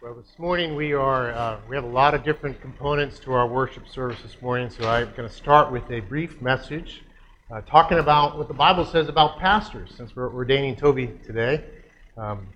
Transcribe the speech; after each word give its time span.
Well, 0.00 0.14
this 0.14 0.38
morning 0.38 0.76
we 0.76 0.92
are 0.92 1.32
uh, 1.32 1.58
we 1.68 1.74
have 1.74 1.82
a 1.82 1.88
lot 1.88 2.14
of 2.14 2.22
different 2.22 2.60
components 2.60 3.18
to 3.18 3.32
our 3.32 3.48
worship 3.48 3.88
service 3.88 4.22
this 4.22 4.40
morning. 4.40 4.70
So 4.70 4.88
I'm 4.88 5.12
going 5.16 5.28
to 5.28 5.34
start 5.34 5.72
with 5.72 5.90
a 5.90 5.98
brief 5.98 6.40
message, 6.40 7.02
uh, 7.50 7.62
talking 7.62 7.98
about 7.98 8.38
what 8.38 8.46
the 8.46 8.54
Bible 8.54 8.84
says 8.84 9.08
about 9.08 9.40
pastors. 9.40 9.92
Since 9.96 10.14
we're 10.14 10.32
ordaining 10.32 10.76
Toby 10.76 11.08
today, 11.26 11.64
um, 12.16 12.46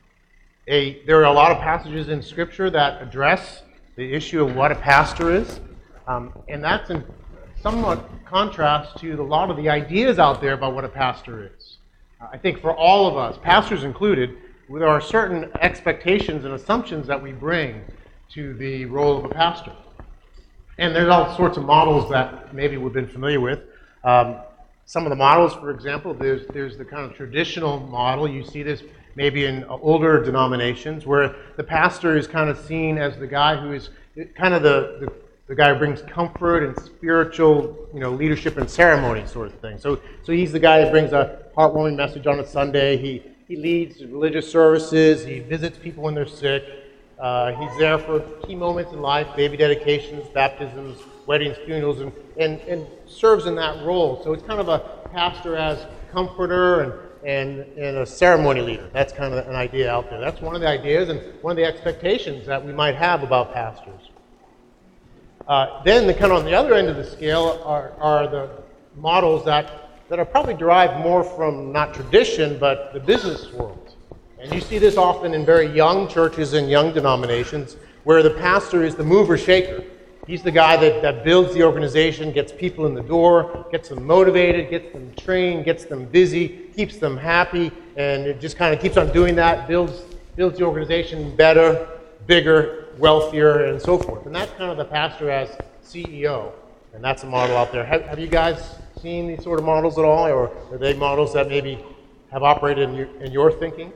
a, 0.68 1.04
there 1.04 1.18
are 1.18 1.24
a 1.24 1.32
lot 1.32 1.50
of 1.50 1.58
passages 1.58 2.10
in 2.10 2.22
Scripture 2.22 2.70
that 2.70 3.02
address 3.02 3.64
the 3.96 4.14
issue 4.14 4.44
of 4.44 4.54
what 4.54 4.70
a 4.70 4.76
pastor 4.76 5.34
is, 5.34 5.58
um, 6.06 6.32
and 6.48 6.62
that's 6.62 6.90
in 6.90 7.02
somewhat 7.60 8.08
contrast 8.24 8.98
to 8.98 9.14
a 9.14 9.20
lot 9.20 9.50
of 9.50 9.56
the 9.56 9.68
ideas 9.68 10.20
out 10.20 10.40
there 10.40 10.52
about 10.52 10.76
what 10.76 10.84
a 10.84 10.88
pastor 10.88 11.50
is. 11.58 11.78
I 12.20 12.38
think 12.38 12.60
for 12.60 12.72
all 12.72 13.08
of 13.08 13.16
us, 13.16 13.36
pastors 13.42 13.82
included 13.82 14.38
there 14.68 14.88
are 14.88 15.00
certain 15.00 15.50
expectations 15.60 16.44
and 16.44 16.54
assumptions 16.54 17.06
that 17.06 17.22
we 17.22 17.32
bring 17.32 17.82
to 18.30 18.54
the 18.54 18.86
role 18.86 19.18
of 19.18 19.24
a 19.24 19.28
pastor. 19.28 19.72
And 20.78 20.94
there's 20.94 21.08
all 21.08 21.36
sorts 21.36 21.58
of 21.58 21.64
models 21.64 22.10
that 22.10 22.54
maybe 22.54 22.76
we've 22.76 22.92
been 22.92 23.06
familiar 23.06 23.40
with. 23.40 23.60
Um, 24.04 24.36
some 24.86 25.04
of 25.04 25.10
the 25.10 25.16
models, 25.16 25.54
for 25.54 25.70
example, 25.70 26.14
there's, 26.14 26.46
there's 26.48 26.76
the 26.76 26.84
kind 26.84 27.04
of 27.08 27.16
traditional 27.16 27.80
model. 27.80 28.28
You 28.28 28.44
see 28.44 28.62
this 28.62 28.82
maybe 29.14 29.44
in 29.44 29.64
older 29.64 30.22
denominations 30.24 31.06
where 31.06 31.34
the 31.56 31.64
pastor 31.64 32.16
is 32.16 32.26
kind 32.26 32.48
of 32.48 32.58
seen 32.58 32.98
as 32.98 33.18
the 33.18 33.26
guy 33.26 33.56
who 33.56 33.72
is 33.72 33.90
kind 34.34 34.54
of 34.54 34.62
the, 34.62 34.98
the, 35.00 35.12
the 35.48 35.54
guy 35.54 35.72
who 35.72 35.78
brings 35.78 36.02
comfort 36.02 36.64
and 36.64 36.78
spiritual 36.82 37.88
you 37.92 38.00
know, 38.00 38.10
leadership 38.10 38.56
and 38.56 38.68
ceremony 38.68 39.26
sort 39.26 39.48
of 39.48 39.54
thing. 39.60 39.78
So, 39.78 40.00
so 40.22 40.32
he's 40.32 40.52
the 40.52 40.58
guy 40.58 40.80
that 40.80 40.90
brings 40.90 41.12
a 41.12 41.42
heartwarming 41.56 41.96
message 41.96 42.26
on 42.26 42.40
a 42.40 42.46
Sunday. 42.46 42.96
He, 42.96 43.22
he 43.48 43.56
leads 43.56 44.02
religious 44.04 44.50
services. 44.50 45.24
He 45.24 45.40
visits 45.40 45.78
people 45.78 46.02
when 46.02 46.14
they're 46.14 46.26
sick. 46.26 46.64
Uh, 47.18 47.52
he's 47.52 47.78
there 47.78 47.98
for 47.98 48.20
key 48.44 48.54
moments 48.54 48.92
in 48.92 49.00
life, 49.00 49.28
baby 49.36 49.56
dedications, 49.56 50.26
baptisms, 50.28 50.98
weddings, 51.26 51.56
funerals, 51.64 52.00
and, 52.00 52.12
and, 52.38 52.60
and 52.62 52.86
serves 53.06 53.46
in 53.46 53.54
that 53.54 53.84
role. 53.84 54.20
So 54.24 54.32
it's 54.32 54.42
kind 54.42 54.60
of 54.60 54.68
a 54.68 54.80
pastor 55.12 55.56
as 55.56 55.86
comforter 56.10 56.80
and, 56.80 56.92
and, 57.24 57.78
and 57.78 57.98
a 57.98 58.06
ceremony 58.06 58.60
leader. 58.60 58.88
That's 58.92 59.12
kind 59.12 59.32
of 59.32 59.46
an 59.46 59.54
idea 59.54 59.90
out 59.90 60.10
there. 60.10 60.20
That's 60.20 60.40
one 60.40 60.54
of 60.54 60.60
the 60.60 60.68
ideas 60.68 61.10
and 61.10 61.20
one 61.42 61.52
of 61.52 61.56
the 61.56 61.64
expectations 61.64 62.46
that 62.46 62.64
we 62.64 62.72
might 62.72 62.96
have 62.96 63.22
about 63.22 63.52
pastors. 63.52 64.10
Uh, 65.46 65.82
then, 65.84 66.06
the 66.06 66.14
kind 66.14 66.32
of 66.32 66.38
on 66.38 66.44
the 66.44 66.54
other 66.54 66.74
end 66.74 66.88
of 66.88 66.96
the 66.96 67.04
scale 67.04 67.62
are, 67.64 67.92
are 68.00 68.28
the 68.28 68.50
models 68.96 69.44
that 69.44 69.81
that 70.12 70.18
are 70.18 70.26
probably 70.26 70.52
derived 70.52 71.02
more 71.02 71.24
from 71.24 71.72
not 71.72 71.94
tradition, 71.94 72.58
but 72.58 72.92
the 72.92 73.00
business 73.00 73.50
world. 73.50 73.94
And 74.38 74.52
you 74.52 74.60
see 74.60 74.76
this 74.76 74.98
often 74.98 75.32
in 75.32 75.42
very 75.46 75.66
young 75.74 76.06
churches 76.06 76.52
and 76.52 76.68
young 76.68 76.92
denominations 76.92 77.78
where 78.04 78.22
the 78.22 78.28
pastor 78.28 78.84
is 78.84 78.94
the 78.94 79.04
mover 79.04 79.38
shaker. 79.38 79.82
He's 80.26 80.42
the 80.42 80.50
guy 80.50 80.76
that, 80.76 81.00
that 81.00 81.24
builds 81.24 81.54
the 81.54 81.62
organization, 81.62 82.30
gets 82.30 82.52
people 82.52 82.84
in 82.84 82.92
the 82.92 83.00
door, 83.00 83.66
gets 83.72 83.88
them 83.88 84.06
motivated, 84.06 84.68
gets 84.68 84.92
them 84.92 85.14
trained, 85.14 85.64
gets 85.64 85.86
them 85.86 86.04
busy, 86.04 86.68
keeps 86.76 86.98
them 86.98 87.16
happy, 87.16 87.72
and 87.96 88.26
it 88.26 88.38
just 88.38 88.58
kind 88.58 88.74
of 88.74 88.82
keeps 88.82 88.98
on 88.98 89.10
doing 89.14 89.34
that, 89.36 89.66
builds, 89.66 90.02
builds 90.36 90.58
the 90.58 90.64
organization 90.66 91.34
better, 91.36 91.88
bigger, 92.26 92.88
wealthier, 92.98 93.64
and 93.64 93.80
so 93.80 93.96
forth. 93.96 94.26
And 94.26 94.34
that's 94.34 94.52
kind 94.58 94.70
of 94.70 94.76
the 94.76 94.84
pastor 94.84 95.30
as 95.30 95.56
CEO. 95.82 96.52
And 96.92 97.02
that's 97.02 97.22
a 97.22 97.26
model 97.26 97.56
out 97.56 97.72
there. 97.72 97.82
Have, 97.86 98.02
have 98.02 98.18
you 98.18 98.28
guys 98.28 98.74
seen 99.02 99.26
these 99.26 99.42
sort 99.42 99.58
of 99.58 99.64
models 99.64 99.98
at 99.98 100.04
all, 100.04 100.28
or 100.28 100.48
are 100.70 100.78
they 100.78 100.94
models 100.94 101.34
that 101.34 101.48
maybe 101.48 101.84
have 102.30 102.44
operated 102.44 102.88
in 102.88 102.94
your, 102.94 103.06
in 103.20 103.32
your 103.32 103.50
thinking? 103.50 103.92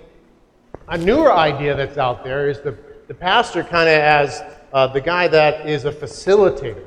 A 0.89 0.99
newer 0.99 1.33
idea 1.33 1.77
that's 1.77 1.97
out 1.97 2.25
there 2.25 2.51
is 2.51 2.61
the, 2.61 2.77
the 3.07 3.15
pastor 3.15 3.63
kind 3.63 3.89
of 3.89 3.95
as 3.95 4.43
uh, 4.73 4.89
the 4.89 5.01
guy 5.01 5.29
that 5.29 5.69
is 5.69 5.85
a 5.85 5.93
facilitator. 5.93 6.85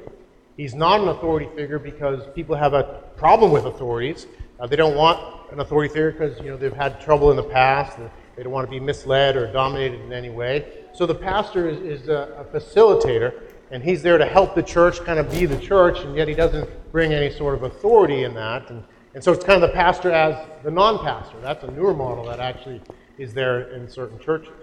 He's 0.58 0.76
not 0.76 1.00
an 1.00 1.08
authority 1.08 1.48
figure 1.56 1.80
because 1.80 2.28
people 2.36 2.56
have 2.56 2.74
a 2.74 3.02
problem 3.16 3.54
with 3.54 3.66
authorities. 3.66 4.28
Uh, 4.60 4.68
they 4.68 4.76
don't 4.76 4.96
want 4.96 5.52
an 5.54 5.62
authority 5.62 5.88
figure 5.88 6.12
because 6.12 6.38
you 6.40 6.52
know 6.52 6.58
they've 6.58 6.74
had 6.74 7.00
trouble 7.00 7.32
in 7.32 7.38
the 7.38 7.44
past. 7.44 7.98
They 8.36 8.44
don't 8.44 8.52
want 8.52 8.68
to 8.68 8.72
be 8.72 8.82
misled 8.82 9.38
or 9.38 9.52
dominated 9.52 10.02
in 10.02 10.12
any 10.12 10.30
way. 10.30 10.86
So 10.94 11.06
the 11.06 11.16
pastor 11.16 11.70
is, 11.70 12.02
is 12.02 12.10
a, 12.10 12.36
a 12.38 12.60
facilitator 12.60 13.44
and 13.72 13.84
he's 13.84 14.02
there 14.02 14.18
to 14.18 14.26
help 14.26 14.56
the 14.56 14.64
church 14.64 15.04
kind 15.04 15.20
of 15.20 15.30
be 15.32 15.46
the 15.46 15.60
church, 15.60 16.00
and 16.00 16.16
yet 16.16 16.28
he 16.28 16.34
doesn't 16.34 16.70
bring 16.92 17.14
any 17.14 17.32
sort 17.32 17.54
of 17.54 17.64
authority 17.64 18.24
in 18.24 18.34
that. 18.34 18.70
And, 18.70 18.84
and 19.14 19.24
so 19.24 19.32
it's 19.32 19.44
kind 19.44 19.64
of 19.64 19.70
the 19.70 19.76
pastor 19.76 20.12
as 20.12 20.36
the 20.64 20.72
non 20.72 21.00
pastor. 21.00 21.40
That's 21.42 21.64
a 21.64 21.72
newer 21.72 21.94
model 21.94 22.26
that 22.26 22.40
actually 22.40 22.82
is 23.18 23.34
there 23.34 23.72
in 23.74 23.90
certain 23.90 24.20
churches. 24.20 24.54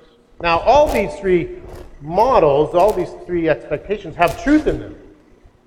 Now, 0.40 0.58
all 0.60 0.92
these 0.92 1.14
three 1.18 1.62
models, 2.00 2.74
all 2.74 2.92
these 2.92 3.10
three 3.24 3.48
expectations 3.48 4.16
have 4.16 4.42
truth 4.42 4.66
in 4.66 4.78
them. 4.78 4.96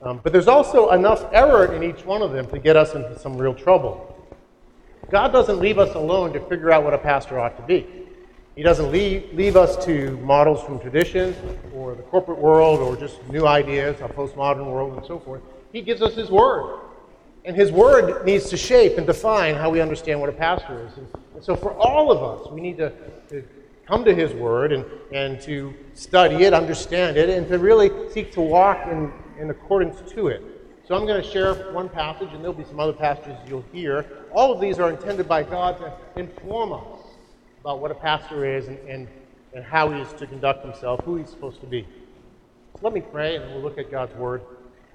Um, 0.01 0.19
but 0.23 0.31
there's 0.31 0.47
also 0.47 0.91
enough 0.91 1.25
error 1.33 1.73
in 1.73 1.83
each 1.83 2.05
one 2.05 2.21
of 2.21 2.31
them 2.31 2.47
to 2.47 2.59
get 2.59 2.77
us 2.77 2.93
into 2.93 3.17
some 3.19 3.37
real 3.37 3.53
trouble. 3.53 4.15
God 5.09 5.31
doesn't 5.31 5.59
leave 5.59 5.79
us 5.79 5.95
alone 5.95 6.33
to 6.33 6.39
figure 6.41 6.71
out 6.71 6.83
what 6.83 6.93
a 6.93 6.97
pastor 6.97 7.39
ought 7.39 7.57
to 7.57 7.63
be. 7.63 7.98
He 8.55 8.63
doesn't 8.63 8.91
leave, 8.91 9.33
leave 9.33 9.55
us 9.55 9.83
to 9.85 10.17
models 10.17 10.61
from 10.63 10.79
tradition 10.79 11.35
or 11.73 11.95
the 11.95 12.03
corporate 12.03 12.39
world 12.39 12.79
or 12.79 12.95
just 12.95 13.25
new 13.29 13.47
ideas, 13.47 13.95
a 14.01 14.07
postmodern 14.07 14.65
world, 14.65 14.97
and 14.97 15.05
so 15.05 15.19
forth. 15.19 15.41
He 15.71 15.81
gives 15.81 16.01
us 16.01 16.15
His 16.15 16.29
Word. 16.29 16.81
And 17.45 17.55
His 17.55 17.71
Word 17.71 18.25
needs 18.25 18.49
to 18.49 18.57
shape 18.57 18.97
and 18.97 19.07
define 19.07 19.55
how 19.55 19.69
we 19.69 19.79
understand 19.79 20.19
what 20.19 20.29
a 20.29 20.33
pastor 20.33 20.85
is. 20.87 20.97
And, 20.97 21.07
and 21.35 21.43
so, 21.43 21.55
for 21.55 21.73
all 21.73 22.11
of 22.11 22.21
us, 22.21 22.51
we 22.51 22.59
need 22.59 22.77
to, 22.77 22.91
to 23.29 23.43
come 23.87 24.03
to 24.03 24.13
His 24.13 24.33
Word 24.33 24.73
and, 24.73 24.85
and 25.13 25.39
to 25.41 25.73
study 25.93 26.43
it, 26.43 26.53
understand 26.53 27.17
it, 27.17 27.29
and 27.29 27.47
to 27.47 27.57
really 27.57 27.91
seek 28.11 28.31
to 28.33 28.41
walk 28.41 28.87
in, 28.87 29.11
in 29.39 29.49
accordance 29.51 30.11
to 30.11 30.27
it. 30.27 30.43
So, 30.85 30.95
I'm 30.95 31.05
going 31.05 31.21
to 31.21 31.27
share 31.27 31.53
one 31.71 31.87
passage, 31.87 32.29
and 32.33 32.41
there'll 32.41 32.53
be 32.53 32.65
some 32.65 32.79
other 32.79 32.93
passages 32.93 33.37
you'll 33.47 33.63
hear. 33.71 34.05
All 34.33 34.51
of 34.51 34.59
these 34.59 34.79
are 34.79 34.89
intended 34.89 35.27
by 35.29 35.43
God 35.43 35.77
to 35.77 35.93
inform 36.19 36.73
us 36.73 36.98
about 37.61 37.79
what 37.79 37.91
a 37.91 37.95
pastor 37.95 38.45
is 38.45 38.67
and, 38.67 38.77
and, 38.79 39.07
and 39.53 39.63
how 39.63 39.91
he 39.91 39.99
is 39.99 40.11
to 40.13 40.27
conduct 40.27 40.63
himself, 40.63 41.01
who 41.03 41.17
he's 41.17 41.29
supposed 41.29 41.59
to 41.61 41.67
be. 41.67 41.81
So 42.75 42.79
let 42.81 42.93
me 42.93 43.01
pray, 43.01 43.35
and 43.35 43.51
we'll 43.51 43.61
look 43.61 43.77
at 43.77 43.91
God's 43.91 44.15
word 44.15 44.41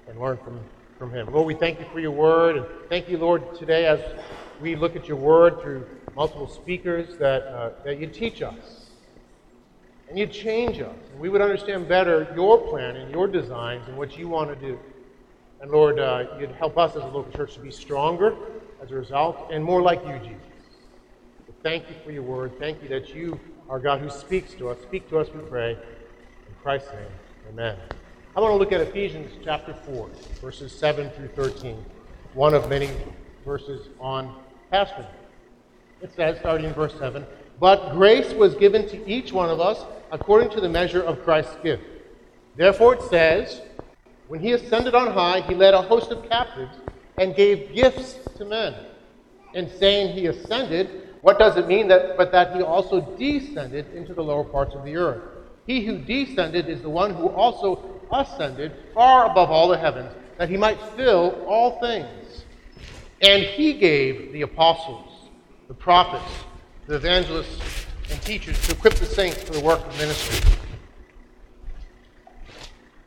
and 0.07 0.19
learn 0.19 0.37
from, 0.43 0.59
from 0.97 1.13
him. 1.13 1.31
Lord, 1.31 1.45
we 1.45 1.53
thank 1.53 1.79
you 1.79 1.85
for 1.91 1.99
your 1.99 2.11
word, 2.11 2.57
and 2.57 2.65
thank 2.89 3.09
you, 3.09 3.17
Lord, 3.17 3.55
today 3.55 3.85
as 3.85 3.99
we 4.61 4.75
look 4.75 4.95
at 4.95 5.07
your 5.07 5.17
word 5.17 5.61
through 5.61 5.85
multiple 6.15 6.47
speakers 6.47 7.17
that, 7.17 7.43
uh, 7.43 7.71
that 7.83 7.99
you 7.99 8.07
teach 8.07 8.41
us 8.41 8.89
and 10.07 10.17
you 10.17 10.27
change 10.27 10.79
us. 10.79 10.95
And 11.11 11.19
we 11.19 11.29
would 11.29 11.41
understand 11.41 11.87
better 11.87 12.31
your 12.35 12.57
plan 12.69 12.95
and 12.95 13.11
your 13.11 13.27
designs 13.27 13.87
and 13.87 13.97
what 13.97 14.17
you 14.17 14.27
want 14.27 14.49
to 14.49 14.55
do. 14.55 14.79
And 15.61 15.71
Lord, 15.71 15.99
uh, 15.99 16.25
you'd 16.39 16.51
help 16.51 16.77
us 16.77 16.95
as 16.95 17.03
a 17.03 17.07
local 17.07 17.31
church 17.31 17.55
to 17.55 17.59
be 17.59 17.71
stronger 17.71 18.35
as 18.81 18.91
a 18.91 18.95
result 18.95 19.49
and 19.51 19.63
more 19.63 19.81
like 19.81 20.01
you, 20.05 20.17
Jesus. 20.19 20.54
Thank 21.65 21.89
you 21.89 21.95
for 22.03 22.11
your 22.11 22.21
word. 22.21 22.59
Thank 22.59 22.83
you 22.83 22.89
that 22.89 23.15
you 23.15 23.39
are 23.71 23.79
God 23.79 23.99
who 23.99 24.07
speaks 24.11 24.53
to 24.53 24.69
us. 24.69 24.79
Speak 24.83 25.09
to 25.09 25.17
us, 25.17 25.29
we 25.33 25.39
pray. 25.49 25.71
In 25.71 26.55
Christ's 26.61 26.91
name, 26.91 27.07
amen. 27.49 27.75
I 28.37 28.39
want 28.39 28.51
to 28.51 28.57
look 28.57 28.71
at 28.71 28.81
Ephesians 28.81 29.31
chapter 29.43 29.73
4, 29.73 30.07
verses 30.41 30.71
7 30.71 31.09
through 31.09 31.29
13, 31.29 31.83
one 32.35 32.53
of 32.53 32.69
many 32.69 32.91
verses 33.43 33.89
on 33.99 34.35
pastoring. 34.71 35.07
It 36.03 36.13
says, 36.15 36.37
starting 36.37 36.67
in 36.67 36.73
verse 36.73 36.93
7, 36.99 37.25
But 37.59 37.93
grace 37.93 38.31
was 38.31 38.53
given 38.53 38.87
to 38.89 39.09
each 39.09 39.33
one 39.33 39.49
of 39.49 39.59
us 39.59 39.85
according 40.11 40.51
to 40.51 40.61
the 40.61 40.69
measure 40.69 41.01
of 41.01 41.23
Christ's 41.23 41.55
gift. 41.63 41.81
Therefore 42.57 42.93
it 42.93 43.01
says, 43.09 43.63
When 44.27 44.39
he 44.39 44.51
ascended 44.51 44.93
on 44.93 45.11
high, 45.11 45.41
he 45.41 45.55
led 45.55 45.73
a 45.73 45.81
host 45.81 46.11
of 46.11 46.29
captives 46.29 46.77
and 47.17 47.35
gave 47.35 47.73
gifts 47.73 48.19
to 48.37 48.45
men. 48.45 48.75
And 49.55 49.67
saying 49.67 50.13
he 50.13 50.27
ascended, 50.27 51.04
what 51.25 51.39
does 51.39 51.57
it 51.57 51.67
mean 51.67 51.87
that 51.87 52.17
but 52.17 52.31
that 52.33 52.55
he 52.55 52.61
also 52.61 53.01
descended 53.17 53.91
into 53.95 54.13
the 54.13 54.21
lower 54.21 54.43
parts 54.43 54.75
of 54.75 54.85
the 54.85 54.95
earth? 54.95 55.23
He 55.65 55.83
who 55.83 55.97
descended 55.97 56.69
is 56.69 56.83
the 56.83 56.89
one 56.91 57.15
who 57.15 57.29
also 57.29 57.99
ascended 58.11 58.71
far 58.93 59.31
above 59.31 59.49
all 59.49 59.67
the 59.67 59.77
heavens, 59.79 60.11
that 60.37 60.49
he 60.49 60.55
might 60.55 60.79
fill 60.95 61.43
all 61.47 61.79
things. 61.79 62.45
And 63.23 63.41
he 63.41 63.73
gave 63.73 64.33
the 64.33 64.43
apostles, 64.43 65.31
the 65.67 65.73
prophets, 65.73 66.31
the 66.85 66.97
evangelists, 66.97 67.87
and 68.11 68.21
teachers 68.21 68.61
to 68.67 68.75
equip 68.75 68.93
the 68.93 69.07
saints 69.07 69.41
for 69.41 69.53
the 69.53 69.61
work 69.61 69.83
of 69.83 69.97
ministry, 69.97 70.47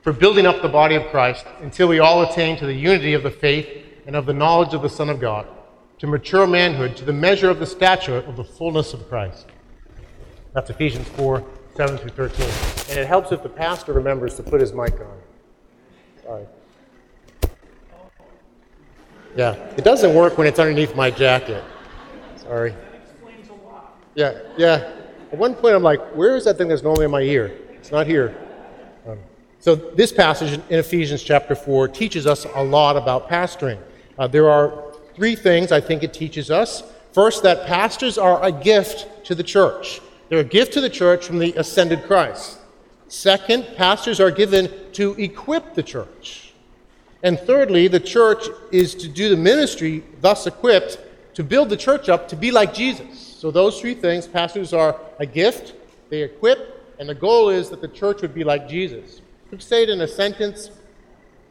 for 0.03 0.13
building 0.13 0.45
up 0.45 0.61
the 0.61 0.69
body 0.69 0.97
of 0.97 1.07
Christ 1.13 1.47
until 1.61 1.87
we 1.87 2.01
all 2.01 2.23
attain 2.23 2.59
to 2.59 2.67
the 2.67 2.75
unity 2.75 3.15
of 3.15 3.23
the 3.23 3.31
faith 3.31 3.69
and 4.09 4.17
of 4.17 4.27
the 4.27 4.35
knowledge 4.35 4.75
of 4.75 4.83
the 4.83 4.91
Son 4.91 5.09
of 5.09 5.21
God 5.21 5.47
to 5.99 6.07
mature 6.07 6.47
manhood, 6.47 6.97
to 6.97 7.05
the 7.05 7.13
measure 7.13 7.51
of 7.51 7.59
the 7.59 7.67
stature 7.67 8.19
of 8.19 8.37
the 8.37 8.45
fullness 8.45 8.95
of 8.95 9.09
Christ. 9.09 9.47
That's 10.53 10.71
Ephesians 10.71 11.09
4 11.11 11.45
7 11.77 11.97
through 11.99 12.11
13. 12.11 12.45
And 12.91 12.99
it 12.99 13.07
helps 13.07 13.31
if 13.31 13.43
the 13.43 13.49
pastor 13.49 13.93
remembers 13.93 14.35
to 14.35 14.43
put 14.43 14.61
his 14.61 14.73
mic 14.73 14.95
on. 14.95 15.19
Sorry. 16.25 16.47
Yeah, 19.37 19.53
it 19.77 19.85
doesn't 19.85 20.13
work 20.15 20.37
when 20.37 20.49
it's 20.49 20.59
underneath 20.59 20.97
my 20.97 21.11
jacket. 21.11 21.63
Sorry. 22.37 22.71
That 22.71 23.03
explains 23.03 23.49
a 23.49 23.53
lot. 23.65 23.97
Yeah, 24.17 24.41
yeah. 24.57 24.93
At 25.31 25.39
one 25.39 25.55
point, 25.55 25.77
I'm 25.77 25.83
like, 25.85 26.01
where 26.17 26.35
is 26.35 26.45
that 26.47 26.59
thing 26.59 26.67
that's 26.67 26.83
normally 26.83 27.05
in 27.05 27.13
my 27.13 27.21
ear? 27.21 27.57
It's 27.75 27.93
not 27.93 28.09
here. 28.09 28.37
Um, 29.07 29.19
so, 29.61 29.77
this 29.77 30.13
passage 30.13 30.55
in 30.69 30.79
Ephesians 30.81 31.23
chapter 31.23 31.55
4 31.55 31.87
teaches 31.87 32.27
us 32.27 32.45
a 32.57 32.65
lot 32.65 32.97
about 32.97 33.29
pastoring. 33.29 33.79
Uh, 34.19 34.27
there 34.27 34.51
are 34.51 34.88
three 35.19 35.35
things 35.35 35.73
I 35.73 35.81
think 35.81 36.05
it 36.05 36.15
teaches 36.15 36.49
us. 36.49 36.85
First, 37.13 37.43
that 37.43 37.67
pastors 37.67 38.19
are 38.19 38.43
a 38.45 38.53
gift 38.53 39.25
to 39.25 39.35
the 39.35 39.43
church, 39.43 40.01
they're 40.29 40.39
a 40.39 40.45
gift 40.45 40.75
to 40.75 40.81
the 40.81 40.89
church 40.89 41.27
from 41.27 41.41
the 41.41 41.53
ascended 41.55 42.05
Christ. 42.05 42.59
Second, 43.09 43.67
pastors 43.77 44.21
are 44.21 44.31
given 44.31 44.71
to 44.93 45.15
equip 45.15 45.75
the 45.75 45.83
church. 45.83 46.53
And 47.25 47.41
thirdly, 47.41 47.89
the 47.89 47.99
church 47.99 48.45
is 48.71 48.95
to 48.97 49.09
do 49.09 49.29
the 49.29 49.37
ministry, 49.37 50.05
thus 50.21 50.47
equipped, 50.47 50.99
to 51.35 51.43
build 51.43 51.69
the 51.71 51.77
church 51.77 52.09
up 52.09 52.29
to 52.29 52.37
be 52.37 52.53
like 52.53 52.73
Jesus. 52.73 53.19
So, 53.19 53.51
those 53.51 53.81
three 53.81 53.95
things 53.95 54.29
pastors 54.29 54.73
are 54.73 55.01
a 55.19 55.27
gift, 55.27 55.75
they 56.11 56.23
equip, 56.23 56.95
and 57.01 57.09
the 57.09 57.15
goal 57.15 57.49
is 57.49 57.71
that 57.71 57.81
the 57.81 57.89
church 57.89 58.23
would 58.23 58.35
be 58.35 58.45
like 58.45 58.69
Jesus. 58.69 59.21
To 59.51 59.61
say 59.61 59.83
it 59.83 59.89
in 59.89 60.01
a 60.01 60.09
sentence, 60.09 60.71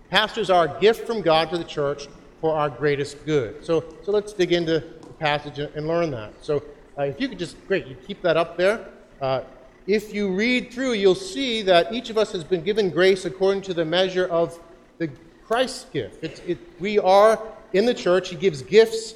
pastors 0.10 0.50
are 0.50 0.66
a 0.66 0.80
gift 0.80 1.06
from 1.06 1.22
God 1.22 1.50
to 1.50 1.58
the 1.58 1.66
church 1.66 2.08
for 2.42 2.56
our 2.56 2.70
greatest 2.70 3.26
good. 3.26 3.66
So, 3.66 3.84
so 4.04 4.12
let's 4.12 4.34
dig 4.34 4.52
into 4.52 4.80
the 4.80 5.14
passage 5.20 5.60
and 5.60 5.88
learn 5.88 6.12
that. 6.12 6.34
So, 6.42 6.64
uh, 6.98 7.04
if 7.04 7.20
you 7.20 7.30
could 7.30 7.40
just, 7.40 7.56
great, 7.68 7.88
you 7.88 7.96
keep 7.96 8.22
that 8.24 8.38
up 8.38 8.58
there. 8.58 8.88
Uh, 9.22 9.42
if 9.86 10.14
you 10.14 10.34
read 10.34 10.72
through, 10.72 10.94
you'll 10.94 11.16
see 11.16 11.62
that 11.64 11.94
each 11.94 12.10
of 12.10 12.18
us 12.18 12.32
has 12.32 12.44
been 12.44 12.64
given 12.64 12.90
grace 12.90 13.26
according 13.26 13.62
to 13.64 13.74
the 13.74 13.86
measure 13.86 14.26
of 14.28 14.60
the 14.98 15.10
Christ's 15.46 15.86
gift. 15.94 16.24
It's, 16.24 16.40
it, 16.42 16.58
we 16.80 17.00
are 17.00 17.42
in 17.74 17.86
the 17.86 17.94
church, 17.94 18.30
He 18.30 18.36
gives 18.36 18.62
gifts 18.62 19.16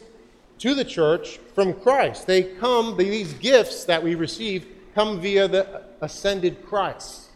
to 0.59 0.75
the 0.75 0.85
church 0.85 1.39
from 1.55 1.73
Christ. 1.73 2.27
They 2.27 2.43
come, 2.43 2.95
these 2.95 3.33
gifts 3.33 3.83
that 3.85 4.01
we 4.01 4.15
receive 4.15 4.67
come 4.93 5.19
via 5.19 5.47
the 5.47 5.83
ascended 6.01 6.65
Christ. 6.65 7.29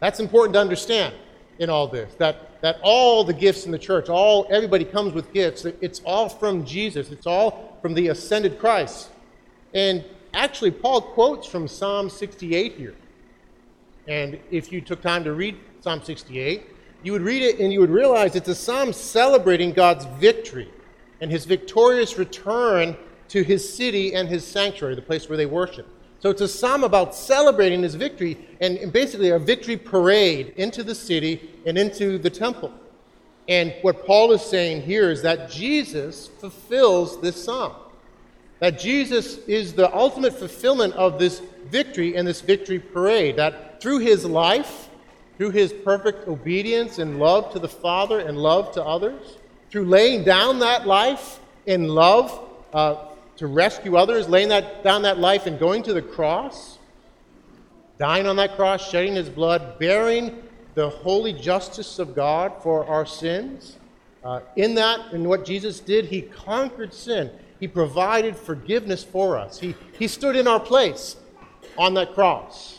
That's 0.00 0.20
important 0.20 0.54
to 0.54 0.60
understand 0.60 1.14
in 1.58 1.70
all 1.70 1.88
this. 1.88 2.14
That, 2.14 2.60
that 2.62 2.78
all 2.82 3.24
the 3.24 3.32
gifts 3.32 3.66
in 3.66 3.72
the 3.72 3.78
church, 3.78 4.08
all 4.08 4.46
everybody 4.50 4.84
comes 4.84 5.12
with 5.12 5.32
gifts. 5.32 5.64
It's 5.64 6.00
all 6.04 6.28
from 6.28 6.64
Jesus. 6.64 7.10
It's 7.10 7.26
all 7.26 7.78
from 7.82 7.94
the 7.94 8.08
ascended 8.08 8.58
Christ. 8.58 9.10
And 9.74 10.04
actually, 10.34 10.70
Paul 10.70 11.00
quotes 11.00 11.46
from 11.46 11.68
Psalm 11.68 12.10
68 12.10 12.74
here. 12.74 12.94
And 14.06 14.38
if 14.50 14.72
you 14.72 14.80
took 14.80 15.02
time 15.02 15.24
to 15.24 15.32
read 15.32 15.56
Psalm 15.80 16.02
68, 16.02 16.64
you 17.02 17.12
would 17.12 17.22
read 17.22 17.42
it 17.42 17.60
and 17.60 17.72
you 17.72 17.80
would 17.80 17.90
realize 17.90 18.34
it's 18.34 18.48
a 18.48 18.54
psalm 18.54 18.92
celebrating 18.92 19.72
God's 19.72 20.06
victory 20.18 20.70
and 21.20 21.30
his 21.30 21.44
victorious 21.44 22.18
return 22.18 22.96
to 23.28 23.42
his 23.42 23.72
city 23.72 24.14
and 24.14 24.28
his 24.28 24.46
sanctuary, 24.46 24.94
the 24.94 25.02
place 25.02 25.28
where 25.28 25.36
they 25.36 25.46
worship. 25.46 25.86
So 26.20 26.30
it's 26.30 26.40
a 26.40 26.48
psalm 26.48 26.82
about 26.82 27.14
celebrating 27.14 27.82
his 27.82 27.94
victory 27.94 28.36
and 28.60 28.92
basically 28.92 29.30
a 29.30 29.38
victory 29.38 29.76
parade 29.76 30.52
into 30.56 30.82
the 30.82 30.94
city 30.94 31.48
and 31.64 31.78
into 31.78 32.18
the 32.18 32.30
temple. 32.30 32.72
And 33.48 33.74
what 33.82 34.04
Paul 34.04 34.32
is 34.32 34.42
saying 34.42 34.82
here 34.82 35.10
is 35.10 35.22
that 35.22 35.50
Jesus 35.50 36.28
fulfills 36.38 37.20
this 37.20 37.42
psalm. 37.42 37.72
That 38.58 38.78
Jesus 38.78 39.38
is 39.46 39.72
the 39.72 39.94
ultimate 39.94 40.36
fulfillment 40.36 40.94
of 40.94 41.18
this 41.18 41.40
victory 41.70 42.16
and 42.16 42.26
this 42.26 42.40
victory 42.40 42.80
parade. 42.80 43.36
That 43.36 43.80
through 43.80 44.00
his 44.00 44.24
life, 44.24 44.88
through 45.38 45.50
his 45.50 45.72
perfect 45.72 46.26
obedience 46.26 46.98
and 46.98 47.20
love 47.20 47.52
to 47.52 47.60
the 47.60 47.68
Father 47.68 48.18
and 48.18 48.36
love 48.36 48.72
to 48.72 48.84
others, 48.84 49.36
through 49.70 49.84
laying 49.84 50.24
down 50.24 50.58
that 50.58 50.86
life 50.86 51.38
in 51.66 51.86
love 51.88 52.40
uh, 52.72 53.07
to 53.38 53.46
rescue 53.46 53.96
others, 53.96 54.28
laying 54.28 54.48
that, 54.48 54.82
down 54.84 55.02
that 55.02 55.18
life 55.18 55.46
and 55.46 55.58
going 55.58 55.82
to 55.84 55.92
the 55.92 56.02
cross, 56.02 56.78
dying 57.98 58.26
on 58.26 58.36
that 58.36 58.56
cross, 58.56 58.88
shedding 58.88 59.14
his 59.14 59.28
blood, 59.28 59.78
bearing 59.78 60.42
the 60.74 60.88
holy 60.88 61.32
justice 61.32 61.98
of 61.98 62.14
God 62.14 62.52
for 62.62 62.84
our 62.86 63.06
sins. 63.06 63.78
Uh, 64.24 64.40
in 64.56 64.74
that, 64.74 65.12
in 65.12 65.28
what 65.28 65.44
Jesus 65.44 65.80
did, 65.80 66.04
he 66.04 66.22
conquered 66.22 66.92
sin. 66.92 67.30
He 67.60 67.68
provided 67.68 68.36
forgiveness 68.36 69.02
for 69.02 69.38
us. 69.38 69.58
He, 69.58 69.74
he 69.98 70.08
stood 70.08 70.36
in 70.36 70.46
our 70.46 70.60
place 70.60 71.16
on 71.76 71.94
that 71.94 72.14
cross 72.14 72.78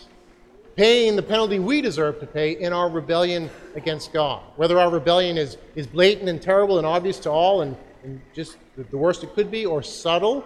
paying 0.79 1.17
the 1.17 1.21
penalty 1.21 1.59
we 1.59 1.81
deserve 1.81 2.21
to 2.21 2.25
pay 2.25 2.51
in 2.51 2.71
our 2.71 2.88
rebellion 2.88 3.50
against 3.75 4.13
God. 4.13 4.41
Whether 4.56 4.79
our 4.79 4.89
rebellion 4.89 5.38
is, 5.38 5.57
is 5.75 5.85
blatant 5.85 6.29
and 6.29 6.41
terrible 6.41 6.77
and 6.77 6.88
obvious 6.88 7.19
to 7.19 7.29
all 7.29 7.63
and, 7.63 7.75
and 8.04 8.22
just 8.34 8.57
the 8.75 8.98
worst 8.98 9.24
it 9.24 9.34
could 9.34 9.51
be, 9.51 9.66
or 9.66 9.84
subtle, 9.84 10.46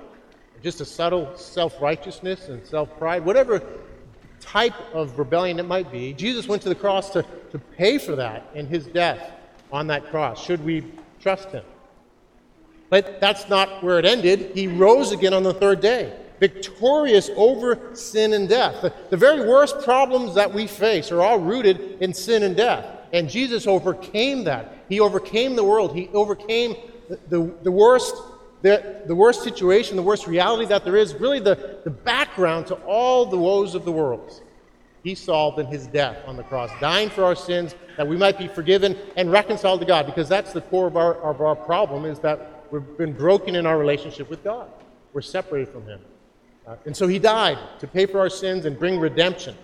just 0.62 0.82
a 0.82 0.86
subtle 0.86 1.36
self 1.38 1.82
righteousness 1.82 2.50
and 2.50 2.66
self 2.66 2.98
pride, 2.98 3.26
whatever 3.26 3.62
type 4.40 4.74
of 4.94 5.18
rebellion 5.18 5.60
it 5.60 5.64
might 5.66 5.92
be, 5.92 6.14
Jesus 6.14 6.48
went 6.48 6.62
to 6.64 6.70
the 6.70 6.76
cross 6.76 7.10
to, 7.12 7.26
to 7.52 7.60
pay 7.60 7.98
for 7.98 8.16
that 8.16 8.50
in 8.54 8.68
his 8.68 8.86
death 8.88 9.32
on 9.72 9.88
that 9.88 10.10
cross. 10.10 10.44
Should 10.44 10.64
we 10.66 10.84
trust 11.22 11.50
him? 11.50 11.64
But 12.90 13.20
that's 13.22 13.50
not 13.50 13.84
where 13.84 14.00
it 14.00 14.06
ended. 14.06 14.52
He 14.54 14.68
rose 14.68 15.12
again 15.12 15.34
on 15.34 15.44
the 15.44 15.54
third 15.54 15.82
day 15.82 16.14
victorious 16.40 17.30
over 17.38 17.96
sin 17.96 18.34
and 18.34 18.50
death. 18.50 18.82
The, 18.82 18.94
the 19.10 19.16
very 19.16 19.48
worst 19.48 19.82
problems 19.82 20.36
that 20.36 20.54
we 20.54 20.68
face 20.68 21.10
are 21.10 21.22
all 21.22 21.40
rooted 21.40 22.02
in 22.02 22.14
sin 22.14 22.44
and 22.44 22.54
death. 22.54 22.86
And 23.14 23.30
Jesus 23.30 23.66
overcame 23.66 24.44
that. 24.44 24.84
He 24.90 25.00
overcame 25.00 25.56
the 25.56 25.64
world. 25.64 25.96
He 25.96 26.10
overcame 26.10 26.76
the, 27.30 27.54
the, 27.64 27.72
worst 27.72 28.16
the, 28.62 29.04
the 29.06 29.16
worst 29.16 29.44
situation, 29.44 29.96
the 29.96 30.04
worst 30.04 30.26
reality 30.26 30.66
that 30.66 30.84
there 30.86 30.96
is, 30.96 31.14
really 31.16 31.40
the, 31.40 31.80
the 31.84 31.90
background 31.90 32.68
to 32.68 32.76
all 32.86 33.26
the 33.26 33.38
woes 33.38 33.76
of 33.76 33.86
the 33.86 33.92
world. 33.92 34.42
He 35.04 35.16
solved 35.16 35.60
in 35.60 35.66
his 35.66 35.86
death 35.88 36.18
on 36.26 36.38
the 36.38 36.44
cross, 36.44 36.72
dying 36.80 37.10
for 37.10 37.26
our 37.26 37.36
sins 37.36 37.76
that 37.98 38.08
we 38.08 38.16
might 38.16 38.38
be 38.38 38.48
forgiven 38.48 38.98
and 39.18 39.32
reconciled 39.32 39.82
to 39.82 39.86
God, 39.86 40.06
because 40.06 40.30
that's 40.30 40.54
the 40.54 40.62
core 40.62 40.88
of 40.88 40.96
our, 40.96 41.16
of 41.16 41.42
our 41.42 41.56
problem 41.56 42.06
is 42.06 42.20
that 42.20 42.66
we've 42.72 42.98
been 42.98 43.12
broken 43.12 43.56
in 43.56 43.66
our 43.66 43.78
relationship 43.78 44.30
with 44.30 44.44
God. 44.44 44.70
We're 45.12 45.22
separated 45.22 45.74
from 45.74 45.86
him. 45.86 46.00
Uh, 46.66 46.78
and 46.86 46.96
so 46.96 47.08
he 47.08 47.20
died 47.20 47.58
to 47.80 47.88
pay 47.88 48.06
for 48.06 48.20
our 48.20 48.30
sins 48.30 48.64
and 48.64 48.80
bring 48.80 48.98
redemption. 48.98 49.56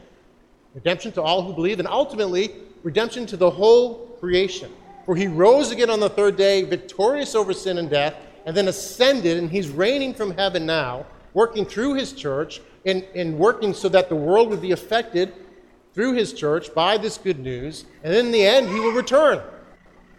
Redemption 0.76 1.14
to 1.14 1.22
all 1.22 1.42
who 1.42 1.54
believe, 1.54 1.80
and 1.80 1.88
ultimately, 1.88 2.54
redemption 2.84 3.26
to 3.28 3.38
the 3.38 3.50
whole 3.50 4.08
creation. 4.20 4.72
For 5.10 5.16
he 5.16 5.26
rose 5.26 5.72
again 5.72 5.90
on 5.90 6.00
the 6.00 6.10
third 6.12 6.38
day, 6.38 6.62
victorious 6.62 7.34
over 7.34 7.52
sin 7.52 7.80
and 7.80 7.90
death, 7.90 8.14
and 8.46 8.56
then 8.56 8.68
ascended, 8.68 9.40
and 9.40 9.50
he's 9.50 9.68
reigning 9.68 10.14
from 10.14 10.30
heaven 10.30 10.68
now, 10.68 11.08
working 11.34 11.66
through 11.66 11.96
his 11.96 12.14
church 12.14 12.62
and, 12.86 13.04
and 13.16 13.36
working 13.40 13.74
so 13.74 13.90
that 13.90 14.08
the 14.08 14.16
world 14.16 14.52
would 14.52 14.62
be 14.62 14.72
affected 14.72 15.34
through 15.96 16.14
his 16.14 16.32
church 16.32 16.72
by 16.76 16.96
this 16.96 17.18
good 17.18 17.40
news. 17.40 17.86
And 18.04 18.14
in 18.14 18.32
the 18.32 18.46
end, 18.46 18.70
he 18.70 18.80
will 18.80 18.92
return. 18.92 19.42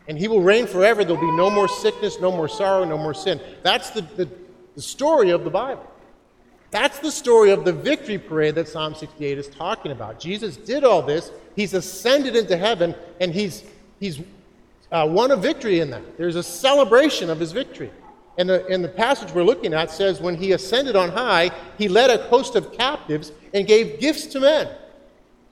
And 0.09 0.19
he 0.19 0.27
will 0.27 0.43
reign 0.43 0.67
forever. 0.67 1.05
There'll 1.05 1.21
be 1.21 1.37
no 1.37 1.51
more 1.51 1.69
sickness, 1.69 2.19
no 2.21 2.33
more 2.33 2.49
sorrow, 2.49 2.85
no 2.85 2.99
more 2.99 3.15
sin. 3.15 3.41
That's 3.63 3.91
the, 3.91 4.01
the, 4.01 4.29
the 4.75 4.83
story 4.83 5.31
of 5.31 5.45
the 5.45 5.51
Bible. 5.51 5.89
That's 6.73 6.99
the 6.99 7.13
story 7.13 7.53
of 7.53 7.65
the 7.65 7.73
victory 7.73 8.19
parade 8.19 8.57
that 8.57 8.67
Psalm 8.67 8.97
68 8.97 9.39
is 9.39 9.47
talking 9.47 9.93
about. 9.93 10.19
Jesus 10.19 10.57
did 10.57 10.83
all 10.83 11.01
this. 11.01 11.31
He's 11.55 11.75
ascended 11.75 12.35
into 12.35 12.57
heaven, 12.57 12.97
and 13.21 13.33
he's, 13.33 13.63
he's 14.01 14.19
uh, 14.93 15.07
won 15.09 15.31
a 15.31 15.37
victory 15.37 15.81
in 15.81 15.91
that. 15.91 16.17
There's 16.17 16.37
a 16.37 16.43
celebration 16.43 17.31
of 17.31 17.39
his 17.39 17.53
victory. 17.53 17.91
And 18.39 18.49
the, 18.49 18.67
and 18.69 18.83
the 18.83 18.89
passage 18.89 19.33
we're 19.33 19.45
looking 19.45 19.75
at 19.75 19.91
says, 19.91 20.21
when 20.21 20.37
he 20.37 20.53
ascended 20.53 20.97
on 20.97 21.11
high, 21.11 21.51
he 21.77 21.89
led 21.89 22.11
a 22.11 22.23
host 22.29 22.57
of 22.57 22.73
captives 22.73 23.33
and 23.53 23.67
gave 23.67 24.01
gifts 24.01 24.27
to 24.27 24.41
men. 24.41 24.69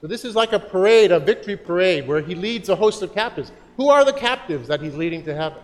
So 0.01 0.07
this 0.07 0.25
is 0.25 0.35
like 0.35 0.53
a 0.53 0.59
parade, 0.59 1.11
a 1.11 1.19
victory 1.19 1.57
parade, 1.57 2.07
where 2.07 2.21
he 2.21 2.35
leads 2.35 2.69
a 2.69 2.75
host 2.75 3.01
of 3.01 3.13
captives. 3.13 3.51
Who 3.77 3.89
are 3.89 4.05
the 4.05 4.13
captives 4.13 4.67
that 4.69 4.81
he's 4.81 4.95
leading 4.95 5.23
to 5.25 5.35
heaven? 5.35 5.59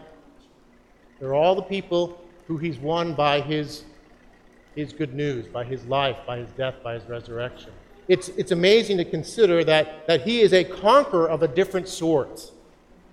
They're 1.20 1.34
all 1.34 1.56
the 1.56 1.62
people 1.62 2.22
who 2.48 2.58
he's 2.58 2.78
won 2.78 3.16
by 3.16 3.42
his 3.42 3.86
his 4.76 4.92
good 4.92 5.14
news, 5.14 5.48
by 5.48 5.64
his 5.64 5.86
life, 5.86 6.18
by 6.28 6.38
his 6.38 6.50
death, 6.52 6.76
by 6.84 6.96
his 6.96 7.04
resurrection. 7.06 7.72
It's, 8.08 8.28
it's 8.30 8.52
amazing 8.52 8.98
to 8.98 9.06
consider 9.06 9.64
that, 9.64 10.06
that 10.08 10.22
he 10.22 10.42
is 10.42 10.54
a 10.54 10.64
conqueror 10.64 11.30
of 11.30 11.42
a 11.42 11.48
different 11.48 11.88
sort. 11.88 12.52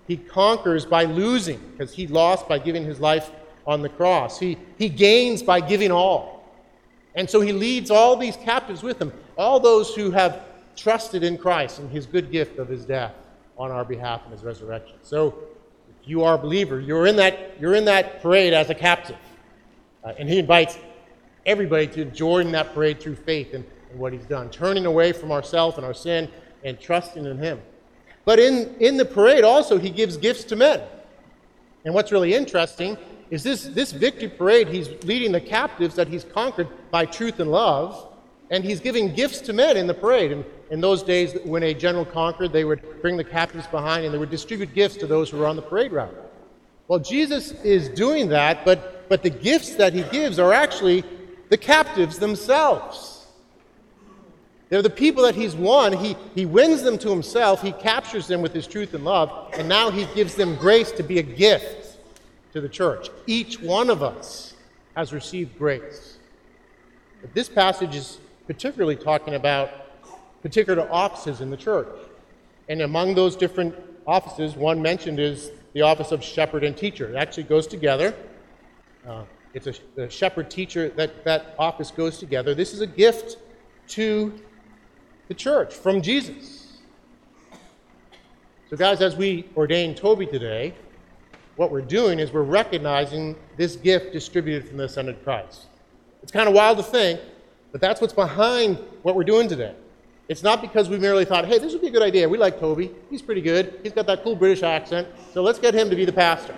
He 0.06 0.16
conquers 0.16 0.84
by 0.84 1.04
losing, 1.04 1.60
because 1.72 1.94
he 1.94 2.06
lost 2.06 2.48
by 2.48 2.58
giving 2.58 2.84
his 2.84 3.00
life 3.00 3.30
on 3.66 3.82
the 3.82 3.88
cross. 3.88 4.38
He, 4.38 4.58
he 4.76 4.88
gains 4.88 5.42
by 5.42 5.60
giving 5.60 5.92
all. 5.92 6.44
And 7.14 7.28
so 7.28 7.40
he 7.40 7.52
leads 7.52 7.90
all 7.90 8.16
these 8.16 8.36
captives 8.36 8.82
with 8.82 9.00
him, 9.00 9.12
all 9.36 9.60
those 9.60 9.94
who 9.94 10.10
have 10.10 10.44
trusted 10.76 11.22
in 11.22 11.36
Christ 11.38 11.78
and 11.78 11.90
his 11.90 12.06
good 12.06 12.32
gift 12.32 12.58
of 12.58 12.68
his 12.68 12.84
death 12.84 13.14
on 13.58 13.70
our 13.70 13.84
behalf 13.84 14.22
and 14.24 14.32
his 14.32 14.42
resurrection. 14.42 14.96
So 15.02 15.34
if 16.00 16.08
you 16.08 16.24
are 16.24 16.34
a 16.34 16.38
believer, 16.38 16.80
you're 16.80 17.06
in 17.06 17.16
that, 17.16 17.60
you're 17.60 17.74
in 17.74 17.84
that 17.84 18.22
parade 18.22 18.54
as 18.54 18.70
a 18.70 18.74
captive. 18.74 19.18
Uh, 20.02 20.14
and 20.18 20.28
he 20.28 20.38
invites 20.38 20.78
everybody 21.46 21.86
to 21.88 22.04
join 22.06 22.50
that 22.52 22.74
parade 22.74 23.00
through 23.00 23.16
faith 23.16 23.52
in, 23.54 23.64
in 23.92 23.98
what 23.98 24.12
he's 24.12 24.24
done, 24.24 24.50
turning 24.50 24.86
away 24.86 25.12
from 25.12 25.30
ourselves 25.30 25.76
and 25.76 25.86
our 25.86 25.94
sin 25.94 26.28
and 26.64 26.80
trusting 26.80 27.24
in 27.24 27.38
him. 27.38 27.60
But 28.24 28.38
in, 28.38 28.74
in 28.78 28.96
the 28.96 29.04
parade 29.04 29.44
also, 29.44 29.78
he 29.78 29.90
gives 29.90 30.16
gifts 30.16 30.44
to 30.44 30.56
men. 30.56 30.80
And 31.84 31.94
what's 31.94 32.12
really 32.12 32.34
interesting 32.34 32.96
is 33.30 33.42
this, 33.42 33.64
this 33.64 33.92
victory 33.92 34.28
parade, 34.28 34.68
he's 34.68 34.88
leading 35.04 35.32
the 35.32 35.40
captives 35.40 35.94
that 35.96 36.06
he's 36.06 36.24
conquered 36.24 36.68
by 36.90 37.06
truth 37.06 37.40
and 37.40 37.50
love, 37.50 38.08
and 38.50 38.62
he's 38.62 38.80
giving 38.80 39.14
gifts 39.14 39.40
to 39.42 39.52
men 39.52 39.76
in 39.76 39.86
the 39.86 39.94
parade. 39.94 40.32
And, 40.32 40.44
in 40.72 40.80
those 40.80 41.02
days, 41.02 41.36
when 41.44 41.62
a 41.64 41.74
general 41.74 42.06
conquered, 42.06 42.50
they 42.50 42.64
would 42.64 43.02
bring 43.02 43.18
the 43.18 43.24
captives 43.24 43.66
behind 43.66 44.06
and 44.06 44.14
they 44.14 44.16
would 44.16 44.30
distribute 44.30 44.74
gifts 44.74 44.96
to 44.96 45.06
those 45.06 45.28
who 45.28 45.36
were 45.36 45.46
on 45.46 45.54
the 45.54 45.60
parade 45.60 45.92
route. 45.92 46.16
Well, 46.88 46.98
Jesus 46.98 47.52
is 47.62 47.90
doing 47.90 48.30
that, 48.30 48.64
but, 48.64 49.06
but 49.10 49.22
the 49.22 49.28
gifts 49.28 49.74
that 49.74 49.92
he 49.92 50.02
gives 50.04 50.38
are 50.38 50.54
actually 50.54 51.04
the 51.50 51.58
captives 51.58 52.18
themselves. 52.18 53.11
They're 54.72 54.80
the 54.80 54.88
people 54.88 55.24
that 55.24 55.34
he's 55.34 55.54
won. 55.54 55.92
He, 55.92 56.16
he 56.34 56.46
wins 56.46 56.80
them 56.80 56.96
to 57.00 57.10
himself, 57.10 57.60
he 57.60 57.72
captures 57.72 58.26
them 58.26 58.40
with 58.40 58.54
his 58.54 58.66
truth 58.66 58.94
and 58.94 59.04
love, 59.04 59.50
and 59.52 59.68
now 59.68 59.90
he 59.90 60.06
gives 60.14 60.34
them 60.34 60.56
grace 60.56 60.90
to 60.92 61.02
be 61.02 61.18
a 61.18 61.22
gift 61.22 61.98
to 62.54 62.60
the 62.62 62.70
church. 62.70 63.10
Each 63.26 63.60
one 63.60 63.90
of 63.90 64.02
us 64.02 64.54
has 64.96 65.12
received 65.12 65.58
grace. 65.58 66.16
But 67.20 67.34
this 67.34 67.50
passage 67.50 67.94
is 67.94 68.18
particularly 68.46 68.96
talking 68.96 69.34
about 69.34 69.68
particular 70.40 70.90
offices 70.90 71.42
in 71.42 71.50
the 71.50 71.56
church. 71.58 71.88
And 72.70 72.80
among 72.80 73.14
those 73.14 73.36
different 73.36 73.74
offices, 74.06 74.56
one 74.56 74.80
mentioned 74.80 75.20
is 75.20 75.50
the 75.74 75.82
office 75.82 76.12
of 76.12 76.24
shepherd 76.24 76.64
and 76.64 76.74
teacher. 76.74 77.10
It 77.10 77.16
actually 77.16 77.42
goes 77.42 77.66
together. 77.66 78.14
Uh, 79.06 79.24
it's 79.52 79.66
a, 79.66 79.74
a 80.00 80.08
shepherd 80.08 80.50
teacher, 80.50 80.88
that, 80.96 81.24
that 81.24 81.56
office 81.58 81.90
goes 81.90 82.16
together. 82.16 82.54
This 82.54 82.72
is 82.72 82.80
a 82.80 82.86
gift 82.86 83.36
to 83.88 84.32
the 85.28 85.34
church 85.34 85.74
from 85.74 86.02
Jesus. 86.02 86.78
So, 88.70 88.76
guys, 88.76 89.00
as 89.02 89.16
we 89.16 89.48
ordain 89.56 89.94
Toby 89.94 90.26
today, 90.26 90.74
what 91.56 91.70
we're 91.70 91.82
doing 91.82 92.18
is 92.18 92.32
we're 92.32 92.42
recognizing 92.42 93.36
this 93.56 93.76
gift 93.76 94.12
distributed 94.12 94.66
from 94.66 94.78
the 94.78 94.84
ascended 94.84 95.22
Christ. 95.22 95.66
It's 96.22 96.32
kind 96.32 96.48
of 96.48 96.54
wild 96.54 96.78
to 96.78 96.82
think, 96.82 97.20
but 97.70 97.80
that's 97.80 98.00
what's 98.00 98.14
behind 98.14 98.78
what 99.02 99.14
we're 99.14 99.24
doing 99.24 99.48
today. 99.48 99.74
It's 100.28 100.42
not 100.42 100.62
because 100.62 100.88
we 100.88 100.98
merely 100.98 101.24
thought, 101.24 101.46
hey, 101.46 101.58
this 101.58 101.72
would 101.72 101.82
be 101.82 101.88
a 101.88 101.90
good 101.90 102.02
idea. 102.02 102.28
We 102.28 102.38
like 102.38 102.58
Toby. 102.58 102.90
He's 103.10 103.20
pretty 103.20 103.42
good. 103.42 103.80
He's 103.82 103.92
got 103.92 104.06
that 104.06 104.22
cool 104.22 104.36
British 104.36 104.62
accent. 104.62 105.08
So 105.34 105.42
let's 105.42 105.58
get 105.58 105.74
him 105.74 105.90
to 105.90 105.96
be 105.96 106.04
the 106.04 106.12
pastor. 106.12 106.54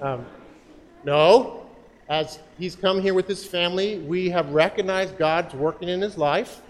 Um, 0.00 0.24
no. 1.04 1.66
As 2.08 2.38
he's 2.58 2.74
come 2.74 3.02
here 3.02 3.12
with 3.12 3.28
his 3.28 3.44
family, 3.44 3.98
we 3.98 4.30
have 4.30 4.50
recognized 4.52 5.18
God's 5.18 5.52
working 5.52 5.90
in 5.90 6.00
his 6.00 6.16
life, 6.16 6.62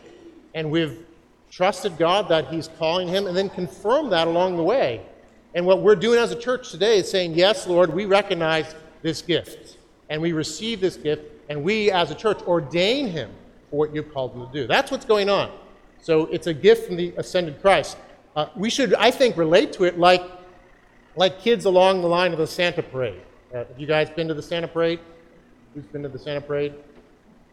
and 0.55 0.69
we've 0.69 1.07
trusted 1.51 1.97
God 1.99 2.29
that 2.29 2.49
he's 2.49 2.69
calling 2.79 3.09
him, 3.09 3.27
and 3.27 3.37
then 3.37 3.49
confirmed 3.49 4.13
that 4.13 4.29
along 4.29 4.57
the 4.57 4.63
way. 4.63 5.03
And 5.55 5.65
what 5.65 5.81
we're 5.81 5.97
doing 5.97 6.19
as 6.19 6.31
a 6.31 6.37
church 6.37 6.71
today 6.71 6.99
is 6.99 7.11
saying, 7.11 7.35
yes, 7.35 7.67
Lord, 7.67 7.93
we 7.93 8.05
recognize 8.05 8.75
this 9.03 9.23
gift, 9.23 9.79
and 10.11 10.21
we 10.21 10.33
receive 10.33 10.81
this 10.81 10.97
gift, 10.97 11.23
and 11.49 11.63
we 11.65 11.91
as 11.91 12.11
a 12.11 12.15
church 12.15 12.41
ordain 12.43 13.09
him 13.09 13.31
for 13.71 13.79
what 13.79 13.95
you've 13.95 14.13
called 14.13 14.35
him 14.35 14.47
to 14.47 14.53
do. 14.53 14.67
That's 14.67 14.91
what's 14.91 15.05
going 15.05 15.29
on. 15.29 15.51
So 16.01 16.27
it's 16.27 16.47
a 16.47 16.55
gift 16.55 16.87
from 16.87 16.97
the 16.97 17.13
ascended 17.17 17.61
Christ. 17.61 17.97
Uh, 18.37 18.47
we 18.55 18.71
should, 18.71 18.95
I 18.95 19.11
think, 19.11 19.37
relate 19.37 19.73
to 19.75 19.85
it 19.85 19.99
like, 19.99 20.23
like 21.17 21.41
kids 21.41 21.65
along 21.65 22.03
the 22.03 22.09
line 22.09 22.33
of 22.33 22.39
the 22.39 22.47
Santa 22.47 22.83
parade. 22.83 23.21
Uh, 23.53 23.59
have 23.59 23.79
you 23.79 23.87
guys 23.87 24.11
been 24.11 24.29
to 24.29 24.35
the 24.35 24.43
Santa 24.43 24.69
parade? 24.69 25.01
Who's 25.75 25.87
been 25.87 26.03
to 26.03 26.09
the 26.09 26.19
Santa 26.19 26.41
parade? 26.41 26.75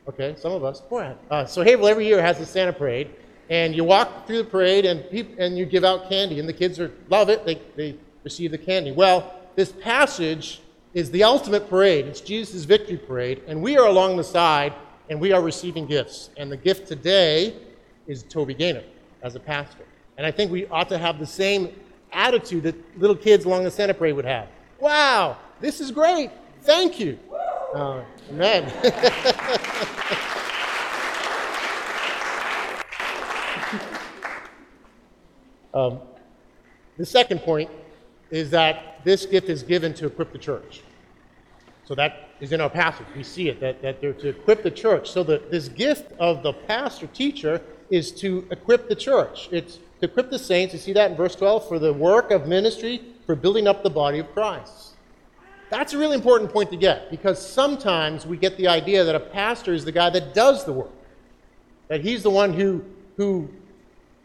Okay, 0.07 0.35
some 0.37 0.51
of 0.51 0.63
us. 0.63 0.81
Boy, 0.81 1.13
uh, 1.31 1.45
so 1.45 1.63
Haverhill 1.63 1.87
every 1.87 2.05
year 2.05 2.21
has 2.21 2.37
the 2.37 2.45
Santa 2.45 2.73
parade, 2.73 3.09
and 3.49 3.75
you 3.75 3.83
walk 3.83 4.27
through 4.27 4.39
the 4.39 4.49
parade 4.49 4.85
and, 4.85 5.01
and 5.37 5.57
you 5.57 5.65
give 5.65 5.83
out 5.83 6.09
candy, 6.09 6.39
and 6.39 6.49
the 6.49 6.53
kids 6.53 6.79
are, 6.79 6.91
love 7.09 7.29
it. 7.29 7.45
They, 7.45 7.61
they 7.75 7.95
receive 8.23 8.51
the 8.51 8.57
candy. 8.57 8.91
Well, 8.91 9.33
this 9.55 9.71
passage 9.71 10.61
is 10.93 11.11
the 11.11 11.23
ultimate 11.23 11.69
parade. 11.69 12.05
It's 12.05 12.21
Jesus' 12.21 12.63
victory 12.63 12.97
parade, 12.97 13.43
and 13.47 13.61
we 13.61 13.77
are 13.77 13.87
along 13.87 14.17
the 14.17 14.23
side, 14.23 14.73
and 15.09 15.19
we 15.19 15.31
are 15.31 15.41
receiving 15.41 15.85
gifts. 15.85 16.29
And 16.37 16.51
the 16.51 16.57
gift 16.57 16.87
today 16.87 17.55
is 18.07 18.23
Toby 18.23 18.53
Gaynor 18.53 18.83
as 19.21 19.35
a 19.35 19.39
pastor. 19.39 19.85
And 20.17 20.25
I 20.25 20.31
think 20.31 20.51
we 20.51 20.65
ought 20.67 20.89
to 20.89 20.97
have 20.97 21.19
the 21.19 21.25
same 21.25 21.69
attitude 22.11 22.63
that 22.63 22.99
little 22.99 23.15
kids 23.15 23.45
along 23.45 23.63
the 23.65 23.71
Santa 23.71 23.93
Parade 23.93 24.15
would 24.15 24.25
have. 24.25 24.47
Wow, 24.79 25.37
this 25.59 25.81
is 25.81 25.91
great. 25.91 26.31
Thank 26.61 26.99
you. 26.99 27.19
Uh, 27.73 28.03
amen. 28.31 28.71
um, 35.75 35.99
the 36.97 37.05
second 37.05 37.41
point 37.41 37.69
is 38.31 38.49
that 38.51 39.03
this 39.03 39.25
gift 39.25 39.49
is 39.49 39.61
given 39.61 39.93
to 39.95 40.07
equip 40.07 40.31
the 40.31 40.39
church. 40.39 40.81
So 41.83 41.93
that 41.95 42.29
is 42.39 42.51
in 42.51 42.61
our 42.61 42.69
passage. 42.69 43.05
We 43.15 43.23
see 43.23 43.49
it, 43.49 43.59
that, 43.59 43.81
that 43.81 44.01
they're 44.01 44.13
to 44.13 44.29
equip 44.29 44.63
the 44.63 44.71
church. 44.71 45.11
So 45.11 45.23
that 45.23 45.51
this 45.51 45.67
gift 45.67 46.11
of 46.19 46.41
the 46.41 46.53
pastor 46.53 47.07
teacher 47.07 47.61
is 47.91 48.11
to 48.13 48.47
equip 48.49 48.89
the 48.89 48.95
church. 48.95 49.49
It's 49.51 49.77
to 49.99 50.05
equip 50.05 50.31
the 50.31 50.39
saints. 50.39 50.73
You 50.73 50.79
see 50.79 50.93
that 50.93 51.11
in 51.11 51.17
verse 51.17 51.35
12 51.35 51.67
for 51.67 51.77
the 51.77 51.93
work 51.93 52.31
of 52.31 52.47
ministry, 52.47 53.01
for 53.25 53.35
building 53.35 53.67
up 53.67 53.83
the 53.83 53.89
body 53.89 54.19
of 54.19 54.31
Christ. 54.33 54.93
That's 55.69 55.93
a 55.93 55.97
really 55.97 56.15
important 56.15 56.51
point 56.51 56.71
to 56.71 56.77
get 56.77 57.09
because 57.11 57.43
sometimes 57.45 58.25
we 58.25 58.37
get 58.37 58.57
the 58.57 58.67
idea 58.67 59.03
that 59.03 59.15
a 59.15 59.19
pastor 59.19 59.73
is 59.73 59.83
the 59.83 59.91
guy 59.91 60.09
that 60.09 60.33
does 60.33 60.63
the 60.65 60.73
work, 60.73 60.91
that 61.87 62.01
he's 62.01 62.23
the 62.23 62.29
one 62.29 62.53
who, 62.53 62.83
who 63.17 63.49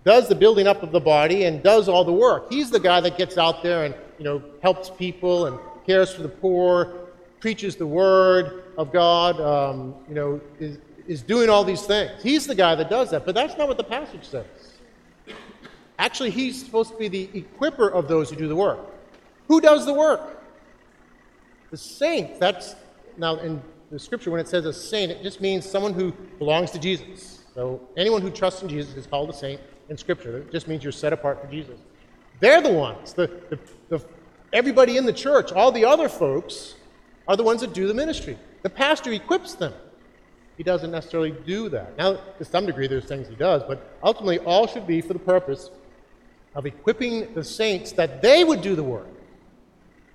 does 0.04 0.28
the 0.28 0.34
building 0.34 0.66
up 0.66 0.82
of 0.82 0.92
the 0.92 1.00
body 1.00 1.44
and 1.44 1.62
does 1.62 1.88
all 1.88 2.04
the 2.04 2.12
work. 2.12 2.50
He's 2.50 2.70
the 2.70 2.80
guy 2.80 3.00
that 3.00 3.18
gets 3.18 3.36
out 3.36 3.62
there 3.62 3.84
and 3.84 3.94
you 4.18 4.24
know 4.24 4.42
helps 4.62 4.90
people 4.90 5.46
and 5.46 5.58
cares 5.86 6.12
for 6.14 6.22
the 6.22 6.28
poor, 6.28 7.08
preaches 7.40 7.76
the 7.76 7.86
word 7.86 8.64
of 8.78 8.92
God, 8.92 9.40
um, 9.40 9.94
you 10.08 10.14
know, 10.14 10.40
is, 10.58 10.78
is 11.06 11.22
doing 11.22 11.48
all 11.48 11.64
these 11.64 11.82
things. 11.82 12.12
He's 12.22 12.46
the 12.46 12.54
guy 12.54 12.74
that 12.74 12.88
does 12.88 13.10
that, 13.10 13.26
but 13.26 13.34
that's 13.34 13.56
not 13.58 13.68
what 13.68 13.76
the 13.76 13.84
passage 13.84 14.24
says. 14.24 14.46
Actually, 15.98 16.30
he's 16.30 16.64
supposed 16.64 16.90
to 16.90 16.96
be 16.96 17.08
the 17.08 17.26
equiper 17.28 17.92
of 17.92 18.08
those 18.08 18.30
who 18.30 18.36
do 18.36 18.48
the 18.48 18.56
work. 18.56 18.78
Who 19.48 19.60
does 19.60 19.84
the 19.84 19.92
work? 19.92 20.42
The 21.70 21.76
saint. 21.76 22.40
That's 22.40 22.74
now 23.18 23.36
in 23.36 23.60
the 23.90 23.98
scripture 23.98 24.30
when 24.30 24.40
it 24.40 24.48
says 24.48 24.64
a 24.64 24.72
saint, 24.72 25.10
it 25.10 25.22
just 25.22 25.40
means 25.40 25.68
someone 25.68 25.92
who 25.92 26.12
belongs 26.38 26.70
to 26.70 26.78
Jesus. 26.78 27.44
So 27.54 27.80
anyone 27.96 28.22
who 28.22 28.30
trusts 28.30 28.62
in 28.62 28.68
Jesus 28.68 28.94
is 28.94 29.06
called 29.06 29.28
a 29.28 29.34
saint 29.34 29.60
in 29.90 29.98
scripture. 29.98 30.38
It 30.38 30.50
just 30.50 30.66
means 30.66 30.82
you're 30.82 30.92
set 30.92 31.12
apart 31.12 31.42
for 31.42 31.46
Jesus. 31.48 31.78
They're 32.40 32.62
the 32.62 32.72
ones. 32.72 33.12
The, 33.12 33.26
the, 33.50 33.58
the, 33.90 34.04
everybody 34.52 34.96
in 34.96 35.04
the 35.04 35.12
church, 35.12 35.52
all 35.52 35.70
the 35.70 35.84
other 35.84 36.08
folks, 36.08 36.76
are 37.28 37.36
the 37.36 37.42
ones 37.42 37.60
that 37.60 37.74
do 37.74 37.86
the 37.86 37.94
ministry. 37.94 38.38
The 38.62 38.70
pastor 38.70 39.12
equips 39.12 39.54
them 39.54 39.74
he 40.60 40.64
doesn't 40.64 40.90
necessarily 40.90 41.30
do 41.46 41.70
that. 41.70 41.96
Now, 41.96 42.16
to 42.36 42.44
some 42.44 42.66
degree, 42.66 42.86
there's 42.86 43.06
things 43.06 43.26
he 43.26 43.34
does, 43.34 43.62
but 43.66 43.96
ultimately, 44.02 44.40
all 44.40 44.66
should 44.66 44.86
be 44.86 45.00
for 45.00 45.14
the 45.14 45.18
purpose 45.18 45.70
of 46.54 46.66
equipping 46.66 47.32
the 47.32 47.42
saints 47.42 47.92
that 47.92 48.20
they 48.20 48.44
would 48.44 48.60
do 48.60 48.76
the 48.76 48.82
work. 48.82 49.08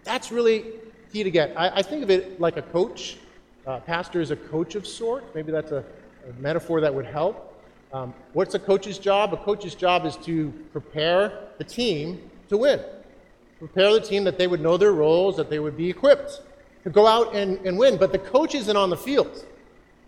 That's 0.03 0.31
really 0.31 0.65
key 1.11 1.23
to 1.23 1.31
get. 1.31 1.57
I, 1.57 1.77
I 1.77 1.81
think 1.81 2.03
of 2.03 2.11
it 2.11 2.39
like 2.39 2.57
a 2.57 2.61
coach. 2.61 3.17
Uh, 3.65 3.79
pastor 3.79 4.21
is 4.21 4.29
a 4.29 4.35
coach 4.35 4.75
of 4.75 4.85
sort. 4.85 5.33
Maybe 5.33 5.51
that's 5.51 5.71
a, 5.71 5.83
a 6.29 6.33
metaphor 6.39 6.79
that 6.79 6.93
would 6.93 7.07
help. 7.07 7.54
Um, 7.95 8.13
what's 8.33 8.53
a 8.55 8.59
coach's 8.59 8.99
job? 8.99 9.33
A 9.33 9.37
coach's 9.37 9.73
job 9.73 10.05
is 10.05 10.17
to 10.17 10.51
prepare 10.73 11.47
the 11.57 11.63
team 11.63 12.29
to 12.49 12.57
win. 12.57 12.81
Prepare 13.57 13.93
the 13.93 14.01
team 14.01 14.25
that 14.25 14.37
they 14.37 14.47
would 14.47 14.59
know 14.59 14.75
their 14.75 14.91
roles, 14.91 15.37
that 15.37 15.49
they 15.49 15.59
would 15.59 15.77
be 15.77 15.89
equipped 15.89 16.41
to 16.83 16.89
go 16.89 17.07
out 17.07 17.33
and, 17.33 17.57
and 17.65 17.77
win. 17.77 17.95
But 17.95 18.11
the 18.11 18.19
coach 18.19 18.53
isn't 18.53 18.75
on 18.75 18.89
the 18.89 18.97
field. 18.97 19.45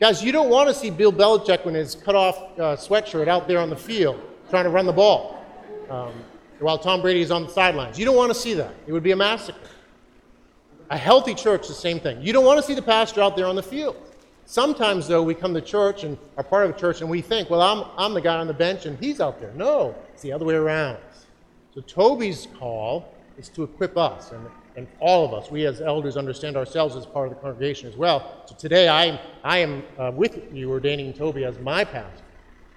Guys, 0.01 0.21
you 0.21 0.33
don't 0.33 0.49
want 0.49 0.67
to 0.67 0.75
see 0.75 0.89
Bill 0.89 1.13
Belichick 1.13 1.65
in 1.65 1.75
his 1.75 1.95
cut 1.95 2.13
off 2.13 2.37
uh, 2.59 2.75
sweatshirt 2.75 3.29
out 3.29 3.47
there 3.47 3.59
on 3.59 3.69
the 3.69 3.77
field 3.77 4.21
trying 4.49 4.65
to 4.65 4.69
run 4.69 4.85
the 4.85 4.91
ball 4.91 5.41
um, 5.89 6.11
while 6.59 6.77
Tom 6.77 7.01
Brady 7.01 7.21
is 7.21 7.31
on 7.31 7.43
the 7.43 7.49
sidelines. 7.49 7.97
You 7.97 8.03
don't 8.03 8.17
want 8.17 8.33
to 8.33 8.37
see 8.37 8.53
that. 8.55 8.73
It 8.85 8.91
would 8.91 9.03
be 9.03 9.11
a 9.11 9.15
massacre. 9.15 9.61
A 10.89 10.97
healthy 10.97 11.33
church, 11.33 11.69
the 11.69 11.73
same 11.73 12.01
thing. 12.01 12.21
You 12.21 12.33
don't 12.33 12.45
want 12.45 12.59
to 12.59 12.63
see 12.63 12.73
the 12.73 12.81
pastor 12.81 13.21
out 13.21 13.37
there 13.37 13.45
on 13.45 13.55
the 13.55 13.63
field. 13.63 13.95
Sometimes, 14.49 15.07
though, 15.07 15.21
we 15.21 15.35
come 15.35 15.53
to 15.53 15.61
church 15.61 16.03
and 16.03 16.17
are 16.37 16.43
part 16.43 16.65
of 16.65 16.75
a 16.75 16.79
church 16.79 17.01
and 17.01 17.09
we 17.09 17.21
think, 17.21 17.49
well, 17.49 17.61
I'm, 17.61 17.85
I'm 17.97 18.13
the 18.13 18.21
guy 18.21 18.37
on 18.37 18.47
the 18.47 18.53
bench 18.53 18.85
and 18.85 18.97
he's 18.97 19.19
out 19.19 19.39
there. 19.39 19.51
No, 19.53 19.93
it's 20.13 20.23
the 20.23 20.31
other 20.31 20.45
way 20.45 20.55
around. 20.55 20.97
So 21.75 21.81
Toby's 21.81 22.47
call 22.57 23.13
is 23.37 23.49
to 23.49 23.63
equip 23.63 23.97
us. 23.97 24.31
And 24.31 24.47
and 24.77 24.87
all 24.99 25.25
of 25.25 25.33
us, 25.33 25.49
we 25.49 25.65
as 25.65 25.81
elders 25.81 26.17
understand 26.17 26.55
ourselves 26.55 26.95
as 26.95 27.03
part 27.03 27.27
of 27.27 27.33
the 27.33 27.41
congregation 27.41 27.89
as 27.89 27.97
well. 27.97 28.43
So 28.45 28.53
today 28.55 28.87
I, 28.87 29.19
I 29.43 29.57
am 29.57 29.83
uh, 29.97 30.11
with 30.13 30.39
you 30.53 30.69
ordaining 30.69 31.13
Toby 31.13 31.45
as 31.45 31.57
my 31.57 31.83
pastor. 31.83 32.23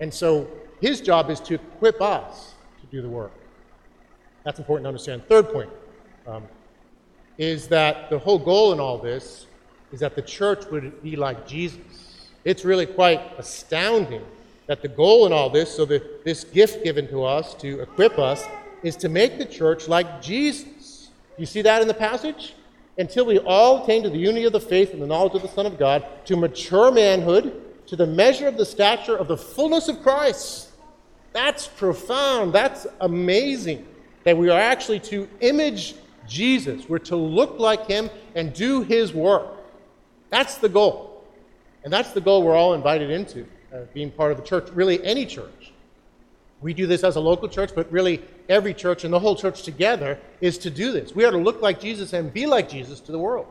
And 0.00 0.12
so 0.12 0.48
his 0.80 1.02
job 1.02 1.28
is 1.28 1.40
to 1.40 1.54
equip 1.54 2.00
us 2.00 2.54
to 2.80 2.86
do 2.86 3.02
the 3.02 3.08
work. 3.08 3.32
That's 4.44 4.58
important 4.58 4.84
to 4.84 4.88
understand. 4.88 5.26
Third 5.26 5.50
point 5.52 5.68
um, 6.26 6.44
is 7.36 7.68
that 7.68 8.08
the 8.08 8.18
whole 8.18 8.38
goal 8.38 8.72
in 8.72 8.80
all 8.80 8.96
this 8.96 9.46
is 9.92 10.00
that 10.00 10.14
the 10.14 10.22
church 10.22 10.64
would 10.70 11.02
be 11.02 11.16
like 11.16 11.46
Jesus. 11.46 11.80
It's 12.44 12.64
really 12.64 12.86
quite 12.86 13.20
astounding 13.38 14.22
that 14.66 14.82
the 14.82 14.88
goal 14.88 15.26
in 15.26 15.32
all 15.32 15.50
this, 15.50 15.74
so 15.74 15.84
that 15.86 16.24
this 16.24 16.44
gift 16.44 16.84
given 16.84 17.08
to 17.08 17.24
us 17.24 17.54
to 17.54 17.80
equip 17.80 18.18
us, 18.18 18.44
is 18.82 18.96
to 18.96 19.08
make 19.08 19.36
the 19.36 19.44
church 19.44 19.88
like 19.88 20.22
Jesus. 20.22 21.10
You 21.36 21.46
see 21.46 21.62
that 21.62 21.82
in 21.82 21.88
the 21.88 21.94
passage? 21.94 22.54
Until 22.96 23.26
we 23.26 23.38
all 23.38 23.82
attain 23.82 24.02
to 24.04 24.10
the 24.10 24.18
unity 24.18 24.44
of 24.44 24.52
the 24.52 24.60
faith 24.60 24.92
and 24.92 25.02
the 25.02 25.06
knowledge 25.06 25.34
of 25.34 25.42
the 25.42 25.48
Son 25.48 25.66
of 25.66 25.78
God, 25.78 26.06
to 26.26 26.36
mature 26.36 26.92
manhood, 26.92 27.60
to 27.86 27.96
the 27.96 28.06
measure 28.06 28.46
of 28.46 28.56
the 28.56 28.64
stature 28.64 29.16
of 29.16 29.26
the 29.26 29.36
fullness 29.36 29.88
of 29.88 30.02
Christ. 30.02 30.68
That's 31.32 31.66
profound. 31.66 32.52
That's 32.52 32.86
amazing 33.00 33.86
that 34.24 34.36
we 34.36 34.50
are 34.50 34.60
actually 34.60 35.00
to 35.00 35.28
image 35.40 35.94
Jesus. 36.28 36.88
We're 36.88 36.98
to 37.00 37.16
look 37.16 37.58
like 37.58 37.86
him 37.86 38.10
and 38.34 38.52
do 38.52 38.82
his 38.82 39.12
work. 39.12 39.48
That's 40.30 40.56
the 40.58 40.68
goal. 40.68 41.24
And 41.84 41.92
that's 41.92 42.12
the 42.12 42.20
goal 42.20 42.42
we're 42.42 42.56
all 42.56 42.74
invited 42.74 43.10
into, 43.10 43.46
uh, 43.74 43.80
being 43.92 44.10
part 44.10 44.32
of 44.32 44.38
the 44.38 44.44
church, 44.44 44.68
really 44.70 45.02
any 45.04 45.26
church. 45.26 45.72
We 46.60 46.74
do 46.74 46.86
this 46.86 47.04
as 47.04 47.16
a 47.16 47.20
local 47.20 47.48
church, 47.48 47.70
but 47.74 47.90
really 47.90 48.22
every 48.48 48.74
church 48.74 49.04
and 49.04 49.12
the 49.12 49.18
whole 49.18 49.34
church 49.34 49.62
together 49.62 50.18
is 50.40 50.58
to 50.58 50.70
do 50.70 50.92
this. 50.92 51.14
We 51.14 51.24
are 51.24 51.30
to 51.30 51.38
look 51.38 51.62
like 51.62 51.80
Jesus 51.80 52.12
and 52.12 52.32
be 52.32 52.46
like 52.46 52.68
Jesus 52.68 53.00
to 53.00 53.12
the 53.12 53.18
world. 53.18 53.46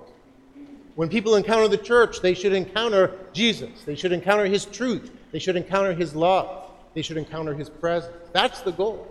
When 0.96 1.10
people 1.10 1.36
encounter 1.36 1.68
the 1.68 1.78
church, 1.78 2.22
they 2.22 2.34
should 2.34 2.54
encounter 2.54 3.16
Jesus. 3.34 3.84
They 3.86 3.96
should 3.96 4.12
encounter 4.12 4.46
his 4.46 4.66
truth. 4.66 5.12
They 5.32 5.40
should 5.40 5.56
encounter 5.56 5.94
his 5.94 6.14
love. 6.14 6.72
They 6.94 7.02
should 7.02 7.18
encounter 7.18 7.54
his 7.54 7.70
presence. 7.70 8.14
That's 8.34 8.62
the 8.62 8.72
goal. 8.72 9.08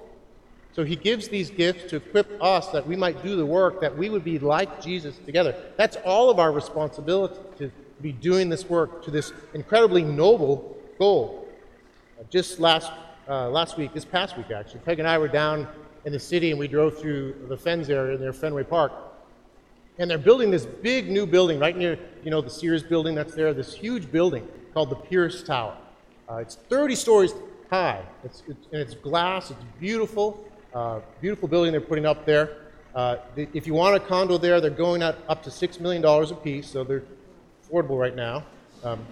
So 0.79 0.85
he 0.85 0.95
gives 0.95 1.27
these 1.27 1.51
gifts 1.51 1.91
to 1.91 1.97
equip 1.97 2.41
us 2.41 2.69
that 2.69 2.87
we 2.87 2.95
might 2.95 3.21
do 3.21 3.35
the 3.35 3.45
work, 3.45 3.81
that 3.81 3.99
we 3.99 4.11
would 4.11 4.23
be 4.23 4.39
like 4.39 4.81
Jesus 4.81 5.19
together. 5.27 5.57
That's 5.77 5.97
all 6.05 6.31
of 6.31 6.39
our 6.39 6.53
responsibility 6.53 7.35
to 7.59 7.73
be 8.01 8.13
doing 8.13 8.49
this 8.49 8.71
work 8.71 9.03
to 9.03 9.11
this 9.11 9.33
incredibly 9.55 10.05
noble 10.05 10.77
goal. 10.97 11.49
Uh, 12.17 12.23
just 12.31 12.61
last, 12.61 12.93
uh, 13.29 13.51
last 13.51 13.77
week, 13.77 13.93
this 13.93 14.05
past 14.05 14.37
week 14.37 14.53
actually, 14.53 14.79
Peg 14.79 15.01
and 15.01 15.09
I 15.09 15.19
were 15.19 15.27
down 15.27 15.67
in 16.05 16.13
the 16.13 16.21
city 16.21 16.53
and 16.53 16.61
we 16.61 16.69
drove 16.69 16.97
through 16.97 17.35
the 17.49 17.57
Fens 17.57 17.91
area 17.91 18.17
near 18.17 18.33
Fenway 18.33 18.63
Park. 18.63 18.93
And 19.99 20.09
they're 20.09 20.17
building 20.17 20.49
this 20.49 20.65
big 20.65 21.11
new 21.11 21.27
building 21.27 21.59
right 21.59 21.77
near, 21.77 21.99
you 22.23 22.31
know, 22.31 22.41
the 22.41 22.51
Sears 22.51 22.85
building 22.85 23.17
that's 23.17 23.35
there, 23.35 23.53
this 23.53 23.75
huge 23.75 24.13
building 24.13 24.47
called 24.73 24.91
the 24.91 24.97
Pierce 24.97 25.43
Tower. 25.43 25.77
Uh, 26.31 26.37
it's 26.37 26.55
30 26.55 26.95
stories 26.95 27.35
high, 27.69 28.01
it's, 28.23 28.45
it's, 28.47 28.69
and 28.71 28.81
it's 28.81 28.95
glass, 28.95 29.51
it's 29.51 29.65
beautiful. 29.81 30.45
Uh, 30.79 31.01
beautiful 31.21 31.49
building 31.49 31.73
they're 31.73 31.81
putting 31.81 32.07
up 32.07 32.25
there. 32.25 32.57
Uh, 32.95 33.17
if 33.35 33.67
you 33.67 33.75
want 33.75 33.97
a 33.97 33.99
condo 33.99 34.39
there, 34.39 34.61
they're 34.61 34.71
going 34.71 35.03
at 35.03 35.17
up 35.29 35.43
to 35.43 35.51
$6 35.51 35.81
million 35.81 36.05
a 36.05 36.35
piece, 36.37 36.71
so 36.71 36.85
they're 36.85 37.03
affordable 37.65 37.99
right 37.99 38.15
now. 38.15 38.45
Um, 38.85 39.05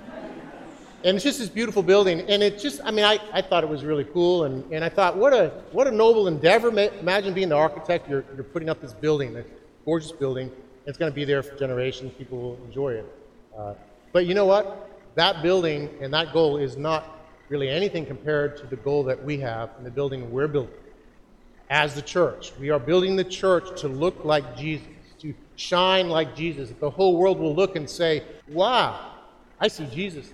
and 1.03 1.17
it's 1.17 1.25
just 1.25 1.41
this 1.41 1.49
beautiful 1.49 1.83
building. 1.83 2.21
And 2.31 2.41
it 2.41 2.61
just, 2.61 2.81
I 2.85 2.93
mean, 2.93 3.05
I, 3.05 3.19
I 3.33 3.43
thought 3.43 3.65
it 3.65 3.69
was 3.69 3.85
really 3.85 4.05
cool. 4.05 4.45
And, 4.45 4.63
and 4.73 4.85
I 4.85 4.89
thought, 4.89 5.17
what 5.17 5.33
a, 5.33 5.49
what 5.73 5.89
a 5.89 5.91
noble 5.91 6.29
endeavor. 6.29 6.69
Imagine 6.69 7.35
being 7.35 7.49
the 7.49 7.57
architect, 7.57 8.09
you're, 8.09 8.25
you're 8.37 8.45
putting 8.45 8.69
up 8.69 8.81
this 8.81 8.93
building, 8.93 9.35
this 9.35 9.47
gorgeous 9.85 10.13
building. 10.13 10.53
It's 10.87 10.97
going 10.97 11.11
to 11.11 11.17
be 11.17 11.25
there 11.25 11.43
for 11.43 11.57
generations. 11.57 12.13
People 12.17 12.39
will 12.39 12.65
enjoy 12.65 12.91
it. 12.91 13.07
Uh, 13.59 13.75
but 14.13 14.27
you 14.27 14.35
know 14.35 14.47
what? 14.47 14.89
That 15.17 15.43
building 15.43 15.91
and 16.01 16.15
that 16.15 16.33
goal 16.33 16.59
is 16.59 16.77
not 16.77 17.27
really 17.49 17.69
anything 17.69 18.07
compared 18.07 18.57
to 18.59 18.69
the 18.69 18.77
goal 18.77 19.03
that 19.03 19.25
we 19.25 19.39
have 19.39 19.71
and 19.79 19.85
the 19.85 19.91
building 19.91 20.31
we're 20.31 20.47
building 20.47 20.73
as 21.71 21.95
the 21.95 22.03
church. 22.03 22.53
We 22.61 22.71
are 22.71 22.79
building 22.79 23.17
the 23.17 23.25
church 23.25 23.81
to 23.81 23.89
look 23.89 24.25
like 24.25 24.57
Jesus, 24.57 24.87
to 25.21 25.35
shine 25.57 26.09
like 26.09 26.37
Jesus. 26.37 26.73
The 26.79 26.91
whole 26.91 27.17
world 27.17 27.39
will 27.39 27.55
look 27.55 27.77
and 27.77 27.89
say, 27.89 28.23
wow, 28.49 29.13
I 29.61 29.69
see 29.69 29.87
Jesus. 29.87 30.33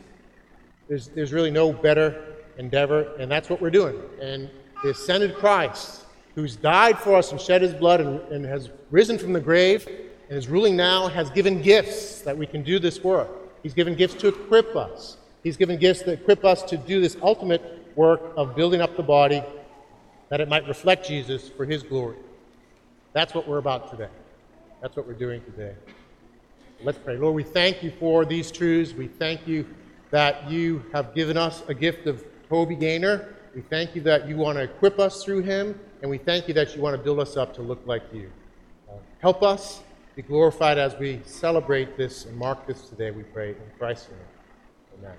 There's, 0.89 1.09
there's 1.09 1.33
really 1.33 1.51
no 1.51 1.73
better 1.73 2.35
endeavor, 2.59 3.15
and 3.19 3.31
that's 3.31 3.49
what 3.49 3.61
we're 3.61 3.71
doing. 3.71 3.99
And 4.21 4.51
the 4.83 4.91
ascended 4.91 5.37
Christ, 5.37 6.05
who's 6.35 6.57
died 6.57 6.99
for 6.99 7.17
us 7.17 7.33
and 7.33 7.41
shed 7.41 7.63
his 7.63 7.73
blood 7.73 8.01
and, 8.01 8.21
and 8.33 8.45
has 8.45 8.71
risen 8.91 9.19
from 9.19 9.33
the 9.33 9.41
grave 9.41 9.87
and 10.29 10.39
is 10.39 10.49
ruling 10.49 10.77
now, 10.77 11.09
has 11.09 11.31
given 11.31 11.63
gifts 11.63 12.21
that 12.23 12.37
we 12.37 12.47
can 12.47 12.63
do 12.63 12.79
this 12.79 13.03
work. 13.03 13.29
He's 13.63 13.75
given 13.75 13.95
gifts 13.95 14.15
to 14.17 14.29
equip 14.29 14.75
us. 14.77 15.17
He's 15.43 15.57
given 15.57 15.79
gifts 15.79 16.03
that 16.03 16.13
equip 16.13 16.45
us 16.45 16.63
to 16.65 16.77
do 16.77 17.01
this 17.01 17.17
ultimate 17.23 17.63
work 17.97 18.21
of 18.37 18.55
building 18.57 18.81
up 18.81 18.97
the 18.97 19.03
body 19.03 19.43
that 20.33 20.41
it 20.41 20.49
might 20.49 20.67
reflect 20.67 21.07
Jesus 21.07 21.51
for 21.51 21.67
his 21.67 21.83
glory. 21.83 22.17
That's 23.13 23.35
what 23.35 23.47
we're 23.47 23.59
about 23.59 23.91
today. 23.91 24.09
That's 24.81 24.97
what 24.97 25.07
we're 25.07 25.13
doing 25.13 25.43
today. 25.43 25.75
Let's 26.83 26.97
pray. 26.97 27.19
Lord, 27.19 27.35
we 27.35 27.43
thank 27.43 27.83
you 27.83 27.93
for 28.01 28.25
these 28.25 28.51
truths. 28.51 28.95
We 28.95 29.09
thank 29.09 29.47
you 29.47 29.67
that 30.11 30.51
you 30.51 30.87
have 30.95 31.15
given 31.15 31.37
us 31.37 31.63
a 31.69 31.75
gift 31.75 32.07
of 32.07 32.25
Toby 32.49 32.77
Gaynor. 32.77 33.35
We 33.55 33.61
thank 33.61 33.95
you 33.95 34.01
that 34.05 34.27
you 34.27 34.39
want 34.39 34.57
to 34.57 34.65
equip 34.65 34.99
us 34.99 35.23
through 35.23 35.43
him, 35.43 35.79
and 36.01 36.11
we 36.11 36.17
thank 36.17 36.49
you 36.49 36.55
that 36.55 36.75
you 36.75 36.81
want 36.81 36.97
to 36.97 37.03
build 37.03 37.21
us 37.21 37.37
up 37.37 37.53
to 37.57 37.61
look 37.61 37.83
like 37.85 38.05
you. 38.11 38.33
Uh, 38.91 38.95
help 39.19 39.43
us 39.43 39.83
be 40.17 40.23
glorified 40.23 40.79
as 40.79 40.97
we 40.99 41.21
celebrate 41.27 41.99
this 41.99 42.25
and 42.25 42.35
mark 42.39 42.67
this 42.67 42.89
today, 42.89 43.11
we 43.11 43.23
pray 43.23 43.51
in 43.51 43.57
Christ's 43.79 44.09
name. 44.09 44.19
Amen. 44.99 45.17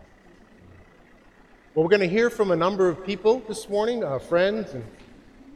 Well, 1.76 1.84
we're 1.84 1.90
going 1.90 2.02
to 2.02 2.10
hear 2.10 2.32
from 2.32 2.50
a 2.50 2.56
number 2.56 2.90
of 2.90 3.06
people 3.06 3.44
this 3.48 3.70
morning, 3.70 4.04
uh, 4.04 4.18
friends 4.18 4.74
and 4.74 4.84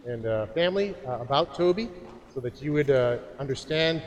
and 0.07 0.25
uh, 0.25 0.45
family 0.47 0.95
uh, 1.05 1.19
about 1.19 1.53
Toby 1.53 1.89
so 2.33 2.39
that 2.39 2.61
you 2.61 2.71
would 2.71 2.89
uh, 2.89 3.17
understand 3.39 4.01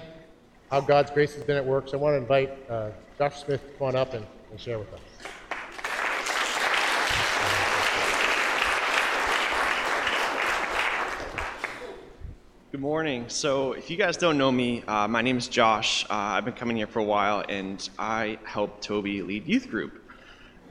how 0.71 0.81
God's 0.81 1.11
grace 1.11 1.35
has 1.35 1.45
been 1.45 1.59
at 1.59 1.65
work. 1.65 1.89
So 1.89 1.99
I 1.99 2.01
want 2.01 2.15
to 2.15 2.19
invite 2.19 2.69
Josh 3.19 3.45
Smith 3.45 3.63
to 3.63 3.79
come 3.79 3.89
on 3.89 3.97
up 3.97 4.15
and, 4.15 4.25
and 4.51 4.59
share 4.59 4.79
with 4.79 4.93
us. 4.95 5.01
Good 12.73 12.81
morning. 12.81 13.25
So, 13.29 13.73
if 13.73 13.91
you 13.91 13.97
guys 13.97 14.17
don't 14.17 14.39
know 14.39 14.51
me, 14.51 14.85
uh, 14.87 15.07
my 15.07 15.21
name 15.21 15.37
is 15.37 15.49
Josh. 15.49 16.05
Uh, 16.05 16.15
I've 16.15 16.45
been 16.45 16.55
coming 16.55 16.77
here 16.77 16.87
for 16.87 17.01
a 17.01 17.05
while, 17.05 17.45
and 17.49 17.87
I 17.99 18.39
help 18.45 18.81
Toby 18.81 19.23
lead 19.23 19.47
youth 19.47 19.69
group. 19.69 20.01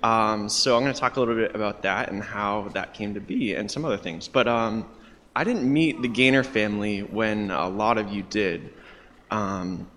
Um, 0.02 0.48
so, 0.48 0.78
I'm 0.78 0.82
going 0.82 0.94
to 0.94 1.00
talk 1.00 1.18
a 1.18 1.20
little 1.20 1.36
bit 1.36 1.54
about 1.54 1.84
that 1.84 2.10
and 2.10 2.24
how 2.24 2.70
that 2.70 2.94
came 2.94 3.14
to 3.16 3.20
be, 3.20 3.54
and 3.54 3.70
some 3.70 3.84
other 3.84 3.98
things. 3.98 4.30
But 4.30 4.48
um, 4.48 4.86
I 5.36 5.44
didn't 5.44 5.72
meet 5.72 6.02
the 6.02 6.08
Gaynor 6.08 6.44
family 6.44 7.02
when 7.02 7.52
a 7.52 7.70
lot 7.70 7.98
of 7.98 8.12
you 8.12 8.24
did. 8.24 8.74
Um, 9.30 9.88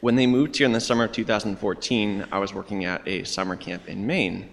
when 0.00 0.14
they 0.14 0.26
moved 0.26 0.56
here 0.56 0.66
in 0.66 0.72
the 0.72 0.80
summer 0.80 1.04
of 1.04 1.12
2014, 1.12 2.26
I 2.30 2.38
was 2.38 2.54
working 2.54 2.84
at 2.84 3.06
a 3.08 3.24
summer 3.24 3.56
camp 3.56 3.88
in 3.88 4.06
Maine. 4.06 4.48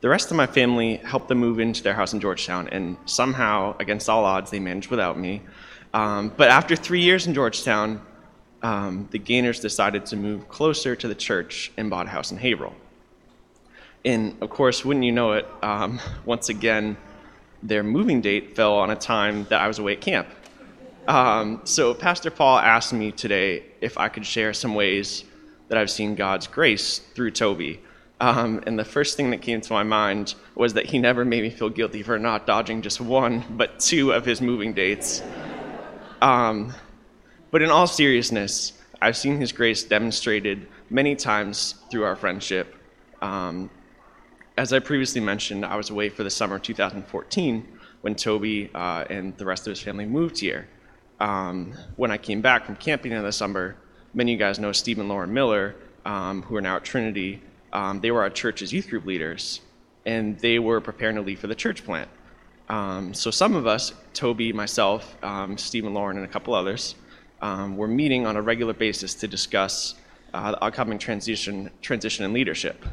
The 0.00 0.08
rest 0.08 0.30
of 0.30 0.36
my 0.36 0.46
family 0.46 0.96
helped 0.96 1.28
them 1.28 1.38
move 1.38 1.60
into 1.60 1.82
their 1.82 1.92
house 1.92 2.14
in 2.14 2.20
Georgetown, 2.20 2.68
and 2.68 2.96
somehow, 3.04 3.76
against 3.78 4.08
all 4.08 4.24
odds, 4.24 4.50
they 4.50 4.60
managed 4.60 4.88
without 4.88 5.18
me. 5.18 5.42
Um, 5.92 6.32
but 6.36 6.48
after 6.48 6.76
three 6.76 7.02
years 7.02 7.26
in 7.26 7.34
Georgetown, 7.34 8.00
um, 8.62 9.08
the 9.10 9.18
Gaynors 9.18 9.60
decided 9.60 10.06
to 10.06 10.16
move 10.16 10.48
closer 10.48 10.94
to 10.96 11.08
the 11.08 11.14
church 11.14 11.72
and 11.76 11.90
bought 11.90 12.06
a 12.06 12.10
house 12.10 12.30
in 12.30 12.38
Haverhill. 12.38 12.74
And 14.04 14.36
of 14.40 14.48
course, 14.48 14.84
wouldn't 14.84 15.04
you 15.04 15.12
know 15.12 15.32
it, 15.32 15.46
um, 15.62 16.00
once 16.24 16.48
again, 16.48 16.96
their 17.62 17.82
moving 17.82 18.20
date 18.20 18.56
fell 18.56 18.74
on 18.74 18.90
a 18.90 18.96
time 18.96 19.44
that 19.50 19.60
I 19.60 19.68
was 19.68 19.78
away 19.78 19.92
at 19.92 20.00
camp. 20.00 20.28
Um, 21.06 21.60
so 21.64 21.94
Pastor 21.94 22.30
Paul 22.30 22.58
asked 22.58 22.92
me 22.92 23.12
today 23.12 23.64
if 23.80 23.98
I 23.98 24.08
could 24.08 24.24
share 24.24 24.52
some 24.52 24.74
ways 24.74 25.24
that 25.68 25.78
I've 25.78 25.90
seen 25.90 26.14
God's 26.14 26.46
grace 26.46 26.98
through 27.14 27.32
Toby. 27.32 27.80
Um, 28.20 28.62
and 28.66 28.78
the 28.78 28.84
first 28.84 29.16
thing 29.16 29.30
that 29.30 29.40
came 29.40 29.60
to 29.62 29.72
my 29.72 29.82
mind 29.82 30.34
was 30.54 30.74
that 30.74 30.86
he 30.86 30.98
never 30.98 31.24
made 31.24 31.42
me 31.42 31.50
feel 31.50 31.70
guilty 31.70 32.02
for 32.02 32.18
not 32.18 32.46
dodging 32.46 32.82
just 32.82 33.00
one, 33.00 33.44
but 33.50 33.80
two 33.80 34.12
of 34.12 34.24
his 34.24 34.42
moving 34.42 34.74
dates. 34.74 35.22
Um, 36.20 36.74
but 37.50 37.62
in 37.62 37.70
all 37.70 37.86
seriousness, 37.86 38.74
I've 39.00 39.16
seen 39.16 39.38
his 39.38 39.52
grace 39.52 39.82
demonstrated 39.82 40.68
many 40.90 41.16
times 41.16 41.76
through 41.90 42.04
our 42.04 42.14
friendship. 42.14 42.74
Um, 43.22 43.70
as 44.56 44.72
I 44.72 44.78
previously 44.78 45.20
mentioned, 45.20 45.64
I 45.64 45.76
was 45.76 45.90
away 45.90 46.08
for 46.08 46.22
the 46.22 46.30
summer 46.30 46.56
of 46.56 46.62
2014 46.62 47.68
when 48.02 48.14
Toby 48.14 48.70
uh, 48.74 49.04
and 49.08 49.36
the 49.36 49.44
rest 49.44 49.66
of 49.66 49.70
his 49.70 49.80
family 49.80 50.06
moved 50.06 50.38
here. 50.38 50.68
Um, 51.20 51.74
when 51.96 52.10
I 52.10 52.16
came 52.16 52.40
back 52.40 52.64
from 52.64 52.76
camping 52.76 53.12
in 53.12 53.22
the 53.22 53.32
summer, 53.32 53.76
many 54.14 54.32
of 54.32 54.40
you 54.40 54.44
guys 54.44 54.58
know 54.58 54.72
Steve 54.72 54.98
and 54.98 55.08
Lauren 55.08 55.32
Miller, 55.32 55.76
um, 56.04 56.42
who 56.42 56.56
are 56.56 56.60
now 56.60 56.76
at 56.76 56.84
Trinity. 56.84 57.42
Um, 57.72 58.00
they 58.00 58.10
were 58.10 58.22
our 58.22 58.30
church's 58.30 58.72
youth 58.72 58.88
group 58.88 59.04
leaders, 59.04 59.60
and 60.06 60.38
they 60.40 60.58
were 60.58 60.80
preparing 60.80 61.16
to 61.16 61.22
leave 61.22 61.38
for 61.38 61.46
the 61.46 61.54
church 61.54 61.84
plant. 61.84 62.08
Um, 62.68 63.12
so 63.14 63.30
some 63.30 63.54
of 63.54 63.66
us, 63.66 63.92
Toby, 64.14 64.52
myself, 64.52 65.16
um, 65.22 65.58
Steve 65.58 65.84
and 65.84 65.94
Lauren, 65.94 66.16
and 66.16 66.24
a 66.24 66.28
couple 66.28 66.54
others, 66.54 66.94
um, 67.42 67.76
were 67.76 67.88
meeting 67.88 68.26
on 68.26 68.36
a 68.36 68.42
regular 68.42 68.72
basis 68.72 69.14
to 69.14 69.28
discuss 69.28 69.94
uh, 70.32 70.52
the 70.52 70.62
upcoming 70.62 70.98
transition, 70.98 71.70
transition 71.82 72.24
in 72.24 72.32
leadership. 72.32 72.84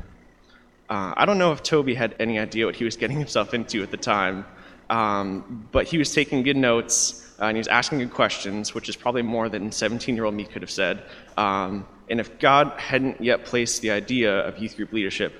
Uh, 0.90 1.14
I 1.18 1.26
don't 1.26 1.38
know 1.38 1.52
if 1.52 1.64
Toby 1.64 1.94
had 1.94 2.16
any 2.20 2.40
idea 2.40 2.66
what 2.66 2.76
he 2.76 2.86
was 2.86 2.96
getting 2.96 3.18
himself 3.26 3.54
into 3.54 3.84
at 3.84 3.92
the 3.92 3.98
time, 3.98 4.46
um, 4.90 5.68
but 5.72 5.88
he 5.88 5.98
was 5.98 6.14
taking 6.14 6.44
good 6.44 6.58
notes 6.58 7.24
uh, 7.40 7.46
and 7.46 7.58
he 7.58 7.60
was 7.60 7.68
asking 7.68 8.00
good 8.00 8.14
questions, 8.14 8.74
which 8.74 8.90
is 8.90 8.96
probably 8.96 9.22
more 9.22 9.50
than 9.50 9.72
17 9.72 10.16
year 10.16 10.26
old 10.26 10.34
me 10.34 10.46
could 10.46 10.62
have 10.62 10.72
said. 10.72 11.04
Um, 11.36 11.86
and 12.10 12.20
if 12.20 12.40
God 12.40 12.80
hadn't 12.80 13.22
yet 13.22 13.44
placed 13.44 13.82
the 13.82 13.92
idea 13.92 14.40
of 14.40 14.58
youth 14.58 14.78
group 14.78 14.94
leadership 14.94 15.34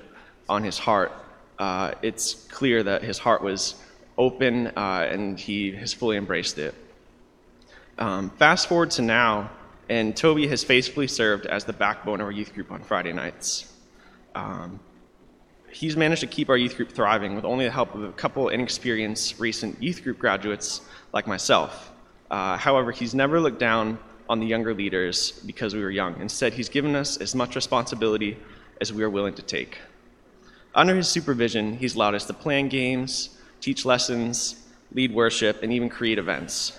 on 0.48 0.62
his 0.62 0.78
heart, 0.78 1.12
uh, 1.58 1.92
it's 2.02 2.34
clear 2.34 2.82
that 2.82 3.02
his 3.02 3.18
heart 3.18 3.42
was 3.42 3.74
open 4.16 4.68
uh, 4.68 5.08
and 5.10 5.38
he 5.38 5.72
has 5.72 5.92
fully 5.92 6.16
embraced 6.16 6.58
it. 6.58 6.74
Um, 7.98 8.30
fast 8.30 8.68
forward 8.68 8.92
to 8.92 9.02
now, 9.02 9.50
and 9.88 10.16
Toby 10.16 10.46
has 10.48 10.62
faithfully 10.62 11.08
served 11.08 11.46
as 11.46 11.64
the 11.64 11.72
backbone 11.72 12.20
of 12.20 12.26
our 12.26 12.32
youth 12.32 12.54
group 12.54 12.70
on 12.70 12.82
Friday 12.82 13.12
nights. 13.12 13.72
Um, 14.34 14.78
he's 15.70 15.96
managed 15.96 16.20
to 16.20 16.26
keep 16.26 16.48
our 16.48 16.56
youth 16.56 16.76
group 16.76 16.90
thriving 16.90 17.34
with 17.34 17.44
only 17.44 17.64
the 17.64 17.70
help 17.70 17.94
of 17.94 18.02
a 18.02 18.12
couple 18.12 18.48
inexperienced 18.48 19.38
recent 19.38 19.82
youth 19.82 20.02
group 20.02 20.18
graduates 20.18 20.80
like 21.12 21.26
myself. 21.26 21.92
Uh, 22.30 22.56
however, 22.56 22.92
he's 22.92 23.14
never 23.14 23.40
looked 23.40 23.58
down 23.58 23.98
on 24.28 24.40
the 24.40 24.46
younger 24.46 24.74
leaders 24.74 25.32
because 25.46 25.74
we 25.74 25.82
were 25.82 25.90
young. 25.90 26.20
Instead, 26.20 26.52
he's 26.52 26.68
given 26.68 26.94
us 26.94 27.16
as 27.16 27.34
much 27.34 27.54
responsibility 27.54 28.36
as 28.80 28.92
we 28.92 29.02
are 29.02 29.10
willing 29.10 29.34
to 29.34 29.42
take. 29.42 29.78
Under 30.74 30.94
his 30.94 31.08
supervision, 31.08 31.76
he's 31.76 31.94
allowed 31.94 32.14
us 32.14 32.26
to 32.26 32.34
plan 32.34 32.68
games, 32.68 33.38
teach 33.60 33.84
lessons, 33.84 34.66
lead 34.92 35.12
worship, 35.12 35.62
and 35.62 35.72
even 35.72 35.88
create 35.88 36.18
events. 36.18 36.78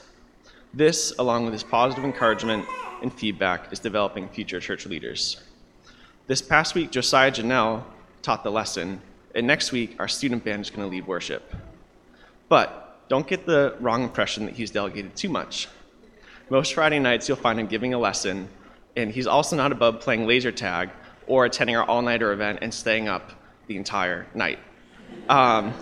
This, 0.73 1.13
along 1.17 1.45
with 1.45 1.53
his 1.53 1.63
positive 1.63 2.03
encouragement 2.03 2.65
and 3.01 3.11
feedback, 3.11 3.73
is 3.73 3.79
developing 3.79 4.29
future 4.29 4.59
church 4.59 4.85
leaders. 4.85 5.41
This 6.27 6.41
past 6.41 6.75
week, 6.75 6.91
Josiah 6.91 7.31
Janelle 7.31 7.83
taught 8.21 8.43
the 8.43 8.51
lesson, 8.51 9.01
and 9.35 9.45
next 9.45 9.71
week, 9.71 9.95
our 9.99 10.07
student 10.07 10.43
band 10.43 10.61
is 10.61 10.69
going 10.69 10.87
to 10.87 10.91
lead 10.91 11.05
worship. 11.07 11.53
But 12.47 13.07
don't 13.09 13.27
get 13.27 13.45
the 13.45 13.75
wrong 13.79 14.03
impression 14.03 14.45
that 14.45 14.55
he's 14.55 14.71
delegated 14.71 15.15
too 15.15 15.29
much. 15.29 15.67
Most 16.49 16.73
Friday 16.73 16.99
nights, 16.99 17.27
you'll 17.27 17.37
find 17.37 17.59
him 17.59 17.67
giving 17.67 17.93
a 17.93 17.99
lesson, 17.99 18.49
and 18.95 19.11
he's 19.11 19.27
also 19.27 19.55
not 19.55 19.71
above 19.71 19.99
playing 19.99 20.25
laser 20.25 20.51
tag 20.51 20.89
or 21.27 21.45
attending 21.45 21.75
our 21.75 21.85
all 21.85 22.01
nighter 22.01 22.31
event 22.33 22.59
and 22.61 22.73
staying 22.73 23.07
up 23.07 23.31
the 23.67 23.77
entire 23.77 24.27
night. 24.33 24.59
Um, 25.29 25.73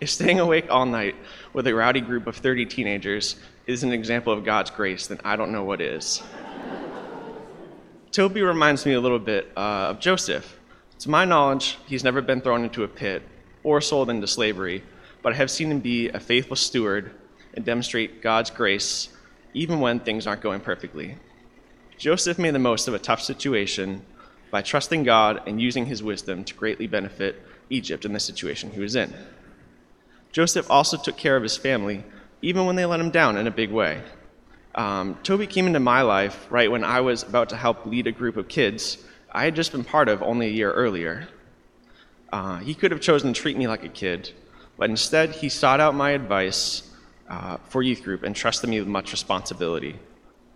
if 0.00 0.10
staying 0.18 0.38
awake 0.38 0.66
all 0.70 0.86
night 0.86 1.16
with 1.54 1.66
a 1.66 1.74
rowdy 1.74 2.00
group 2.00 2.26
of 2.26 2.36
30 2.36 2.66
teenagers 2.66 3.36
is 3.66 3.84
an 3.84 3.92
example 3.92 4.32
of 4.32 4.44
God's 4.44 4.70
grace, 4.70 5.06
then 5.06 5.18
I 5.24 5.36
don't 5.36 5.50
know 5.50 5.64
what 5.64 5.80
is. 5.80 6.22
Toby 8.12 8.42
reminds 8.42 8.84
me 8.84 8.92
a 8.92 9.00
little 9.00 9.18
bit 9.18 9.50
uh, 9.56 9.90
of 9.90 10.00
Joseph. 10.00 10.58
To 11.02 11.10
my 11.10 11.24
knowledge, 11.24 11.78
he's 11.86 12.04
never 12.04 12.22
been 12.22 12.40
thrown 12.40 12.62
into 12.62 12.84
a 12.84 12.88
pit 12.88 13.24
or 13.64 13.80
sold 13.80 14.08
into 14.08 14.28
slavery, 14.28 14.84
but 15.20 15.32
I 15.32 15.36
have 15.36 15.50
seen 15.50 15.72
him 15.72 15.80
be 15.80 16.08
a 16.10 16.20
faithful 16.20 16.54
steward 16.54 17.10
and 17.54 17.64
demonstrate 17.64 18.22
God's 18.22 18.50
grace 18.50 19.08
even 19.52 19.80
when 19.80 19.98
things 19.98 20.28
aren't 20.28 20.42
going 20.42 20.60
perfectly. 20.60 21.16
Joseph 21.98 22.38
made 22.38 22.54
the 22.54 22.60
most 22.60 22.86
of 22.86 22.94
a 22.94 23.00
tough 23.00 23.20
situation 23.20 24.06
by 24.52 24.62
trusting 24.62 25.02
God 25.02 25.42
and 25.44 25.60
using 25.60 25.86
his 25.86 26.04
wisdom 26.04 26.44
to 26.44 26.54
greatly 26.54 26.86
benefit 26.86 27.42
Egypt 27.68 28.04
in 28.04 28.12
the 28.12 28.20
situation 28.20 28.70
he 28.70 28.78
was 28.78 28.94
in. 28.94 29.12
Joseph 30.30 30.70
also 30.70 30.96
took 30.96 31.16
care 31.16 31.36
of 31.36 31.42
his 31.42 31.56
family, 31.56 32.04
even 32.42 32.64
when 32.64 32.76
they 32.76 32.86
let 32.86 33.00
him 33.00 33.10
down 33.10 33.36
in 33.36 33.48
a 33.48 33.50
big 33.50 33.72
way. 33.72 34.00
Um, 34.76 35.18
Toby 35.24 35.48
came 35.48 35.66
into 35.66 35.80
my 35.80 36.02
life 36.02 36.46
right 36.48 36.70
when 36.70 36.84
I 36.84 37.00
was 37.00 37.24
about 37.24 37.48
to 37.48 37.56
help 37.56 37.86
lead 37.86 38.06
a 38.06 38.12
group 38.12 38.36
of 38.36 38.46
kids 38.46 38.98
I 39.34 39.44
had 39.44 39.56
just 39.56 39.72
been 39.72 39.82
part 39.82 40.10
of 40.10 40.22
only 40.22 40.46
a 40.46 40.50
year 40.50 40.70
earlier. 40.70 41.26
Uh, 42.30 42.58
he 42.58 42.74
could 42.74 42.90
have 42.90 43.00
chosen 43.00 43.32
to 43.32 43.40
treat 43.40 43.56
me 43.56 43.66
like 43.66 43.82
a 43.82 43.88
kid, 43.88 44.30
but 44.76 44.90
instead 44.90 45.30
he 45.30 45.48
sought 45.48 45.80
out 45.80 45.94
my 45.94 46.10
advice 46.10 46.90
uh, 47.30 47.56
for 47.64 47.82
youth 47.82 48.02
group 48.02 48.24
and 48.24 48.36
trusted 48.36 48.68
me 48.68 48.78
with 48.78 48.88
much 48.88 49.10
responsibility. 49.10 49.98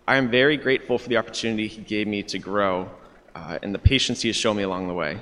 I 0.07 0.17
am 0.17 0.29
very 0.29 0.57
grateful 0.57 0.99
for 0.99 1.09
the 1.09 1.17
opportunity 1.17 1.67
he 1.67 1.81
gave 1.81 2.07
me 2.07 2.21
to 2.23 2.37
grow 2.37 2.89
uh, 3.33 3.57
and 3.63 3.73
the 3.73 3.79
patience 3.79 4.21
he 4.21 4.29
has 4.29 4.35
shown 4.35 4.55
me 4.55 4.63
along 4.63 4.87
the 4.87 4.93
way. 4.93 5.19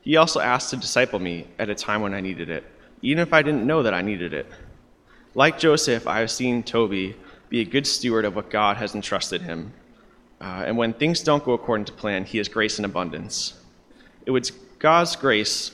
He 0.00 0.16
also 0.16 0.40
asked 0.40 0.70
to 0.70 0.76
disciple 0.76 1.18
me 1.18 1.46
at 1.58 1.68
a 1.68 1.74
time 1.74 2.00
when 2.00 2.14
I 2.14 2.22
needed 2.22 2.48
it, 2.48 2.64
even 3.02 3.20
if 3.20 3.34
I 3.34 3.42
didn't 3.42 3.66
know 3.66 3.82
that 3.82 3.92
I 3.92 4.00
needed 4.00 4.32
it. 4.32 4.46
Like 5.34 5.58
Joseph, 5.58 6.06
I 6.06 6.20
have 6.20 6.30
seen 6.30 6.62
Toby 6.62 7.16
be 7.50 7.60
a 7.60 7.64
good 7.64 7.86
steward 7.86 8.24
of 8.24 8.34
what 8.34 8.50
God 8.50 8.78
has 8.78 8.94
entrusted 8.94 9.42
him. 9.42 9.74
Uh, 10.42 10.64
and 10.66 10.76
when 10.76 10.92
things 10.92 11.22
don't 11.22 11.44
go 11.44 11.52
according 11.52 11.84
to 11.84 11.92
plan, 11.92 12.24
he 12.24 12.38
has 12.38 12.48
grace 12.48 12.80
in 12.80 12.84
abundance. 12.84 13.54
It 14.26 14.32
was 14.32 14.50
God's 14.80 15.14
grace 15.14 15.70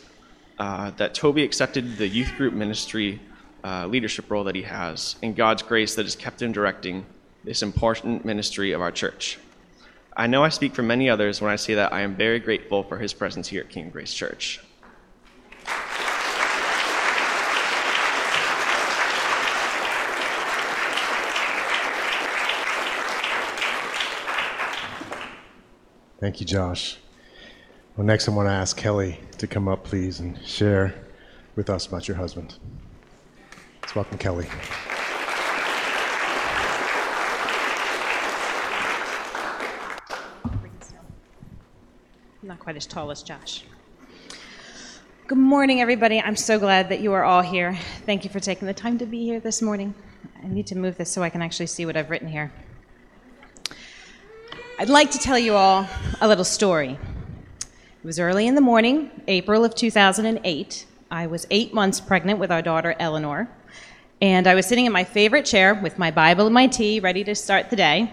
uh, 0.59 0.91
that 0.93 1.15
Toby 1.15 1.43
accepted 1.43 1.97
the 1.97 2.07
youth 2.07 2.35
group 2.37 2.53
ministry 2.53 3.21
uh, 3.65 3.87
leadership 3.87 4.31
role 4.31 4.45
that 4.45 4.55
he 4.55 4.63
has, 4.63 5.17
and 5.23 5.35
God's 5.35 5.63
grace 5.63 5.95
that 5.95 6.05
has 6.05 6.15
kept 6.15 6.43
him 6.43 6.53
directing 6.53 7.07
this 7.45 7.63
important 7.63 8.25
ministry 8.27 8.73
of 8.73 8.83
our 8.83 8.93
church. 8.93 9.39
I 10.15 10.27
know 10.27 10.45
I 10.45 10.51
speak 10.51 10.75
for 10.75 10.83
many 10.83 11.09
others 11.09 11.41
when 11.41 11.51
I 11.51 11.57
say 11.57 11.75
that 11.75 11.93
I 11.93 12.03
am 12.03 12.15
very 12.15 12.39
grateful 12.39 12.83
for 12.83 12.99
his 12.99 13.15
presence 13.15 13.49
here 13.49 13.63
at 13.63 13.71
King 13.71 13.89
Grace 13.89 14.13
Church. 14.13 14.61
Thank 26.21 26.41
you, 26.41 26.47
Josh. 26.47 26.99
Well, 27.97 28.05
next 28.05 28.29
I 28.29 28.33
want 28.33 28.49
to 28.49 28.53
ask 28.53 28.77
Kelly 28.77 29.21
to 29.39 29.47
come 29.47 29.69
up, 29.69 29.85
please, 29.85 30.19
and 30.19 30.37
share 30.45 30.95
with 31.55 31.71
us 31.71 31.87
about 31.87 32.09
your 32.09 32.17
husband. 32.17 32.57
Let's 33.83 33.95
welcome 33.95 34.19
Kelly. 34.19 34.49
not 42.43 42.59
quite 42.59 42.77
as 42.77 42.87
tall 42.87 43.11
as 43.11 43.23
Josh. 43.23 43.63
Good 45.27 45.39
morning, 45.39 45.83
everybody. 45.83 46.19
I'm 46.19 46.35
so 46.35 46.59
glad 46.59 46.89
that 46.89 47.01
you 47.01 47.13
are 47.13 47.23
all 47.23 47.43
here. 47.43 47.79
Thank 48.07 48.25
you 48.25 48.31
for 48.31 48.41
taking 48.41 48.67
the 48.67 48.73
time 48.73 48.97
to 48.99 49.07
be 49.07 49.23
here 49.23 49.39
this 49.39 49.61
morning. 49.61 49.95
I 50.43 50.49
need 50.49 50.67
to 50.69 50.75
move 50.75 50.97
this 50.97 51.11
so 51.11 51.23
I 51.23 51.29
can 51.29 51.43
actually 51.43 51.67
see 51.67 51.85
what 51.85 51.97
I've 51.97 52.09
written 52.09 52.29
here. 52.29 52.51
I'd 54.81 54.89
like 54.89 55.11
to 55.11 55.19
tell 55.19 55.37
you 55.37 55.55
all 55.55 55.89
a 56.21 56.29
little 56.29 56.45
story. 56.45 56.97
It 57.61 58.05
was 58.05 58.21
early 58.21 58.47
in 58.47 58.55
the 58.55 58.61
morning, 58.61 59.11
April 59.27 59.65
of 59.65 59.75
2008. 59.75 60.87
I 61.11 61.27
was 61.27 61.49
eight 61.51 61.75
months 61.75 62.01
pregnant 62.01 62.39
with 62.39 62.53
our 62.53 62.63
daughter, 62.63 62.95
Eleanor, 63.01 63.49
and 64.23 64.47
I 64.47 64.55
was 64.55 64.67
sitting 64.67 64.87
in 64.87 64.93
my 64.93 65.03
favorite 65.03 65.47
chair 65.47 65.75
with 65.75 65.99
my 65.99 66.13
Bible 66.13 66.47
and 66.47 66.55
my 66.55 66.69
tea, 66.69 67.01
ready 67.01 67.25
to 67.25 67.35
start 67.35 67.71
the 67.71 67.77
day. 67.77 68.13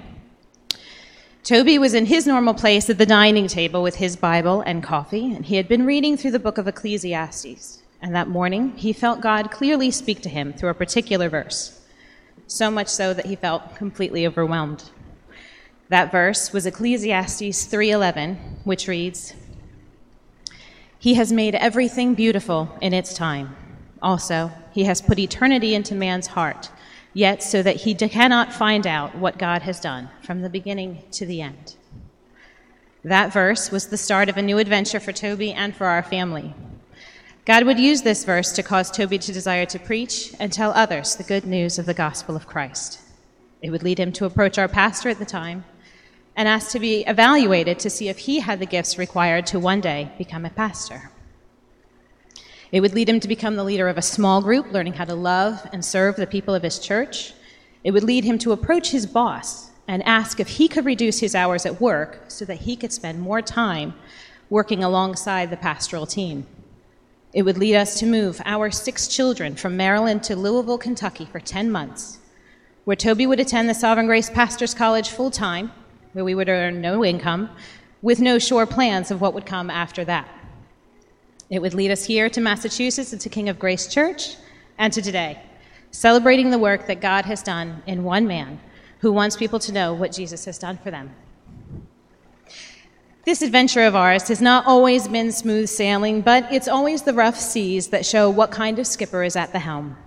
Toby 1.43 1.77
was 1.77 1.93
in 1.93 2.07
his 2.07 2.25
normal 2.25 2.55
place 2.55 2.89
at 2.89 2.97
the 2.97 3.05
dining 3.05 3.45
table 3.45 3.83
with 3.83 3.97
his 3.97 4.15
Bible 4.15 4.61
and 4.61 4.81
coffee, 4.81 5.35
and 5.35 5.45
he 5.45 5.57
had 5.57 5.67
been 5.67 5.85
reading 5.85 6.17
through 6.17 6.31
the 6.31 6.39
book 6.39 6.57
of 6.57 6.67
Ecclesiastes. 6.67 7.83
And 8.01 8.15
that 8.15 8.27
morning, 8.27 8.75
he 8.75 8.91
felt 8.91 9.21
God 9.21 9.51
clearly 9.51 9.91
speak 9.91 10.21
to 10.21 10.29
him 10.29 10.51
through 10.51 10.69
a 10.69 10.73
particular 10.73 11.29
verse, 11.29 11.79
so 12.47 12.71
much 12.71 12.87
so 12.87 13.13
that 13.13 13.27
he 13.27 13.35
felt 13.35 13.75
completely 13.75 14.25
overwhelmed. 14.25 14.89
That 15.89 16.11
verse 16.11 16.51
was 16.51 16.65
Ecclesiastes 16.65 17.65
3:11, 17.65 18.37
which 18.63 18.87
reads, 18.87 19.33
"He 20.97 21.13
has 21.13 21.31
made 21.31 21.55
everything 21.55 22.15
beautiful 22.15 22.75
in 22.81 22.93
its 22.93 23.13
time. 23.13 23.55
Also, 24.01 24.51
he 24.71 24.85
has 24.85 25.01
put 25.01 25.19
eternity 25.19 25.75
into 25.75 25.95
man's 25.95 26.27
heart." 26.27 26.69
yet 27.15 27.41
so 27.41 27.63
that 27.63 27.77
he 27.77 27.95
cannot 27.95 28.53
find 28.53 28.85
out 28.85 29.15
what 29.15 29.39
God 29.39 29.63
has 29.63 29.79
done 29.79 30.09
from 30.21 30.41
the 30.41 30.49
beginning 30.49 31.01
to 31.13 31.25
the 31.25 31.41
end. 31.41 31.75
That 33.03 33.31
verse 33.31 33.71
was 33.71 33.87
the 33.87 33.97
start 33.97 34.27
of 34.27 34.37
a 34.37 34.41
new 34.41 34.57
adventure 34.57 34.99
for 34.99 35.13
Toby 35.13 35.53
and 35.53 35.73
for 35.73 35.87
our 35.87 36.03
family. 36.03 36.53
God 37.45 37.63
would 37.63 37.79
use 37.79 38.01
this 38.01 38.25
verse 38.25 38.51
to 38.51 38.63
cause 38.63 38.91
Toby 38.91 39.17
to 39.19 39.31
desire 39.31 39.65
to 39.67 39.79
preach 39.79 40.33
and 40.39 40.51
tell 40.51 40.71
others 40.71 41.15
the 41.15 41.23
good 41.23 41.45
news 41.45 41.79
of 41.79 41.85
the 41.85 41.93
gospel 41.93 42.35
of 42.35 42.47
Christ. 42.47 42.99
It 43.61 43.69
would 43.69 43.83
lead 43.83 43.99
him 43.99 44.11
to 44.13 44.25
approach 44.25 44.57
our 44.57 44.67
pastor 44.67 45.09
at 45.09 45.19
the 45.19 45.25
time 45.25 45.63
and 46.35 46.47
asked 46.47 46.71
to 46.71 46.79
be 46.79 47.03
evaluated 47.05 47.79
to 47.79 47.89
see 47.89 48.09
if 48.09 48.19
he 48.19 48.39
had 48.39 48.59
the 48.59 48.65
gifts 48.65 48.97
required 48.97 49.45
to 49.47 49.59
one 49.59 49.81
day 49.81 50.11
become 50.17 50.45
a 50.45 50.49
pastor. 50.49 51.09
It 52.71 52.81
would 52.81 52.93
lead 52.93 53.09
him 53.09 53.19
to 53.21 53.27
become 53.27 53.55
the 53.55 53.63
leader 53.63 53.87
of 53.87 53.97
a 53.97 54.01
small 54.01 54.41
group, 54.41 54.71
learning 54.71 54.93
how 54.93 55.05
to 55.05 55.15
love 55.15 55.67
and 55.71 55.85
serve 55.85 56.15
the 56.15 56.27
people 56.27 56.53
of 56.53 56.63
his 56.63 56.79
church. 56.79 57.33
It 57.83 57.91
would 57.91 58.03
lead 58.03 58.25
him 58.25 58.37
to 58.39 58.51
approach 58.51 58.91
his 58.91 59.05
boss 59.05 59.71
and 59.87 60.03
ask 60.03 60.39
if 60.39 60.47
he 60.47 60.67
could 60.67 60.85
reduce 60.85 61.19
his 61.19 61.35
hours 61.35 61.65
at 61.65 61.79
work 61.79 62.25
so 62.27 62.43
that 62.45 62.61
he 62.61 62.75
could 62.75 62.91
spend 62.91 63.21
more 63.21 63.41
time 63.41 63.93
working 64.49 64.83
alongside 64.83 65.49
the 65.49 65.57
pastoral 65.57 66.05
team. 66.05 66.45
It 67.33 67.43
would 67.43 67.57
lead 67.57 67.75
us 67.75 67.99
to 67.99 68.05
move 68.05 68.41
our 68.45 68.71
six 68.71 69.07
children 69.07 69.55
from 69.55 69.77
Maryland 69.77 70.23
to 70.23 70.35
Louisville, 70.35 70.77
Kentucky 70.77 71.25
for 71.25 71.39
10 71.39 71.69
months, 71.71 72.19
where 72.85 72.95
Toby 72.95 73.27
would 73.27 73.39
attend 73.39 73.69
the 73.69 73.73
Sovereign 73.73 74.07
Grace 74.07 74.29
Pastors 74.29 74.73
College 74.73 75.09
full 75.09 75.31
time, 75.31 75.71
where 76.15 76.23
we 76.23 76.33
would 76.33 76.47
earn 76.47 76.79
no 76.79 77.03
income, 77.03 77.49
with 78.01 78.21
no 78.21 78.39
sure 78.39 78.65
plans 78.65 79.11
of 79.11 79.19
what 79.19 79.33
would 79.33 79.45
come 79.45 79.69
after 79.69 80.05
that. 80.05 80.25
It 81.49 81.61
would 81.61 81.73
lead 81.73 81.91
us 81.91 82.05
here 82.05 82.29
to 82.29 82.39
Massachusetts 82.39 83.11
and 83.11 83.19
to 83.19 83.27
King 83.27 83.49
of 83.49 83.59
Grace 83.59 83.85
Church 83.85 84.37
and 84.77 84.93
to 84.93 85.01
today, 85.01 85.41
celebrating 85.91 86.51
the 86.51 86.57
work 86.57 86.87
that 86.87 87.01
God 87.01 87.25
has 87.25 87.43
done 87.43 87.83
in 87.85 88.05
one 88.05 88.25
man 88.27 88.61
who 88.99 89.11
wants 89.11 89.35
people 89.35 89.59
to 89.59 89.73
know 89.73 89.93
what 89.93 90.13
Jesus 90.13 90.45
has 90.45 90.57
done 90.57 90.77
for 90.77 90.89
them. 90.89 91.13
This 93.25 93.41
adventure 93.41 93.83
of 93.83 93.93
ours 93.93 94.29
has 94.29 94.39
not 94.39 94.65
always 94.65 95.09
been 95.09 95.33
smooth 95.33 95.67
sailing, 95.67 96.21
but 96.21 96.47
it's 96.49 96.69
always 96.69 97.01
the 97.01 97.13
rough 97.13 97.37
seas 97.37 97.89
that 97.89 98.05
show 98.05 98.29
what 98.29 98.51
kind 98.51 98.79
of 98.79 98.87
skipper 98.87 99.25
is 99.25 99.35
at 99.35 99.51
the 99.51 99.59
helm. 99.59 99.97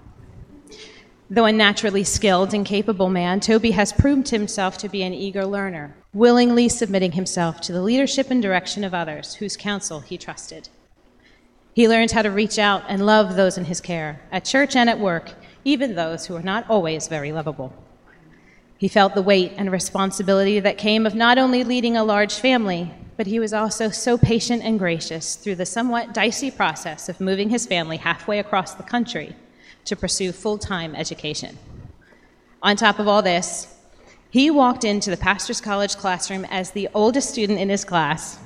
Though 1.29 1.44
a 1.44 1.53
naturally 1.53 2.05
skilled 2.05 2.55
and 2.55 2.64
capable 2.64 3.11
man, 3.11 3.40
Toby 3.40 3.73
has 3.73 3.92
proved 3.92 4.31
himself 4.31 4.79
to 4.79 4.88
be 4.88 5.03
an 5.03 5.12
eager 5.12 5.44
learner, 5.44 5.94
willingly 6.18 6.68
submitting 6.68 7.12
himself 7.12 7.61
to 7.61 7.72
the 7.72 7.81
leadership 7.81 8.28
and 8.28 8.42
direction 8.42 8.83
of 8.83 8.92
others 8.92 9.35
whose 9.35 9.57
counsel 9.57 10.00
he 10.00 10.18
trusted. 10.18 10.68
He 11.74 11.88
learned 11.88 12.11
how 12.11 12.22
to 12.22 12.31
reach 12.31 12.59
out 12.59 12.83
and 12.88 13.07
love 13.07 13.37
those 13.37 13.57
in 13.57 13.66
his 13.66 13.81
care, 13.81 14.20
at 14.33 14.44
church 14.44 14.74
and 14.74 14.90
at 14.90 14.98
work, 14.98 15.35
even 15.64 15.94
those 15.94 16.26
who 16.26 16.35
are 16.35 16.42
not 16.42 16.68
always 16.68 17.07
very 17.07 17.31
lovable. 17.31 17.72
He 18.78 18.88
felt 18.88 19.14
the 19.14 19.22
weight 19.22 19.52
and 19.57 19.70
responsibility 19.70 20.59
that 20.59 20.76
came 20.76 21.07
of 21.07 21.14
not 21.14 21.38
only 21.38 21.62
leading 21.62 21.96
a 21.96 22.02
large 22.02 22.35
family, 22.35 22.92
but 23.16 23.28
he 23.28 23.38
was 23.38 23.52
also 23.52 23.88
so 23.88 24.18
patient 24.18 24.64
and 24.64 24.76
gracious 24.76 25.37
through 25.37 25.54
the 25.54 25.66
somewhat 25.66 26.14
dicey 26.14 26.50
process 26.50 27.09
of 27.09 27.20
moving 27.20 27.50
his 27.50 27.64
family 27.64 27.96
halfway 27.96 28.40
across 28.40 28.74
the 28.74 28.83
country 28.83 29.37
to 29.85 29.94
pursue 29.94 30.33
full 30.33 30.59
time 30.59 30.96
education. 30.96 31.57
On 32.61 32.74
top 32.74 32.98
of 32.98 33.07
all 33.07 33.22
this, 33.22 33.77
he 34.30 34.50
walked 34.50 34.84
into 34.84 35.10
the 35.10 35.16
pastor's 35.16 35.60
college 35.60 35.96
classroom 35.96 36.44
as 36.46 36.70
the 36.70 36.88
oldest 36.94 37.30
student 37.30 37.58
in 37.58 37.68
his 37.68 37.84
class 37.84 38.38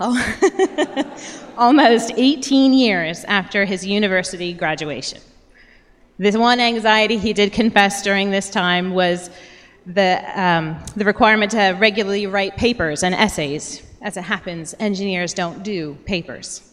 almost 1.58 2.12
18 2.16 2.72
years 2.72 3.24
after 3.24 3.66
his 3.66 3.84
university 3.86 4.54
graduation. 4.54 5.20
The 6.18 6.38
one 6.38 6.58
anxiety 6.58 7.18
he 7.18 7.34
did 7.34 7.52
confess 7.52 8.02
during 8.02 8.30
this 8.30 8.48
time 8.48 8.92
was 8.92 9.30
the, 9.86 10.22
um, 10.40 10.82
the 10.96 11.04
requirement 11.04 11.50
to 11.52 11.76
regularly 11.78 12.26
write 12.26 12.56
papers 12.56 13.02
and 13.02 13.14
essays. 13.14 13.82
As 14.02 14.16
it 14.16 14.22
happens, 14.22 14.74
engineers 14.80 15.34
don't 15.34 15.62
do 15.62 15.98
papers. 16.06 16.69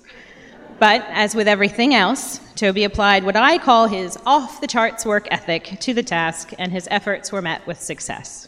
But 0.79 1.05
as 1.09 1.33
with 1.33 1.47
everything 1.47 1.95
else, 1.95 2.39
Toby 2.55 2.83
applied 2.83 3.23
what 3.23 3.35
I 3.35 3.57
call 3.57 3.87
his 3.87 4.17
off 4.25 4.61
the 4.61 4.67
charts 4.67 5.05
work 5.05 5.27
ethic 5.31 5.77
to 5.79 5.93
the 5.93 6.03
task, 6.03 6.53
and 6.59 6.71
his 6.71 6.87
efforts 6.91 7.31
were 7.31 7.41
met 7.41 7.65
with 7.65 7.81
success. 7.81 8.47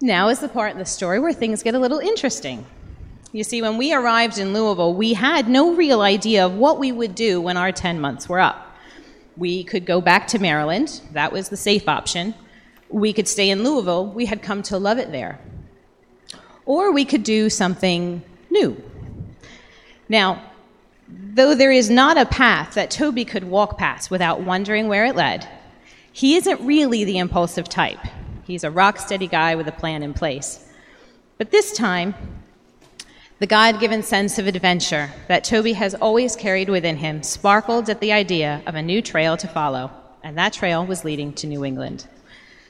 Now 0.00 0.28
is 0.28 0.38
the 0.38 0.48
part 0.48 0.72
in 0.72 0.78
the 0.78 0.84
story 0.84 1.18
where 1.18 1.32
things 1.32 1.64
get 1.64 1.74
a 1.74 1.78
little 1.78 1.98
interesting. 1.98 2.64
You 3.32 3.42
see, 3.42 3.60
when 3.60 3.76
we 3.76 3.92
arrived 3.92 4.38
in 4.38 4.54
Louisville, 4.54 4.94
we 4.94 5.14
had 5.14 5.48
no 5.48 5.74
real 5.74 6.00
idea 6.00 6.46
of 6.46 6.54
what 6.54 6.78
we 6.78 6.92
would 6.92 7.16
do 7.16 7.40
when 7.40 7.56
our 7.56 7.72
10 7.72 8.00
months 8.00 8.28
were 8.28 8.38
up. 8.38 8.76
We 9.36 9.64
could 9.64 9.84
go 9.84 10.00
back 10.00 10.28
to 10.28 10.38
Maryland, 10.38 11.00
that 11.12 11.32
was 11.32 11.48
the 11.48 11.56
safe 11.56 11.88
option. 11.88 12.34
We 12.88 13.12
could 13.12 13.28
stay 13.28 13.50
in 13.50 13.64
Louisville, 13.64 14.06
we 14.06 14.26
had 14.26 14.42
come 14.42 14.62
to 14.64 14.78
love 14.78 14.98
it 14.98 15.10
there. 15.10 15.40
Or 16.64 16.92
we 16.92 17.04
could 17.04 17.24
do 17.24 17.50
something 17.50 18.22
new. 18.50 18.80
Now, 20.08 20.47
though 21.08 21.54
there 21.54 21.72
is 21.72 21.88
not 21.88 22.18
a 22.18 22.26
path 22.26 22.74
that 22.74 22.90
Toby 22.90 23.24
could 23.24 23.44
walk 23.44 23.78
past 23.78 24.10
without 24.10 24.40
wondering 24.40 24.88
where 24.88 25.06
it 25.06 25.16
led, 25.16 25.48
he 26.12 26.36
isn't 26.36 26.60
really 26.60 27.04
the 27.04 27.18
impulsive 27.18 27.68
type. 27.68 28.00
He's 28.44 28.64
a 28.64 28.70
rock 28.70 28.98
steady 28.98 29.26
guy 29.26 29.54
with 29.54 29.68
a 29.68 29.72
plan 29.72 30.02
in 30.02 30.14
place. 30.14 30.66
But 31.36 31.50
this 31.50 31.72
time, 31.72 32.14
the 33.38 33.46
God 33.46 33.78
given 33.78 34.02
sense 34.02 34.38
of 34.38 34.48
adventure 34.48 35.10
that 35.28 35.44
Toby 35.44 35.74
has 35.74 35.94
always 35.94 36.34
carried 36.34 36.68
within 36.68 36.96
him 36.96 37.22
sparkled 37.22 37.88
at 37.88 38.00
the 38.00 38.12
idea 38.12 38.62
of 38.66 38.74
a 38.74 38.82
new 38.82 39.00
trail 39.00 39.36
to 39.36 39.46
follow, 39.46 39.92
and 40.24 40.36
that 40.36 40.52
trail 40.52 40.84
was 40.84 41.04
leading 41.04 41.32
to 41.34 41.46
New 41.46 41.64
England. 41.64 42.08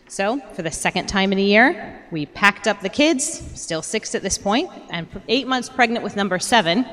So, 0.09 0.40
for 0.53 0.62
the 0.62 0.70
second 0.70 1.07
time 1.07 1.33
in 1.33 1.38
a 1.38 1.42
year, 1.42 2.03
we 2.11 2.27
packed 2.27 2.68
up 2.68 2.81
the 2.81 2.88
kids, 2.88 3.24
still 3.59 3.81
six 3.83 4.14
at 4.14 4.22
this 4.22 4.37
point, 4.37 4.70
and 4.90 5.07
eight 5.29 5.46
months 5.46 5.70
pregnant 5.70 6.05
with 6.05 6.16
number 6.16 6.38
seven, 6.38 6.85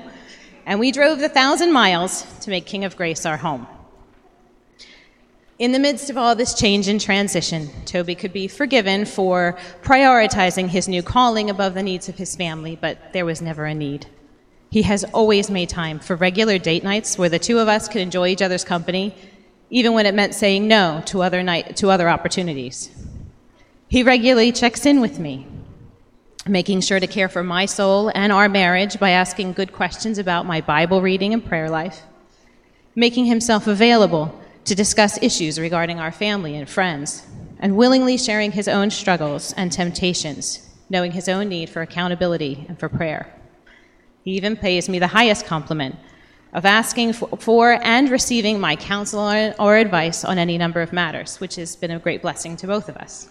and 0.66 0.80
we 0.80 0.92
drove 0.92 1.20
the 1.20 1.30
thousand 1.30 1.72
miles 1.72 2.24
to 2.42 2.50
make 2.50 2.66
King 2.66 2.86
of 2.86 2.96
Grace 2.96 3.26
our 3.26 3.38
home. 3.38 3.68
In 5.58 5.72
the 5.72 5.80
midst 5.80 6.10
of 6.10 6.18
all 6.18 6.36
this 6.36 6.54
change 6.54 6.90
and 6.90 7.00
transition, 7.00 7.70
Toby 7.86 8.14
could 8.14 8.34
be 8.34 8.50
forgiven 8.50 9.06
for 9.06 9.58
prioritizing 9.84 10.68
his 10.68 10.90
new 10.90 11.02
calling 11.02 11.50
above 11.50 11.76
the 11.76 11.84
needs 11.84 12.10
of 12.10 12.16
his 12.16 12.36
family, 12.36 12.78
but 12.80 13.14
there 13.14 13.26
was 13.26 13.42
never 13.42 13.66
a 13.66 13.74
need. 13.74 14.08
He 14.70 14.82
has 14.82 15.06
always 15.06 15.50
made 15.50 15.70
time 15.70 16.00
for 16.00 16.18
regular 16.18 16.58
date 16.58 16.84
nights 16.84 17.18
where 17.18 17.30
the 17.30 17.40
two 17.40 17.60
of 17.60 17.70
us 17.70 17.88
could 17.88 18.02
enjoy 18.02 18.28
each 18.28 18.42
other's 18.42 18.66
company, 18.66 19.16
even 19.70 19.94
when 19.94 20.06
it 20.06 20.14
meant 20.14 20.36
saying 20.36 20.68
no 20.68 21.02
to 21.06 21.22
other, 21.22 21.42
night, 21.42 21.78
to 21.78 21.90
other 21.90 22.10
opportunities. 22.10 22.90
He 23.88 24.04
regularly 24.04 24.52
checks 24.52 24.86
in 24.86 25.00
with 25.00 25.20
me, 25.20 25.48
making 26.48 26.80
sure 26.82 27.00
to 27.00 27.08
care 27.08 27.28
for 27.28 27.44
my 27.44 27.66
soul 27.66 28.12
and 28.14 28.32
our 28.32 28.48
marriage 28.48 29.00
by 29.00 29.10
asking 29.10 29.54
good 29.54 29.74
questions 29.74 30.20
about 30.20 30.46
my 30.46 30.62
Bible 30.62 31.02
reading 31.02 31.34
and 31.34 31.44
prayer 31.44 31.70
life, 31.70 32.04
making 32.96 33.26
himself 33.26 33.66
available 33.66 34.40
to 34.66 34.76
discuss 34.76 35.22
issues 35.24 35.60
regarding 35.60 36.00
our 36.00 36.12
family 36.12 36.56
and 36.56 36.70
friends, 36.70 37.26
and 37.60 37.76
willingly 37.76 38.18
sharing 38.18 38.52
his 38.52 38.68
own 38.68 38.92
struggles 38.92 39.54
and 39.54 39.72
temptations, 39.72 40.70
knowing 40.90 41.12
his 41.12 41.28
own 41.28 41.50
need 41.50 41.70
for 41.70 41.82
accountability 41.82 42.66
and 42.68 42.80
for 42.80 42.90
prayer. 42.90 43.34
He 44.24 44.32
even 44.32 44.56
pays 44.56 44.88
me 44.88 45.00
the 45.00 45.08
highest 45.08 45.46
compliment 45.46 45.96
of 46.54 46.66
asking 46.66 47.14
for, 47.14 47.80
and 47.84 48.10
receiving 48.10 48.60
my 48.60 48.76
counsel 48.76 49.54
or 49.60 49.78
advice 49.78 50.24
on 50.24 50.38
any 50.38 50.58
number 50.58 50.82
of 50.82 50.94
matters, 50.94 51.40
which 51.40 51.56
has 51.56 51.76
been 51.76 51.92
a 51.92 52.00
great 52.00 52.22
blessing 52.22 52.56
to 52.58 52.68
both 52.68 52.88
of 52.88 52.98
us. 52.98 53.30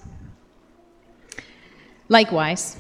Likewise, 2.09 2.77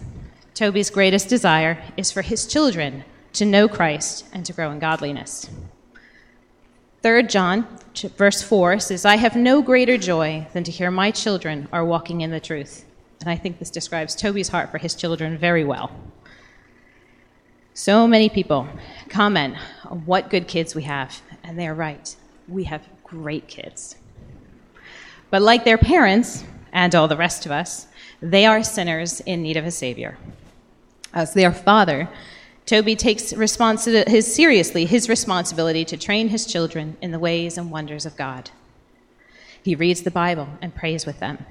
Toby's 0.55 0.89
greatest 0.89 1.29
desire 1.29 1.83
is 1.97 2.13
for 2.13 2.23
his 2.23 2.47
children 2.47 3.05
to 3.33 3.45
know 3.45 3.67
Christ 3.69 4.25
and 4.33 4.47
to 4.47 4.53
grow 4.53 4.71
in 4.71 4.79
godliness. 4.79 5.51
3 7.03 7.25
John 7.25 7.67
verse 8.17 8.43
4 8.43 8.79
says, 8.79 9.05
I 9.05 9.17
have 9.17 9.35
no 9.35 9.63
greater 9.63 9.99
joy 9.99 10.47
than 10.53 10.63
to 10.65 10.71
hear 10.71 10.91
my 10.91 11.11
children 11.11 11.69
are 11.73 11.85
walking 11.85 12.21
in 12.21 12.31
the 12.31 12.41
truth. 12.41 12.85
And 13.21 13.29
I 13.29 13.37
think 13.37 13.59
this 13.59 13.71
describes 13.71 14.15
Toby's 14.15 14.49
heart 14.49 14.71
for 14.71 14.79
his 14.79 14.95
children 14.95 15.37
very 15.37 15.65
well. 15.65 15.91
So 17.75 18.07
many 18.07 18.29
people 18.29 18.69
comment 19.09 19.57
on 19.85 20.07
what 20.07 20.31
good 20.31 20.47
kids 20.47 20.77
we 20.77 20.85
have, 20.85 21.21
and 21.43 21.59
they're 21.59 21.75
right. 21.75 22.15
We 22.47 22.65
have 22.65 22.87
great 23.03 23.49
kids. 23.49 23.97
But 25.31 25.43
like 25.43 25.65
their 25.65 25.79
parents, 25.79 26.45
and 26.75 26.95
all 26.95 27.09
the 27.09 27.17
rest 27.17 27.47
of 27.47 27.53
us, 27.53 27.87
they 28.21 28.45
are 28.45 28.63
sinners 28.63 29.21
in 29.21 29.43
need 29.43 29.57
of 29.57 29.65
a 29.65 29.71
Savior. 29.71 30.19
As 31.15 31.33
their 31.33 31.53
father, 31.53 32.09
Toby 32.67 32.97
takes 32.97 33.33
responsi- 33.33 34.07
his, 34.09 34.35
seriously 34.35 34.85
his 34.85 35.09
responsibility 35.09 35.85
to 35.87 35.97
train 35.97 36.29
his 36.29 36.45
children 36.45 36.97
in 37.01 37.13
the 37.13 37.19
ways 37.19 37.57
and 37.57 37.71
wonders 37.71 38.05
of 38.05 38.17
God. 38.17 38.51
He 39.63 39.75
reads 39.75 40.03
the 40.03 40.11
Bible 40.11 40.49
and 40.61 40.75
prays 40.75 41.07
with 41.07 41.21
them. 41.21 41.47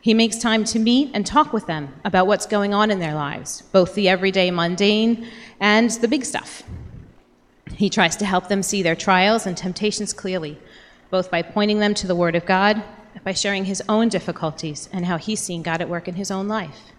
He 0.00 0.14
makes 0.14 0.38
time 0.38 0.64
to 0.64 0.78
meet 0.78 1.10
and 1.14 1.26
talk 1.26 1.52
with 1.52 1.66
them 1.66 1.94
about 2.04 2.26
what's 2.26 2.46
going 2.46 2.72
on 2.72 2.90
in 2.90 3.00
their 3.00 3.14
lives, 3.14 3.62
both 3.72 3.94
the 3.94 4.08
everyday 4.08 4.50
mundane 4.50 5.26
and 5.58 5.90
the 5.90 6.06
big 6.06 6.24
stuff. 6.24 6.62
He 7.74 7.90
tries 7.90 8.16
to 8.16 8.24
help 8.24 8.48
them 8.48 8.62
see 8.62 8.82
their 8.82 8.94
trials 8.94 9.46
and 9.46 9.56
temptations 9.56 10.12
clearly, 10.12 10.58
both 11.10 11.30
by 11.30 11.42
pointing 11.42 11.80
them 11.80 11.94
to 11.94 12.06
the 12.06 12.14
Word 12.14 12.36
of 12.36 12.46
God 12.46 12.82
by 13.24 13.32
sharing 13.32 13.64
his 13.64 13.82
own 13.88 14.08
difficulties 14.08 14.88
and 14.92 15.06
how 15.06 15.16
he's 15.16 15.40
seen 15.40 15.62
God 15.62 15.80
at 15.80 15.88
work 15.88 16.08
in 16.08 16.14
his 16.14 16.30
own 16.30 16.48
life. 16.48 16.92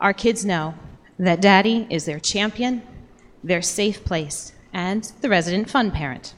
Our 0.00 0.12
kids 0.12 0.44
know 0.44 0.74
that 1.18 1.40
daddy 1.40 1.86
is 1.90 2.04
their 2.04 2.20
champion, 2.20 2.82
their 3.42 3.62
safe 3.62 4.04
place, 4.04 4.52
and 4.72 5.10
the 5.20 5.28
resident 5.28 5.68
fun 5.68 5.90
parent. 5.90 6.34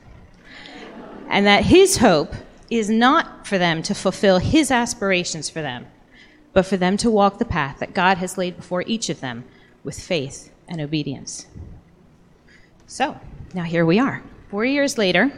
And 1.29 1.46
that 1.46 1.66
his 1.66 1.99
hope 1.99 2.35
is 2.70 2.88
not 2.88 3.46
for 3.46 3.59
them 3.59 3.83
to 3.83 3.94
fulfill 3.94 4.38
his 4.38 4.70
aspirations 4.70 5.51
for 5.51 5.61
them, 5.61 5.87
but 6.53 6.64
for 6.64 6.77
them 6.77 6.96
to 6.99 7.11
walk 7.11 7.38
the 7.38 7.44
path 7.44 7.79
that 7.81 7.94
God 7.94 8.18
has 8.18 8.38
laid 8.38 8.57
before 8.57 8.83
each 8.87 9.11
of 9.11 9.20
them 9.20 9.44
with 9.85 10.01
faith 10.01 10.51
and 10.66 10.81
obedience. 10.81 11.46
So, 12.87 13.20
now 13.53 13.64
here 13.64 13.85
we 13.85 13.99
are, 13.99 14.23
four 14.49 14.64
years 14.64 14.96
later. 14.96 15.31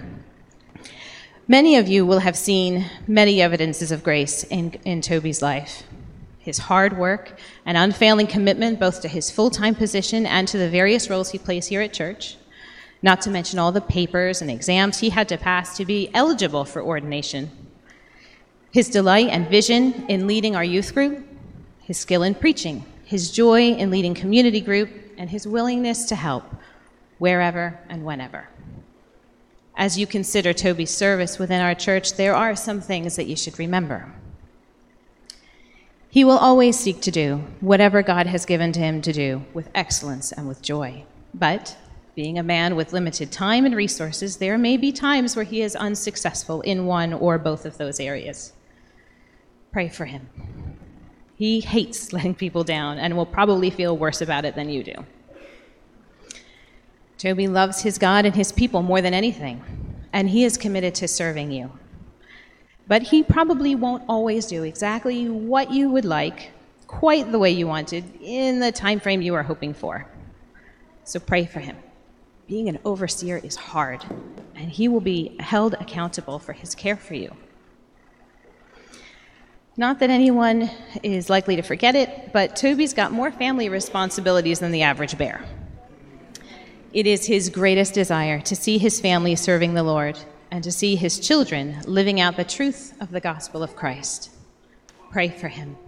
Many 1.48 1.76
of 1.76 1.88
you 1.88 2.06
will 2.06 2.20
have 2.20 2.36
seen 2.36 2.86
many 3.06 3.42
evidences 3.42 3.90
of 3.90 4.04
grace 4.04 4.44
in, 4.44 4.72
in 4.84 5.00
Toby's 5.00 5.42
life 5.42 5.82
his 6.42 6.58
hard 6.58 6.98
work 6.98 7.38
and 7.64 7.78
unfailing 7.78 8.26
commitment 8.26 8.80
both 8.80 9.00
to 9.00 9.08
his 9.08 9.30
full 9.30 9.48
time 9.48 9.74
position 9.74 10.26
and 10.26 10.48
to 10.48 10.58
the 10.58 10.68
various 10.68 11.08
roles 11.08 11.30
he 11.30 11.38
plays 11.38 11.68
here 11.68 11.80
at 11.80 11.92
church, 11.92 12.36
not 13.00 13.22
to 13.22 13.30
mention 13.30 13.58
all 13.58 13.70
the 13.70 13.80
papers 13.80 14.42
and 14.42 14.50
exams 14.50 14.98
he 14.98 15.10
had 15.10 15.28
to 15.28 15.38
pass 15.38 15.76
to 15.76 15.84
be 15.84 16.10
eligible 16.12 16.64
for 16.64 16.82
ordination. 16.82 17.50
His 18.72 18.88
delight 18.88 19.28
and 19.28 19.48
vision 19.48 20.06
in 20.08 20.26
leading 20.26 20.56
our 20.56 20.64
youth 20.64 20.92
group, 20.94 21.24
his 21.80 21.98
skill 21.98 22.24
in 22.24 22.34
preaching, 22.34 22.84
his 23.04 23.30
joy 23.30 23.68
in 23.68 23.90
leading 23.90 24.14
community 24.14 24.60
group, 24.60 24.90
and 25.18 25.30
his 25.30 25.46
willingness 25.46 26.06
to 26.06 26.16
help 26.16 26.44
wherever 27.18 27.78
and 27.88 28.04
whenever. 28.04 28.48
As 29.76 29.96
you 29.96 30.06
consider 30.06 30.52
Toby's 30.52 30.90
service 30.90 31.38
within 31.38 31.60
our 31.60 31.74
church, 31.74 32.14
there 32.14 32.34
are 32.34 32.56
some 32.56 32.80
things 32.80 33.14
that 33.16 33.26
you 33.26 33.36
should 33.36 33.58
remember. 33.58 34.12
He 36.12 36.24
will 36.24 36.36
always 36.36 36.78
seek 36.78 37.00
to 37.00 37.10
do 37.10 37.36
whatever 37.60 38.02
God 38.02 38.26
has 38.26 38.44
given 38.44 38.70
to 38.72 38.80
him 38.80 39.00
to 39.00 39.14
do 39.14 39.46
with 39.54 39.70
excellence 39.74 40.30
and 40.30 40.46
with 40.46 40.60
joy. 40.60 41.04
But, 41.32 41.74
being 42.14 42.38
a 42.38 42.42
man 42.42 42.76
with 42.76 42.92
limited 42.92 43.32
time 43.32 43.64
and 43.64 43.74
resources, 43.74 44.36
there 44.36 44.58
may 44.58 44.76
be 44.76 44.92
times 44.92 45.34
where 45.34 45.46
he 45.46 45.62
is 45.62 45.74
unsuccessful 45.74 46.60
in 46.60 46.84
one 46.84 47.14
or 47.14 47.38
both 47.38 47.64
of 47.64 47.78
those 47.78 47.98
areas. 47.98 48.52
Pray 49.72 49.88
for 49.88 50.04
him. 50.04 50.28
He 51.34 51.60
hates 51.60 52.12
letting 52.12 52.34
people 52.34 52.62
down 52.62 52.98
and 52.98 53.16
will 53.16 53.24
probably 53.24 53.70
feel 53.70 53.96
worse 53.96 54.20
about 54.20 54.44
it 54.44 54.54
than 54.54 54.68
you 54.68 54.84
do. 54.84 55.06
Toby 57.16 57.48
loves 57.48 57.80
his 57.80 57.96
God 57.96 58.26
and 58.26 58.34
his 58.34 58.52
people 58.52 58.82
more 58.82 59.00
than 59.00 59.14
anything, 59.14 59.62
and 60.12 60.28
he 60.28 60.44
is 60.44 60.58
committed 60.58 60.94
to 60.96 61.08
serving 61.08 61.52
you. 61.52 61.72
But 62.86 63.02
he 63.02 63.22
probably 63.22 63.74
won't 63.74 64.04
always 64.08 64.46
do 64.46 64.64
exactly 64.64 65.28
what 65.28 65.70
you 65.70 65.90
would 65.90 66.04
like, 66.04 66.50
quite 66.86 67.30
the 67.30 67.38
way 67.38 67.50
you 67.50 67.66
wanted, 67.66 68.04
in 68.20 68.60
the 68.60 68.72
time 68.72 69.00
frame 69.00 69.22
you 69.22 69.34
are 69.34 69.42
hoping 69.42 69.72
for. 69.72 70.06
So 71.04 71.20
pray 71.20 71.46
for 71.46 71.60
him. 71.60 71.76
Being 72.48 72.68
an 72.68 72.78
overseer 72.84 73.38
is 73.38 73.56
hard, 73.56 74.04
and 74.54 74.68
he 74.70 74.88
will 74.88 75.00
be 75.00 75.36
held 75.40 75.74
accountable 75.74 76.38
for 76.38 76.52
his 76.52 76.74
care 76.74 76.96
for 76.96 77.14
you. 77.14 77.34
Not 79.76 80.00
that 80.00 80.10
anyone 80.10 80.68
is 81.02 81.30
likely 81.30 81.56
to 81.56 81.62
forget 81.62 81.94
it, 81.94 82.32
but 82.32 82.56
Toby's 82.56 82.92
got 82.92 83.10
more 83.10 83.30
family 83.30 83.70
responsibilities 83.70 84.58
than 84.58 84.70
the 84.70 84.82
average 84.82 85.16
bear. 85.16 85.42
It 86.92 87.06
is 87.06 87.24
his 87.24 87.48
greatest 87.48 87.94
desire 87.94 88.40
to 88.40 88.54
see 88.54 88.76
his 88.76 89.00
family 89.00 89.34
serving 89.34 89.72
the 89.72 89.82
Lord 89.82 90.18
and 90.52 90.62
to 90.62 90.70
see 90.70 90.96
his 90.96 91.18
children 91.18 91.80
living 91.86 92.20
out 92.20 92.36
the 92.36 92.44
truth 92.44 92.92
of 93.00 93.10
the 93.10 93.20
gospel 93.20 93.62
of 93.62 93.74
Christ. 93.74 94.30
Pray 95.10 95.30
for 95.30 95.48
him, 95.48 95.78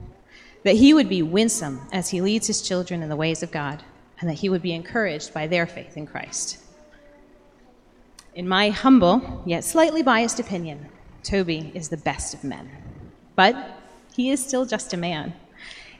that 0.62 0.76
he 0.76 0.94
would 0.94 1.08
be 1.08 1.20
winsome 1.20 1.86
as 1.92 2.08
he 2.08 2.22
leads 2.22 2.46
his 2.46 2.62
children 2.62 3.02
in 3.02 3.10
the 3.10 3.14
ways 3.14 3.42
of 3.42 3.52
God, 3.52 3.84
and 4.18 4.28
that 4.28 4.38
he 4.38 4.48
would 4.48 4.62
be 4.62 4.72
encouraged 4.72 5.34
by 5.34 5.46
their 5.46 5.66
faith 5.66 5.98
in 5.98 6.06
Christ. 6.06 6.56
In 8.34 8.48
my 8.48 8.70
humble, 8.70 9.42
yet 9.44 9.64
slightly 9.64 10.02
biased 10.02 10.40
opinion, 10.40 10.88
Toby 11.22 11.70
is 11.74 11.90
the 11.90 11.98
best 11.98 12.32
of 12.32 12.42
men. 12.42 12.70
But 13.36 13.54
he 14.16 14.30
is 14.30 14.42
still 14.42 14.64
just 14.64 14.94
a 14.94 14.96
man. 14.96 15.34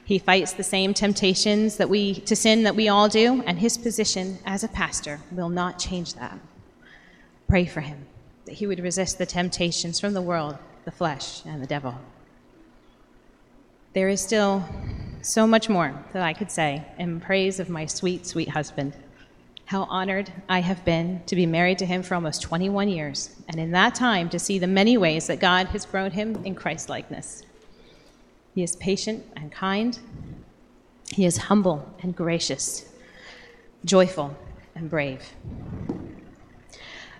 He 0.03 0.17
fights 0.17 0.53
the 0.53 0.63
same 0.63 0.95
temptations 0.95 1.77
that 1.77 1.89
we, 1.89 2.15
to 2.21 2.35
sin 2.35 2.63
that 2.63 2.75
we 2.75 2.89
all 2.89 3.09
do, 3.09 3.43
and 3.45 3.59
his 3.59 3.77
position 3.77 4.39
as 4.43 4.63
a 4.63 4.67
pastor 4.67 5.19
will 5.31 5.49
not 5.49 5.77
change 5.77 6.15
that. 6.15 6.39
Pray 7.47 7.65
for 7.65 7.81
him, 7.81 8.07
that 8.45 8.53
he 8.53 8.67
would 8.67 8.79
resist 8.79 9.17
the 9.17 9.25
temptations 9.25 9.99
from 9.99 10.13
the 10.13 10.21
world, 10.21 10.57
the 10.85 10.91
flesh, 10.91 11.43
and 11.45 11.61
the 11.61 11.67
devil. 11.67 11.95
There 13.93 14.09
is 14.09 14.21
still 14.21 14.63
so 15.21 15.47
much 15.47 15.69
more 15.69 15.93
that 16.13 16.21
I 16.21 16.33
could 16.33 16.51
say 16.51 16.85
in 16.97 17.19
praise 17.19 17.59
of 17.59 17.69
my 17.69 17.85
sweet, 17.85 18.27
sweet 18.27 18.49
husband. 18.49 18.93
How 19.65 19.83
honored 19.83 20.31
I 20.47 20.59
have 20.59 20.85
been 20.85 21.23
to 21.25 21.35
be 21.35 21.47
married 21.47 21.79
to 21.79 21.85
him 21.85 22.03
for 22.03 22.13
almost 22.13 22.43
21 22.43 22.89
years, 22.89 23.31
and 23.49 23.59
in 23.59 23.71
that 23.71 23.95
time 23.95 24.29
to 24.29 24.37
see 24.37 24.59
the 24.59 24.67
many 24.67 24.97
ways 24.97 25.25
that 25.27 25.39
God 25.39 25.67
has 25.67 25.85
grown 25.85 26.11
him 26.11 26.39
in 26.45 26.53
Christ 26.53 26.87
likeness. 26.87 27.41
He 28.53 28.61
is 28.61 28.75
patient 28.75 29.25
and 29.35 29.51
kind. 29.51 29.97
He 31.11 31.25
is 31.25 31.37
humble 31.37 31.95
and 32.03 32.15
gracious, 32.15 32.85
joyful 33.83 34.37
and 34.75 34.89
brave. 34.89 35.23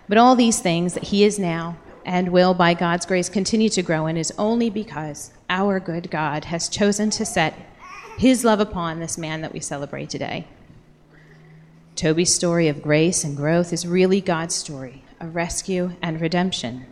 But 0.08 0.18
all 0.18 0.36
these 0.36 0.60
things 0.60 0.94
that 0.94 1.04
he 1.04 1.24
is 1.24 1.38
now 1.38 1.76
and 2.04 2.28
will, 2.28 2.54
by 2.54 2.74
God's 2.74 3.04
grace, 3.06 3.28
continue 3.28 3.68
to 3.70 3.82
grow 3.82 4.06
in 4.06 4.16
is 4.16 4.32
only 4.38 4.70
because 4.70 5.32
our 5.50 5.80
good 5.80 6.10
God 6.10 6.44
has 6.46 6.68
chosen 6.68 7.10
to 7.10 7.26
set 7.26 7.54
his 8.16 8.44
love 8.44 8.60
upon 8.60 9.00
this 9.00 9.18
man 9.18 9.40
that 9.40 9.52
we 9.52 9.60
celebrate 9.60 10.08
today. 10.08 10.46
Toby's 11.96 12.32
story 12.32 12.68
of 12.68 12.82
grace 12.82 13.24
and 13.24 13.36
growth 13.36 13.72
is 13.72 13.86
really 13.86 14.20
God's 14.20 14.54
story 14.54 15.02
of 15.18 15.34
rescue 15.34 15.92
and 16.02 16.20
redemption. 16.20 16.86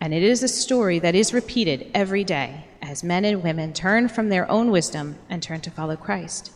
And 0.00 0.14
it 0.14 0.22
is 0.22 0.42
a 0.42 0.48
story 0.48 0.98
that 1.00 1.14
is 1.14 1.34
repeated 1.34 1.90
every 1.92 2.24
day 2.24 2.64
as 2.80 3.02
men 3.02 3.24
and 3.24 3.42
women 3.42 3.72
turn 3.72 4.08
from 4.08 4.28
their 4.28 4.50
own 4.50 4.70
wisdom 4.70 5.16
and 5.28 5.42
turn 5.42 5.60
to 5.62 5.70
follow 5.70 5.96
Christ. 5.96 6.52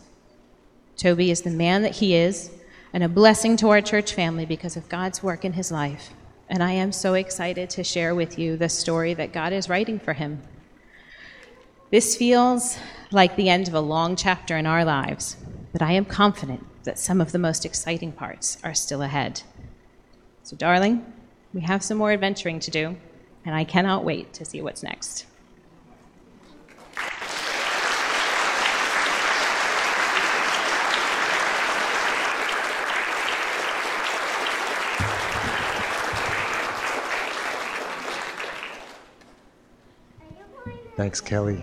Toby 0.95 1.31
is 1.31 1.41
the 1.41 1.49
man 1.49 1.81
that 1.81 1.95
he 1.95 2.15
is 2.15 2.51
and 2.93 3.03
a 3.03 3.09
blessing 3.09 3.55
to 3.57 3.69
our 3.69 3.81
church 3.81 4.13
family 4.13 4.45
because 4.45 4.75
of 4.75 4.89
God's 4.89 5.21
work 5.21 5.45
in 5.45 5.53
his 5.53 5.71
life. 5.71 6.11
And 6.49 6.63
I 6.63 6.71
am 6.71 6.91
so 6.91 7.13
excited 7.13 7.69
to 7.71 7.83
share 7.83 8.15
with 8.15 8.39
you 8.39 8.57
the 8.57 8.69
story 8.69 9.13
that 9.13 9.33
God 9.33 9.53
is 9.53 9.69
writing 9.69 9.99
for 9.99 10.13
him. 10.13 10.41
This 11.91 12.15
feels 12.15 12.77
like 13.11 13.35
the 13.35 13.49
end 13.49 13.67
of 13.67 13.73
a 13.73 13.79
long 13.79 14.15
chapter 14.15 14.57
in 14.57 14.65
our 14.65 14.83
lives, 14.83 15.37
but 15.71 15.81
I 15.81 15.91
am 15.91 16.05
confident 16.05 16.65
that 16.83 16.99
some 16.99 17.21
of 17.21 17.31
the 17.31 17.39
most 17.39 17.65
exciting 17.65 18.11
parts 18.11 18.57
are 18.63 18.73
still 18.73 19.01
ahead. 19.01 19.43
So, 20.43 20.55
darling, 20.55 21.05
we 21.53 21.61
have 21.61 21.83
some 21.83 21.97
more 21.97 22.11
adventuring 22.11 22.59
to 22.61 22.71
do, 22.71 22.95
and 23.45 23.55
I 23.55 23.63
cannot 23.63 24.03
wait 24.03 24.33
to 24.33 24.45
see 24.45 24.61
what's 24.61 24.83
next. 24.83 25.25
Thanks, 40.99 41.21
Kelly. 41.21 41.61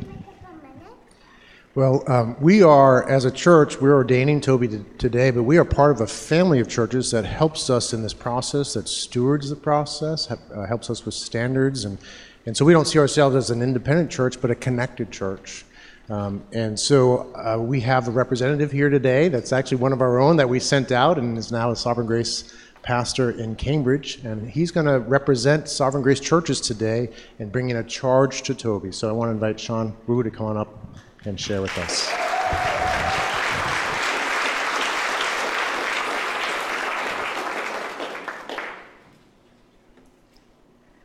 Well, 1.74 2.10
um, 2.10 2.36
we 2.40 2.62
are, 2.62 3.06
as 3.06 3.26
a 3.26 3.30
church, 3.30 3.78
we're 3.78 3.94
ordaining 3.94 4.40
Toby 4.40 4.66
t- 4.66 4.82
today, 4.96 5.30
but 5.30 5.42
we 5.42 5.58
are 5.58 5.64
part 5.66 5.90
of 5.90 6.00
a 6.00 6.06
family 6.06 6.58
of 6.58 6.68
churches 6.68 7.10
that 7.10 7.26
helps 7.26 7.68
us 7.68 7.92
in 7.92 8.02
this 8.02 8.14
process, 8.14 8.72
that 8.72 8.88
stewards 8.88 9.50
the 9.50 9.56
process, 9.56 10.30
uh, 10.30 10.64
helps 10.64 10.88
us 10.88 11.04
with 11.04 11.12
standards. 11.12 11.84
And, 11.84 11.98
and 12.46 12.56
so 12.56 12.64
we 12.64 12.72
don't 12.72 12.86
see 12.86 12.98
ourselves 12.98 13.36
as 13.36 13.50
an 13.50 13.60
independent 13.60 14.10
church, 14.10 14.40
but 14.40 14.50
a 14.50 14.54
connected 14.54 15.10
church. 15.10 15.66
Um, 16.08 16.42
and 16.54 16.80
so 16.80 17.30
uh, 17.34 17.58
we 17.60 17.78
have 17.82 18.08
a 18.08 18.12
representative 18.12 18.72
here 18.72 18.88
today 18.88 19.28
that's 19.28 19.52
actually 19.52 19.76
one 19.76 19.92
of 19.92 20.00
our 20.00 20.18
own 20.18 20.36
that 20.36 20.48
we 20.48 20.60
sent 20.60 20.92
out 20.92 21.18
and 21.18 21.36
is 21.36 21.52
now 21.52 21.70
a 21.72 21.76
Sovereign 21.76 22.06
Grace 22.06 22.54
pastor 22.86 23.32
in 23.32 23.56
Cambridge, 23.56 24.20
and 24.24 24.48
he's 24.48 24.70
going 24.70 24.86
to 24.86 25.00
represent 25.00 25.68
Sovereign 25.68 26.04
Grace 26.04 26.20
churches 26.20 26.60
today 26.60 27.10
and 27.40 27.50
bring 27.50 27.68
in 27.68 27.78
a 27.78 27.82
charge 27.82 28.42
to 28.42 28.54
Toby. 28.54 28.92
So 28.92 29.08
I 29.08 29.12
want 29.12 29.28
to 29.28 29.32
invite 29.32 29.58
Sean 29.58 29.94
Wu 30.06 30.22
to 30.22 30.30
come 30.30 30.46
on 30.46 30.56
up 30.56 30.96
and 31.24 31.38
share 31.38 31.60
with 31.60 31.76
us. 31.78 32.08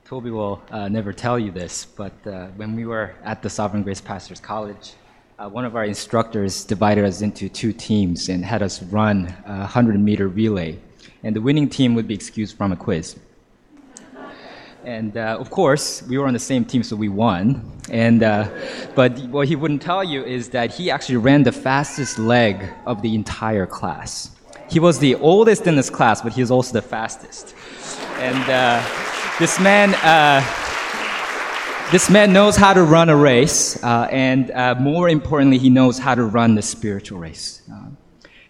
Toby 0.06 0.30
will 0.30 0.62
uh, 0.70 0.88
never 0.88 1.12
tell 1.12 1.40
you 1.40 1.52
this, 1.52 1.86
but 1.86 2.14
uh, 2.28 2.48
when 2.58 2.76
we 2.76 2.86
were 2.86 3.16
at 3.24 3.42
the 3.42 3.50
Sovereign 3.50 3.82
Grace 3.82 4.02
Pastors 4.02 4.40
College, 4.40 4.94
uh, 5.40 5.50
one 5.50 5.66
of 5.66 5.76
our 5.76 5.86
instructors 5.86 6.64
divided 6.64 7.06
us 7.06 7.24
into 7.24 7.50
two 7.50 7.74
teams 7.74 8.30
and 8.30 8.46
had 8.46 8.62
us 8.62 8.84
run 8.84 9.34
a 9.48 9.62
100 9.62 10.00
meter 10.00 10.28
relay 10.28 10.78
and 11.24 11.36
the 11.36 11.42
winning 11.42 11.70
team 11.70 11.96
would 11.96 12.08
be 12.08 12.14
excused 12.14 12.58
from 12.58 12.72
a 12.72 12.76
quiz. 12.76 13.16
And 14.84 15.16
uh, 15.16 15.38
of 15.40 15.52
course, 15.52 16.02
we 16.04 16.18
were 16.18 16.26
on 16.26 16.34
the 16.34 16.40
same 16.40 16.66
team, 16.66 16.82
so 16.82 16.96
we 16.96 17.08
won. 17.08 17.72
And 17.92 18.24
uh, 18.24 18.50
but 18.96 19.20
what 19.30 19.48
he 19.48 19.56
wouldn't 19.56 19.82
tell 19.82 20.04
you 20.04 20.24
is 20.24 20.50
that 20.50 20.74
he 20.74 20.90
actually 20.90 21.18
ran 21.18 21.44
the 21.44 21.52
fastest 21.52 22.18
leg 22.18 22.68
of 22.88 23.02
the 23.04 23.14
entire 23.14 23.68
class. 23.68 24.32
He 24.70 24.80
was 24.80 24.98
the 24.98 25.16
oldest 25.16 25.68
in 25.68 25.78
his 25.78 25.90
class, 25.90 26.22
but 26.22 26.34
he 26.34 26.42
was 26.42 26.50
also 26.50 26.74
the 26.74 26.82
fastest. 26.82 27.54
And 28.18 28.38
uh, 28.50 28.82
this 29.38 29.60
man, 29.60 29.94
uh, 29.96 30.42
this 31.92 32.10
man 32.10 32.34
knows 32.34 32.56
how 32.56 32.74
to 32.74 32.82
run 32.82 33.10
a 33.10 33.16
race, 33.16 33.84
uh, 33.84 34.08
and 34.10 34.50
uh, 34.50 34.76
more 34.76 35.10
importantly, 35.10 35.60
he 35.60 35.70
knows 35.70 36.00
how 36.00 36.16
to 36.16 36.24
run 36.24 36.56
the 36.56 36.62
spiritual 36.62 37.20
race 37.20 37.62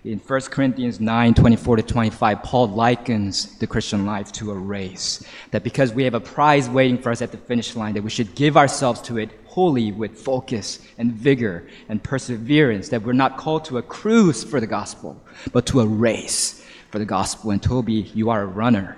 in 0.03 0.17
1 0.17 0.41
Corinthians 0.41 0.99
9 0.99 1.33
24 1.35 1.75
to 1.75 1.83
25, 1.83 2.43
Paul 2.43 2.67
likens 2.69 3.57
the 3.59 3.67
Christian 3.67 4.05
life 4.05 4.31
to 4.33 4.51
a 4.51 4.55
race. 4.55 5.23
That 5.51 5.63
because 5.63 5.93
we 5.93 6.03
have 6.05 6.15
a 6.15 6.19
prize 6.19 6.67
waiting 6.67 6.97
for 6.97 7.11
us 7.11 7.21
at 7.21 7.31
the 7.31 7.37
finish 7.37 7.75
line, 7.75 7.93
that 7.93 8.03
we 8.03 8.09
should 8.09 8.33
give 8.33 8.57
ourselves 8.57 9.01
to 9.01 9.19
it 9.19 9.29
wholly 9.45 9.91
with 9.91 10.17
focus 10.17 10.79
and 10.97 11.13
vigor 11.13 11.67
and 11.87 12.01
perseverance. 12.01 12.89
That 12.89 13.03
we're 13.03 13.13
not 13.13 13.37
called 13.37 13.65
to 13.65 13.77
a 13.77 13.83
cruise 13.83 14.43
for 14.43 14.59
the 14.59 14.67
gospel, 14.67 15.21
but 15.53 15.67
to 15.67 15.81
a 15.81 15.85
race 15.85 16.65
for 16.89 16.97
the 16.97 17.05
gospel. 17.05 17.51
And 17.51 17.61
Toby, 17.61 18.11
you 18.15 18.31
are 18.31 18.41
a 18.41 18.47
runner. 18.47 18.97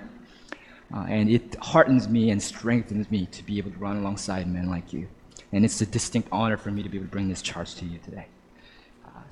Uh, 0.94 1.04
and 1.08 1.28
it 1.28 1.56
heartens 1.56 2.08
me 2.08 2.30
and 2.30 2.42
strengthens 2.42 3.10
me 3.10 3.26
to 3.26 3.44
be 3.44 3.58
able 3.58 3.70
to 3.70 3.78
run 3.78 3.98
alongside 3.98 4.46
men 4.46 4.70
like 4.70 4.92
you. 4.92 5.08
And 5.52 5.64
it's 5.64 5.80
a 5.82 5.86
distinct 5.86 6.28
honor 6.32 6.56
for 6.56 6.70
me 6.70 6.82
to 6.82 6.88
be 6.88 6.96
able 6.96 7.08
to 7.08 7.12
bring 7.12 7.28
this 7.28 7.42
charge 7.42 7.74
to 7.76 7.84
you 7.84 7.98
today. 7.98 8.26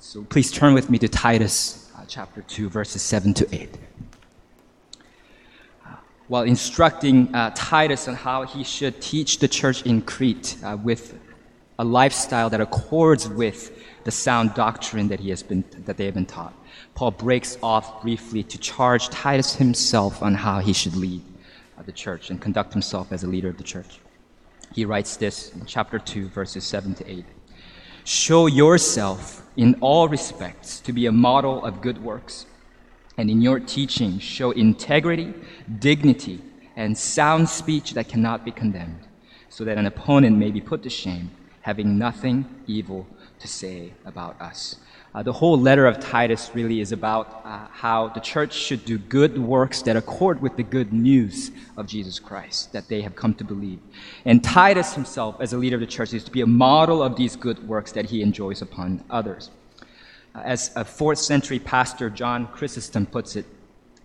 So 0.05 0.21
please 0.25 0.51
turn 0.51 0.73
with 0.73 0.89
me 0.89 0.99
to 0.99 1.07
Titus 1.07 1.89
uh, 1.95 2.03
chapter 2.09 2.41
2, 2.41 2.67
verses 2.67 3.01
7 3.01 3.33
to 3.35 3.55
8. 3.55 3.69
Uh, 5.85 5.95
while 6.27 6.43
instructing 6.43 7.33
uh, 7.33 7.51
Titus 7.55 8.09
on 8.09 8.15
how 8.15 8.43
he 8.43 8.65
should 8.65 9.01
teach 9.01 9.39
the 9.39 9.47
church 9.47 9.83
in 9.83 10.01
Crete 10.01 10.57
uh, 10.61 10.77
with 10.83 11.17
a 11.79 11.85
lifestyle 11.85 12.49
that 12.49 12.59
accords 12.59 13.29
with 13.29 13.81
the 14.03 14.11
sound 14.11 14.53
doctrine 14.55 15.07
that, 15.07 15.21
he 15.21 15.29
has 15.29 15.41
been, 15.41 15.63
that 15.85 15.95
they 15.95 16.03
have 16.03 16.15
been 16.15 16.25
taught, 16.25 16.53
Paul 16.95 17.11
breaks 17.11 17.57
off 17.63 18.01
briefly 18.01 18.43
to 18.43 18.57
charge 18.57 19.07
Titus 19.07 19.55
himself 19.55 20.21
on 20.21 20.35
how 20.35 20.59
he 20.59 20.73
should 20.73 20.97
lead 20.97 21.21
uh, 21.77 21.83
the 21.83 21.93
church 21.93 22.29
and 22.29 22.41
conduct 22.41 22.73
himself 22.73 23.13
as 23.13 23.23
a 23.23 23.27
leader 23.27 23.47
of 23.47 23.57
the 23.57 23.63
church. 23.63 24.01
He 24.73 24.83
writes 24.83 25.15
this 25.15 25.55
in 25.55 25.65
chapter 25.65 25.97
2, 25.97 26.27
verses 26.27 26.65
7 26.65 26.93
to 26.95 27.09
8. 27.09 27.25
Show 28.05 28.47
yourself 28.47 29.43
in 29.55 29.75
all 29.79 30.09
respects 30.09 30.81
to 30.81 30.91
be 30.91 31.05
a 31.05 31.11
model 31.11 31.63
of 31.63 31.81
good 31.81 32.03
works, 32.03 32.45
And 33.17 33.29
in 33.29 33.41
your 33.41 33.59
teaching, 33.59 34.19
show 34.19 34.51
integrity, 34.51 35.33
dignity, 35.79 36.41
and 36.75 36.97
sound 36.97 37.47
speech 37.47 37.93
that 37.93 38.09
cannot 38.09 38.43
be 38.43 38.51
condemned, 38.51 39.07
so 39.49 39.63
that 39.65 39.77
an 39.77 39.85
opponent 39.85 40.37
may 40.37 40.49
be 40.49 40.59
put 40.59 40.81
to 40.83 40.89
shame, 40.89 41.29
having 41.61 41.97
nothing 41.99 42.45
evil 42.65 43.05
to 43.43 43.47
say 43.49 43.93
about 44.05 44.39
us. 44.41 44.77
Uh, 45.13 45.21
the 45.21 45.33
whole 45.33 45.59
letter 45.59 45.85
of 45.85 45.99
Titus 45.99 46.49
really 46.53 46.79
is 46.79 46.93
about 46.93 47.41
uh, 47.43 47.67
how 47.71 48.07
the 48.07 48.21
church 48.21 48.53
should 48.53 48.85
do 48.85 48.97
good 48.97 49.37
works 49.37 49.81
that 49.81 49.97
accord 49.97 50.41
with 50.41 50.55
the 50.55 50.63
good 50.63 50.93
news 50.93 51.51
of 51.75 51.85
Jesus 51.85 52.19
Christ 52.19 52.71
that 52.71 52.87
they 52.87 53.01
have 53.01 53.15
come 53.15 53.33
to 53.35 53.43
believe. 53.43 53.79
And 54.23 54.41
Titus 54.41 54.93
himself, 54.93 55.41
as 55.41 55.51
a 55.51 55.57
leader 55.57 55.75
of 55.75 55.81
the 55.81 55.87
church, 55.87 56.13
is 56.13 56.23
to 56.23 56.31
be 56.31 56.39
a 56.39 56.47
model 56.47 57.03
of 57.03 57.17
these 57.17 57.35
good 57.35 57.59
works 57.67 57.91
that 57.91 58.05
he 58.05 58.21
enjoys 58.21 58.61
upon 58.61 59.03
others. 59.09 59.51
Uh, 60.33 60.39
as 60.45 60.71
a 60.77 60.85
fourth 60.85 61.19
century 61.19 61.59
pastor, 61.59 62.09
John 62.09 62.47
Chrysostom, 62.47 63.05
puts 63.05 63.35
it, 63.35 63.45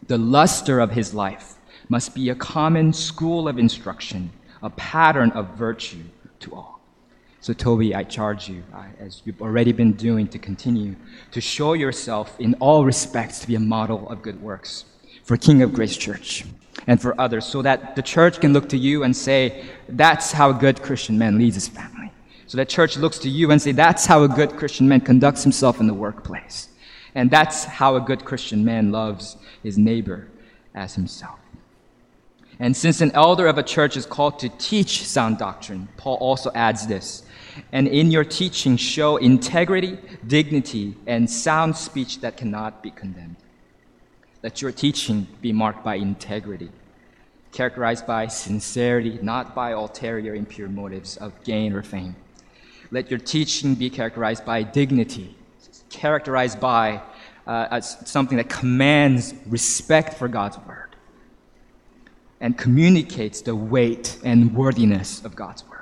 the 0.08 0.18
luster 0.18 0.80
of 0.80 0.90
his 0.90 1.14
life 1.14 1.54
must 1.88 2.12
be 2.12 2.28
a 2.28 2.34
common 2.34 2.92
school 2.92 3.46
of 3.46 3.56
instruction, 3.56 4.32
a 4.64 4.70
pattern 4.70 5.30
of 5.30 5.56
virtue 5.56 6.02
to 6.40 6.56
all. 6.56 6.77
So, 7.40 7.52
Toby, 7.52 7.94
I 7.94 8.02
charge 8.02 8.48
you, 8.48 8.64
uh, 8.74 8.84
as 8.98 9.22
you've 9.24 9.40
already 9.40 9.72
been 9.72 9.92
doing, 9.92 10.26
to 10.28 10.38
continue 10.38 10.96
to 11.30 11.40
show 11.40 11.72
yourself 11.74 12.38
in 12.40 12.54
all 12.54 12.84
respects 12.84 13.38
to 13.40 13.46
be 13.46 13.54
a 13.54 13.60
model 13.60 14.08
of 14.08 14.22
good 14.22 14.42
works 14.42 14.84
for 15.22 15.36
King 15.36 15.62
of 15.62 15.72
Grace 15.72 15.96
Church 15.96 16.44
and 16.86 17.00
for 17.00 17.18
others, 17.20 17.44
so 17.44 17.62
that 17.62 17.94
the 17.96 18.02
church 18.02 18.40
can 18.40 18.52
look 18.52 18.68
to 18.70 18.76
you 18.76 19.04
and 19.04 19.16
say, 19.16 19.64
that's 19.88 20.32
how 20.32 20.50
a 20.50 20.54
good 20.54 20.82
Christian 20.82 21.16
man 21.18 21.38
leads 21.38 21.54
his 21.54 21.68
family. 21.68 22.10
So 22.46 22.56
that 22.56 22.68
church 22.68 22.96
looks 22.96 23.18
to 23.18 23.28
you 23.28 23.50
and 23.50 23.60
say, 23.60 23.72
that's 23.72 24.06
how 24.06 24.24
a 24.24 24.28
good 24.28 24.56
Christian 24.56 24.88
man 24.88 25.02
conducts 25.02 25.42
himself 25.42 25.80
in 25.80 25.86
the 25.86 25.94
workplace. 25.94 26.68
And 27.14 27.30
that's 27.30 27.64
how 27.64 27.96
a 27.96 28.00
good 28.00 28.24
Christian 28.24 28.64
man 28.64 28.90
loves 28.90 29.36
his 29.62 29.76
neighbor 29.76 30.28
as 30.74 30.94
himself. 30.94 31.38
And 32.58 32.76
since 32.76 33.00
an 33.00 33.12
elder 33.12 33.46
of 33.46 33.58
a 33.58 33.62
church 33.62 33.96
is 33.96 34.06
called 34.06 34.38
to 34.40 34.48
teach 34.48 35.04
sound 35.06 35.38
doctrine, 35.38 35.88
Paul 35.96 36.16
also 36.16 36.50
adds 36.54 36.86
this 36.86 37.24
and 37.72 37.88
in 37.88 38.10
your 38.10 38.24
teaching 38.24 38.76
show 38.76 39.16
integrity, 39.16 39.98
dignity, 40.26 40.96
and 41.06 41.28
sound 41.28 41.76
speech 41.76 42.20
that 42.20 42.36
cannot 42.36 42.82
be 42.82 42.90
condemned. 42.90 43.36
Let 44.42 44.62
your 44.62 44.72
teaching 44.72 45.26
be 45.40 45.52
marked 45.52 45.84
by 45.84 45.96
integrity, 45.96 46.70
characterized 47.52 48.06
by 48.06 48.28
sincerity, 48.28 49.18
not 49.22 49.54
by 49.54 49.72
ulterior 49.72 50.34
impure 50.34 50.68
motives 50.68 51.16
of 51.16 51.32
gain 51.44 51.72
or 51.72 51.82
fame. 51.82 52.14
Let 52.90 53.10
your 53.10 53.18
teaching 53.18 53.74
be 53.74 53.90
characterized 53.90 54.44
by 54.44 54.62
dignity, 54.62 55.36
characterized 55.90 56.60
by 56.60 57.02
uh, 57.46 57.80
something 57.80 58.36
that 58.36 58.48
commands 58.48 59.34
respect 59.46 60.14
for 60.14 60.28
God's 60.28 60.58
word 60.58 60.94
and 62.40 62.56
communicates 62.56 63.40
the 63.40 63.56
weight 63.56 64.18
and 64.24 64.54
worthiness 64.54 65.24
of 65.24 65.34
God's 65.34 65.64
word 65.68 65.77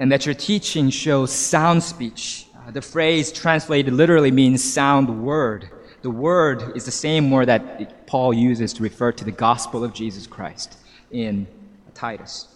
and 0.00 0.10
that 0.10 0.24
your 0.24 0.34
teaching 0.34 0.88
shows 0.88 1.30
sound 1.30 1.82
speech. 1.82 2.46
Uh, 2.56 2.70
the 2.70 2.80
phrase 2.80 3.30
translated 3.30 3.92
literally 3.92 4.30
means 4.30 4.64
sound 4.64 5.22
word. 5.22 5.68
The 6.00 6.10
word 6.10 6.74
is 6.74 6.86
the 6.86 6.90
same 6.90 7.30
word 7.30 7.48
that 7.48 8.06
Paul 8.06 8.32
uses 8.32 8.72
to 8.72 8.82
refer 8.82 9.12
to 9.12 9.24
the 9.24 9.30
gospel 9.30 9.84
of 9.84 9.92
Jesus 9.92 10.26
Christ 10.26 10.78
in 11.10 11.46
Titus, 11.92 12.48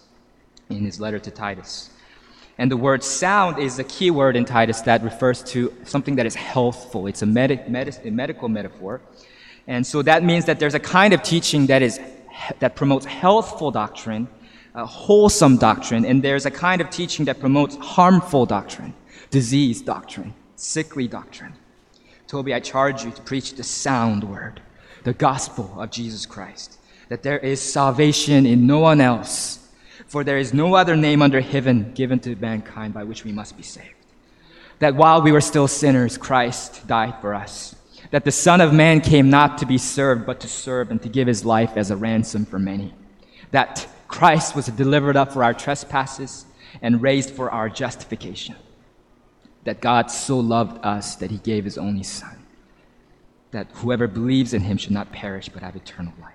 in 0.71 0.83
his 0.85 0.99
letter 0.99 1.19
to 1.19 1.29
Titus. 1.29 1.91
And 2.57 2.71
the 2.71 2.77
word 2.77 3.03
sound 3.03 3.59
is 3.59 3.77
a 3.77 3.83
key 3.83 4.09
word 4.09 4.35
in 4.35 4.45
Titus 4.45 4.81
that 4.81 5.03
refers 5.03 5.43
to 5.43 5.71
something 5.83 6.15
that 6.15 6.25
is 6.25 6.33
healthful. 6.33 7.05
It's 7.05 7.21
a, 7.21 7.27
med- 7.27 7.69
med- 7.69 7.99
a 8.03 8.09
medical 8.09 8.49
metaphor. 8.49 9.01
And 9.67 9.85
so 9.85 10.01
that 10.01 10.23
means 10.23 10.45
that 10.45 10.59
there's 10.59 10.73
a 10.73 10.79
kind 10.79 11.13
of 11.13 11.21
teaching 11.21 11.67
that 11.67 11.83
is 11.83 11.99
that 12.59 12.75
promotes 12.75 13.05
healthful 13.05 13.71
doctrine 13.71 14.27
a 14.75 14.85
wholesome 14.85 15.57
doctrine, 15.57 16.05
and 16.05 16.21
there's 16.21 16.45
a 16.45 16.51
kind 16.51 16.81
of 16.81 16.89
teaching 16.89 17.25
that 17.25 17.39
promotes 17.39 17.77
harmful 17.77 18.45
doctrine, 18.45 18.93
disease 19.31 19.81
doctrine, 19.81 20.33
sickly 20.57 21.07
doctrine. 21.07 21.53
Toby, 22.27 22.53
I 22.53 22.59
charge 22.59 23.05
you 23.05 23.11
to 23.11 23.21
preach 23.21 23.53
the 23.53 23.63
sound 23.63 24.25
word, 24.25 24.61
the 25.03 25.13
gospel 25.13 25.73
of 25.79 25.91
Jesus 25.91 26.25
Christ, 26.25 26.77
that 27.07 27.23
there 27.23 27.39
is 27.39 27.61
salvation 27.61 28.45
in 28.45 28.67
no 28.67 28.79
one 28.79 28.99
else, 28.99 29.65
for 30.07 30.25
there 30.25 30.37
is 30.37 30.53
no 30.53 30.75
other 30.75 30.97
name 30.97 31.21
under 31.21 31.39
heaven 31.39 31.93
given 31.93 32.19
to 32.19 32.35
mankind 32.35 32.93
by 32.93 33.05
which 33.05 33.23
we 33.23 33.31
must 33.31 33.55
be 33.55 33.63
saved. 33.63 33.95
That 34.79 34.95
while 34.95 35.21
we 35.21 35.31
were 35.31 35.41
still 35.41 35.69
sinners, 35.69 36.17
Christ 36.17 36.85
died 36.85 37.15
for 37.21 37.33
us. 37.33 37.75
That 38.11 38.25
the 38.25 38.31
Son 38.31 38.59
of 38.59 38.73
Man 38.73 38.99
came 38.99 39.29
not 39.29 39.57
to 39.59 39.65
be 39.65 39.77
served, 39.77 40.25
but 40.25 40.41
to 40.41 40.49
serve 40.49 40.91
and 40.91 41.01
to 41.01 41.09
give 41.09 41.27
his 41.27 41.45
life 41.45 41.77
as 41.77 41.91
a 41.91 41.95
ransom 41.95 42.45
for 42.45 42.59
many. 42.59 42.93
That 43.51 43.87
Christ 44.15 44.55
was 44.55 44.67
delivered 44.67 45.17
up 45.17 45.33
for 45.33 45.43
our 45.43 45.53
trespasses 45.53 46.45
and 46.81 47.01
raised 47.01 47.31
for 47.31 47.51
our 47.51 47.67
justification. 47.67 48.55
That 49.65 49.81
God 49.81 50.09
so 50.09 50.39
loved 50.39 50.85
us 50.85 51.17
that 51.17 51.31
he 51.31 51.37
gave 51.39 51.65
his 51.65 51.77
only 51.77 52.03
Son, 52.03 52.45
that 53.51 53.67
whoever 53.73 54.07
believes 54.07 54.53
in 54.53 54.61
him 54.61 54.77
should 54.77 54.93
not 54.93 55.11
perish 55.11 55.49
but 55.49 55.63
have 55.63 55.75
eternal 55.75 56.13
life. 56.21 56.31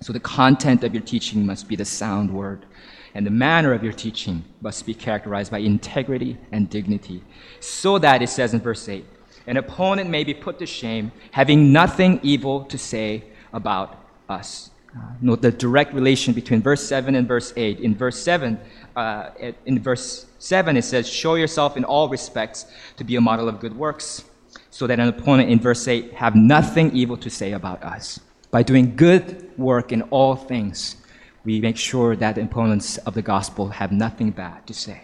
So 0.00 0.14
the 0.14 0.20
content 0.20 0.82
of 0.82 0.94
your 0.94 1.02
teaching 1.02 1.44
must 1.44 1.68
be 1.68 1.76
the 1.76 1.84
sound 1.84 2.32
word, 2.32 2.64
and 3.12 3.26
the 3.26 3.30
manner 3.30 3.74
of 3.74 3.84
your 3.84 3.92
teaching 3.92 4.42
must 4.62 4.86
be 4.86 4.94
characterized 4.94 5.50
by 5.50 5.58
integrity 5.58 6.38
and 6.50 6.70
dignity, 6.70 7.22
so 7.60 7.98
that, 7.98 8.22
it 8.22 8.30
says 8.30 8.54
in 8.54 8.60
verse 8.60 8.88
8, 8.88 9.04
an 9.46 9.58
opponent 9.58 10.08
may 10.08 10.24
be 10.24 10.32
put 10.32 10.58
to 10.60 10.66
shame, 10.66 11.12
having 11.32 11.74
nothing 11.74 12.20
evil 12.22 12.64
to 12.64 12.78
say 12.78 13.24
about 13.52 14.02
us. 14.30 14.69
Uh, 14.96 15.00
note 15.20 15.40
the 15.40 15.52
direct 15.52 15.94
relation 15.94 16.34
between 16.34 16.60
verse 16.60 16.82
7 16.82 17.14
and 17.14 17.28
verse 17.28 17.52
8. 17.56 17.78
In 17.78 17.94
verse 17.94 18.18
7, 18.18 18.58
uh, 18.96 19.30
in 19.64 19.78
verse 19.80 20.26
7, 20.40 20.76
it 20.76 20.82
says, 20.82 21.08
Show 21.08 21.36
yourself 21.36 21.76
in 21.76 21.84
all 21.84 22.08
respects 22.08 22.66
to 22.96 23.04
be 23.04 23.14
a 23.14 23.20
model 23.20 23.48
of 23.48 23.60
good 23.60 23.76
works, 23.76 24.24
so 24.70 24.88
that 24.88 24.98
an 24.98 25.06
opponent 25.08 25.48
in 25.48 25.60
verse 25.60 25.86
8 25.86 26.14
have 26.14 26.34
nothing 26.34 26.90
evil 26.90 27.16
to 27.18 27.30
say 27.30 27.52
about 27.52 27.82
us. 27.84 28.18
By 28.50 28.64
doing 28.64 28.96
good 28.96 29.56
work 29.56 29.92
in 29.92 30.02
all 30.10 30.34
things, 30.34 30.96
we 31.44 31.60
make 31.60 31.76
sure 31.76 32.16
that 32.16 32.34
the 32.34 32.42
opponents 32.42 32.98
of 32.98 33.14
the 33.14 33.22
gospel 33.22 33.68
have 33.68 33.92
nothing 33.92 34.32
bad 34.32 34.66
to 34.66 34.74
say 34.74 35.02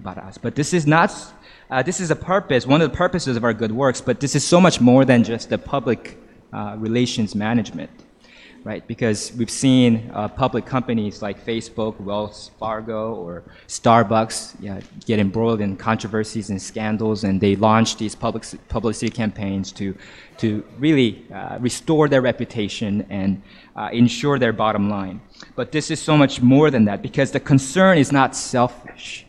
about 0.00 0.18
us. 0.18 0.36
But 0.36 0.54
this 0.54 0.74
is 0.74 0.86
not, 0.86 1.10
uh, 1.70 1.82
this 1.82 1.98
is 1.98 2.10
a 2.10 2.16
purpose, 2.16 2.66
one 2.66 2.82
of 2.82 2.90
the 2.90 2.96
purposes 2.96 3.38
of 3.38 3.44
our 3.44 3.54
good 3.54 3.72
works, 3.72 4.02
but 4.02 4.20
this 4.20 4.34
is 4.34 4.44
so 4.46 4.60
much 4.60 4.82
more 4.82 5.06
than 5.06 5.24
just 5.24 5.48
the 5.48 5.56
public 5.56 6.18
uh, 6.52 6.76
relations 6.78 7.34
management 7.34 7.90
right? 8.64 8.86
Because 8.86 9.32
we've 9.36 9.50
seen 9.50 10.10
uh, 10.14 10.26
public 10.26 10.64
companies 10.64 11.20
like 11.20 11.44
Facebook, 11.44 12.00
Wells 12.00 12.50
Fargo, 12.58 13.14
or 13.14 13.44
Starbucks 13.68 15.04
get 15.04 15.18
embroiled 15.18 15.60
in 15.60 15.76
controversies 15.76 16.48
and 16.48 16.60
scandals, 16.60 17.24
and 17.24 17.40
they 17.40 17.56
launch 17.56 17.98
these 17.98 18.14
public 18.14 18.44
publicity 18.68 19.10
campaigns 19.10 19.70
to 19.72 19.94
to 20.38 20.64
really 20.78 21.24
uh, 21.32 21.58
restore 21.60 22.08
their 22.08 22.20
reputation 22.20 23.06
and 23.08 23.40
uh, 23.76 23.88
ensure 23.92 24.38
their 24.38 24.52
bottom 24.52 24.90
line. 24.90 25.20
But 25.54 25.70
this 25.70 25.90
is 25.90 26.00
so 26.00 26.16
much 26.16 26.42
more 26.42 26.70
than 26.70 26.86
that 26.86 27.02
because 27.02 27.30
the 27.30 27.40
concern 27.40 27.98
is 27.98 28.10
not 28.10 28.34
selfish. 28.34 29.26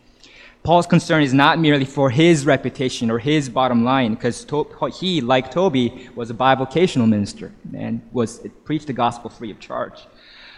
Paul's 0.65 0.87
concern 0.87 1.21
is 1.21 1.31
not 1.31 1.59
merely 1.59 1.85
for 1.85 2.09
his 2.09 2.43
reputation 2.43 3.11
or 3.11 3.19
his 3.19 3.49
bottom 3.49 3.83
line, 3.83 4.15
because 4.15 4.47
he, 4.95 5.21
like 5.21 5.51
Toby, 5.51 6.09
was 6.15 6.31
a 6.31 6.33
bivocational 6.33 7.07
minister 7.07 7.53
and 7.77 8.01
was 8.11 8.41
preached 8.63 8.87
the 8.87 8.93
gospel 8.93 9.29
free 9.29 9.51
of 9.51 9.59
charge. 9.59 10.07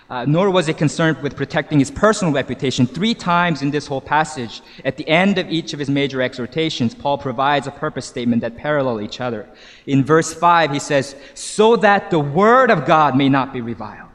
Uh, 0.10 0.24
nor 0.24 0.50
was 0.50 0.70
it 0.70 0.78
concerned 0.78 1.22
with 1.22 1.36
protecting 1.36 1.80
his 1.80 1.92
personal 1.92 2.34
reputation. 2.34 2.88
Three 2.88 3.14
times 3.14 3.62
in 3.62 3.70
this 3.70 3.86
whole 3.86 4.00
passage, 4.00 4.62
at 4.86 4.96
the 4.96 5.06
end 5.10 5.38
of 5.38 5.50
each 5.50 5.74
of 5.74 5.80
his 5.80 5.90
major 5.90 6.22
exhortations, 6.22 6.96
Paul 6.96 7.18
provides 7.18 7.68
a 7.68 7.72
purpose 7.72 8.06
statement 8.06 8.42
that 8.44 8.56
parallel 8.56 9.02
each 9.02 9.20
other. 9.20 9.50
In 9.88 10.06
verse 10.06 10.34
5, 10.34 10.72
he 10.72 10.80
says, 10.80 11.18
So 11.34 11.76
that 11.76 12.12
the 12.12 12.20
word 12.20 12.72
of 12.72 12.86
God 12.86 13.18
may 13.18 13.28
not 13.28 13.52
be 13.52 13.60
reviled. 13.60 14.08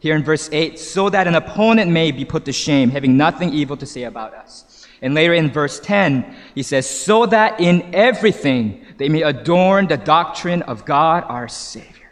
Here 0.00 0.14
in 0.14 0.22
verse 0.22 0.50
8, 0.52 0.78
so 0.78 1.08
that 1.08 1.26
an 1.26 1.34
opponent 1.34 1.90
may 1.90 2.10
be 2.10 2.26
put 2.26 2.44
to 2.44 2.52
shame, 2.52 2.90
having 2.90 3.16
nothing 3.16 3.54
evil 3.54 3.78
to 3.78 3.86
say 3.86 4.02
about 4.02 4.34
us. 4.34 4.79
And 5.02 5.14
later 5.14 5.32
in 5.32 5.50
verse 5.50 5.80
10, 5.80 6.36
he 6.54 6.62
says, 6.62 6.88
So 6.88 7.26
that 7.26 7.60
in 7.60 7.94
everything 7.94 8.84
they 8.98 9.08
may 9.08 9.22
adorn 9.22 9.86
the 9.86 9.96
doctrine 9.96 10.62
of 10.62 10.84
God 10.84 11.24
our 11.26 11.48
Savior. 11.48 12.10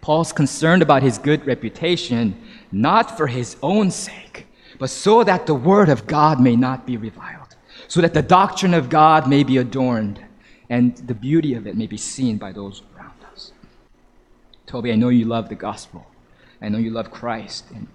Paul's 0.00 0.32
concerned 0.32 0.80
about 0.80 1.02
his 1.02 1.18
good 1.18 1.46
reputation, 1.46 2.40
not 2.72 3.16
for 3.16 3.26
his 3.26 3.56
own 3.62 3.90
sake, 3.90 4.46
but 4.78 4.88
so 4.88 5.24
that 5.24 5.46
the 5.46 5.54
word 5.54 5.90
of 5.90 6.06
God 6.06 6.40
may 6.40 6.56
not 6.56 6.86
be 6.86 6.96
reviled, 6.96 7.56
so 7.88 8.00
that 8.00 8.14
the 8.14 8.22
doctrine 8.22 8.72
of 8.72 8.88
God 8.88 9.28
may 9.28 9.42
be 9.42 9.58
adorned, 9.58 10.24
and 10.70 10.96
the 10.96 11.14
beauty 11.14 11.54
of 11.54 11.66
it 11.66 11.76
may 11.76 11.86
be 11.86 11.98
seen 11.98 12.38
by 12.38 12.52
those 12.52 12.82
around 12.96 13.12
us. 13.32 13.52
Toby, 14.66 14.92
I 14.92 14.96
know 14.96 15.10
you 15.10 15.26
love 15.26 15.50
the 15.50 15.54
gospel. 15.54 16.06
I 16.62 16.68
know 16.68 16.78
you 16.78 16.90
love 16.90 17.10
Christ. 17.10 17.66
And 17.74 17.88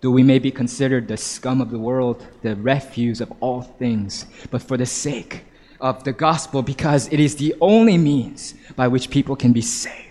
though 0.00 0.10
we 0.10 0.22
may 0.22 0.38
be 0.38 0.50
considered 0.50 1.08
the 1.08 1.16
scum 1.16 1.60
of 1.60 1.70
the 1.70 1.78
world, 1.78 2.26
the 2.42 2.56
refuse 2.56 3.20
of 3.20 3.32
all 3.40 3.62
things, 3.62 4.26
but 4.50 4.62
for 4.62 4.76
the 4.76 4.86
sake 4.86 5.44
of 5.80 6.04
the 6.04 6.12
gospel, 6.12 6.62
because 6.62 7.08
it 7.12 7.20
is 7.20 7.36
the 7.36 7.54
only 7.60 7.98
means 7.98 8.54
by 8.76 8.88
which 8.88 9.10
people 9.10 9.36
can 9.36 9.52
be 9.52 9.62
saved. 9.62 10.06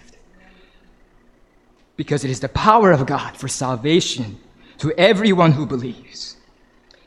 because 2.00 2.24
it 2.24 2.32
is 2.32 2.40
the 2.40 2.48
power 2.48 2.94
of 2.94 3.06
God 3.06 3.36
for 3.36 3.50
salvation 3.50 4.40
to 4.78 4.94
everyone 4.94 5.52
who 5.52 5.66
believes. 5.66 6.38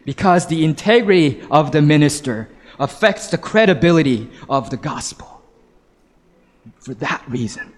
Because 0.05 0.49
the 0.49 0.67
integrity 0.67 1.41
of 1.51 1.73
the 1.73 1.81
minister 1.81 2.51
affects 2.79 3.29
the 3.29 3.39
credibility 3.39 4.29
of 4.51 4.69
the 4.69 4.77
gospel. 4.77 5.41
For 6.81 6.93
that 6.93 7.25
reason, 7.27 7.73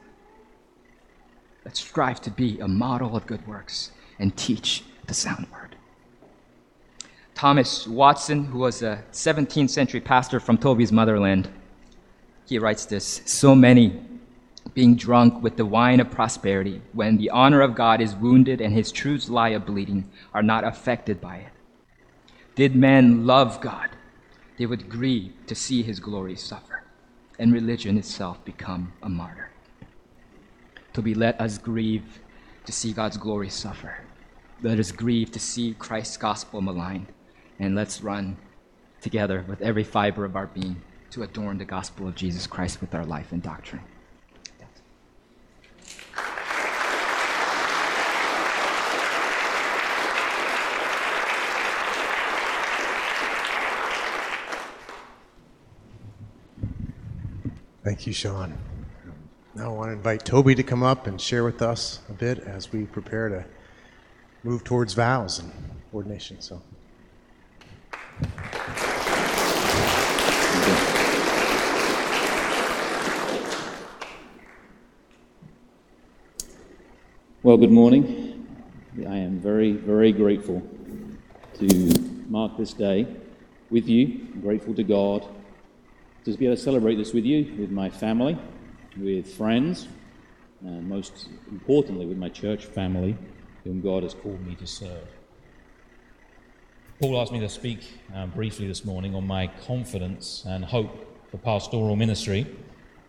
let's 1.65 1.79
strive 1.79 2.21
to 2.23 2.33
be 2.33 2.59
a 2.59 2.67
model 2.67 3.15
of 3.17 3.29
good 3.29 3.47
works 3.47 3.93
and 4.19 4.37
teach 4.37 4.83
the 5.07 5.15
sound 5.15 5.47
word. 5.53 5.77
Thomas 7.35 7.87
Watson, 7.87 8.45
who 8.45 8.59
was 8.59 8.83
a 8.83 9.03
17th 9.13 9.71
century 9.71 10.01
pastor 10.01 10.39
from 10.39 10.57
Toby's 10.57 10.93
motherland, 10.93 11.49
he 12.47 12.59
writes 12.59 12.87
this 12.87 13.23
So 13.25 13.55
many 13.55 14.01
being 14.73 14.97
drunk 14.97 15.43
with 15.43 15.57
the 15.57 15.67
wine 15.67 16.01
of 16.01 16.11
prosperity, 16.11 16.81
when 16.93 17.17
the 17.17 17.31
honor 17.31 17.61
of 17.61 17.75
God 17.75 18.01
is 18.01 18.15
wounded 18.15 18.61
and 18.61 18.73
his 18.75 18.91
truths 18.91 19.29
lie 19.29 19.51
a 19.51 19.61
bleeding, 19.61 20.11
are 20.33 20.43
not 20.43 20.65
affected 20.65 21.21
by 21.21 21.37
it. 21.37 21.53
Did 22.55 22.75
men 22.75 23.27
love 23.27 23.61
God, 23.61 23.91
they 24.59 24.67
would 24.67 24.89
grieve 24.89 25.33
to 25.47 25.55
see 25.55 25.83
his 25.83 26.01
glory 26.01 26.37
suffer, 26.37 26.85
and 27.39 27.53
religion 27.53 27.99
itself 27.99 28.45
become 28.45 28.93
a 29.03 29.09
martyr. 29.09 29.51
Toby, 30.93 31.15
let 31.15 31.41
us 31.41 31.59
grieve 31.59 32.21
to 32.67 32.73
see 32.73 32.93
God's 32.93 33.17
glory 33.17 33.51
suffer. 33.51 34.04
Let 34.63 34.79
us 34.79 34.93
grieve 34.93 35.31
to 35.33 35.39
see 35.39 35.75
Christ's 35.79 36.17
gospel 36.17 36.63
maligned, 36.63 37.09
and 37.59 37.75
let's 37.75 38.03
run 38.03 38.37
together 39.03 39.45
with 39.47 39.61
every 39.61 39.85
fiber 39.85 40.25
of 40.25 40.37
our 40.37 40.47
being 40.47 40.81
to 41.11 41.23
adorn 41.23 41.59
the 41.59 41.65
gospel 41.65 42.09
of 42.09 42.15
Jesus 42.15 42.47
Christ 42.47 42.81
with 42.81 42.95
our 42.95 43.05
life 43.05 43.31
and 43.33 43.43
doctrine. 43.43 43.83
Thank 57.85 58.07
you, 58.07 58.15
Sean. 58.15 58.57
Now 59.55 59.67
I 59.67 59.69
want 59.69 59.91
to 59.91 59.93
invite 59.93 60.25
Toby 60.25 60.55
to 60.55 60.63
come 60.63 60.83
up 60.83 61.07
and 61.07 61.21
share 61.21 61.45
with 61.45 61.61
us 61.61 62.01
a 62.09 62.13
bit 62.13 62.39
as 62.39 62.73
we 62.73 62.87
prepare 62.87 63.29
to 63.29 63.45
move 64.45 64.63
towards 64.63 64.93
vows 64.93 65.39
and 65.39 65.51
ordination. 65.95 66.39
So. 66.41 66.61
Well, 77.43 77.57
good 77.57 77.71
morning. 77.71 78.47
I 79.09 79.17
am 79.17 79.41
very, 79.41 79.73
very 79.73 80.13
grateful 80.13 80.63
to 81.59 81.93
mark 82.29 82.57
this 82.59 82.75
day 82.75 83.07
with 83.71 83.89
you. 83.89 84.29
I'm 84.35 84.41
grateful 84.43 84.75
to 84.75 84.85
God 84.85 85.27
to 86.25 86.37
be 86.37 86.47
able 86.47 86.57
to 86.57 86.63
celebrate 86.63 86.97
this 86.97 87.13
with 87.13 87.25
you, 87.25 87.55
with 87.59 87.71
my 87.71 87.89
family, 87.89 88.39
with 88.99 89.35
friends, 89.35 89.89
and 90.61 90.89
most 90.89 91.29
importantly, 91.51 92.07
with 92.07 92.19
my 92.19 92.29
church 92.29 92.65
family, 92.67 93.17
whom 93.65 93.81
God 93.81 94.03
has 94.03 94.15
called 94.15 94.47
me 94.47 94.55
to 94.57 94.67
serve. 94.67 95.09
Paul 97.01 97.21
asked 97.21 97.33
me 97.33 97.41
to 97.41 97.49
speak 97.49 97.81
uh, 98.15 98.27
briefly 98.27 98.69
this 98.69 98.85
morning 98.85 99.15
on 99.15 99.27
my 99.27 99.49
confidence 99.67 100.45
and 100.47 100.65
hope 100.65 101.29
for 101.31 101.39
pastoral 101.39 101.97
ministry, 101.97 102.47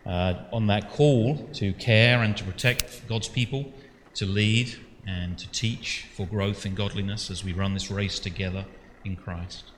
uh, 0.04 0.34
on 0.52 0.66
that 0.66 0.90
call 0.90 1.36
to 1.54 1.72
care 1.74 2.22
and 2.22 2.36
to 2.36 2.44
protect 2.44 3.06
God's 3.06 3.28
people, 3.28 3.72
to 4.14 4.26
lead 4.26 4.74
and 5.06 5.38
to 5.38 5.48
teach 5.52 6.06
for 6.14 6.26
growth 6.26 6.66
in 6.66 6.74
godliness 6.74 7.30
as 7.30 7.44
we 7.44 7.52
run 7.52 7.74
this 7.74 7.90
race 7.90 8.18
together 8.18 8.64
in 9.04 9.14
Christ. 9.14 9.70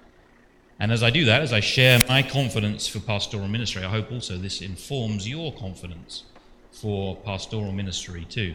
And 0.81 0.93
as 0.93 1.03
I 1.03 1.11
do 1.11 1.25
that, 1.25 1.43
as 1.43 1.53
I 1.53 1.61
share 1.61 1.99
my 2.09 2.23
confidence 2.23 2.87
for 2.87 3.01
pastoral 3.01 3.49
ministry, 3.49 3.85
I 3.85 3.91
hope 3.91 4.13
also 4.13 4.39
this 4.39 4.63
informs 4.63 5.29
your 5.29 5.53
confidence 5.53 6.23
for 6.71 7.17
pastoral 7.17 7.73
ministry 7.73 8.25
too. 8.29 8.55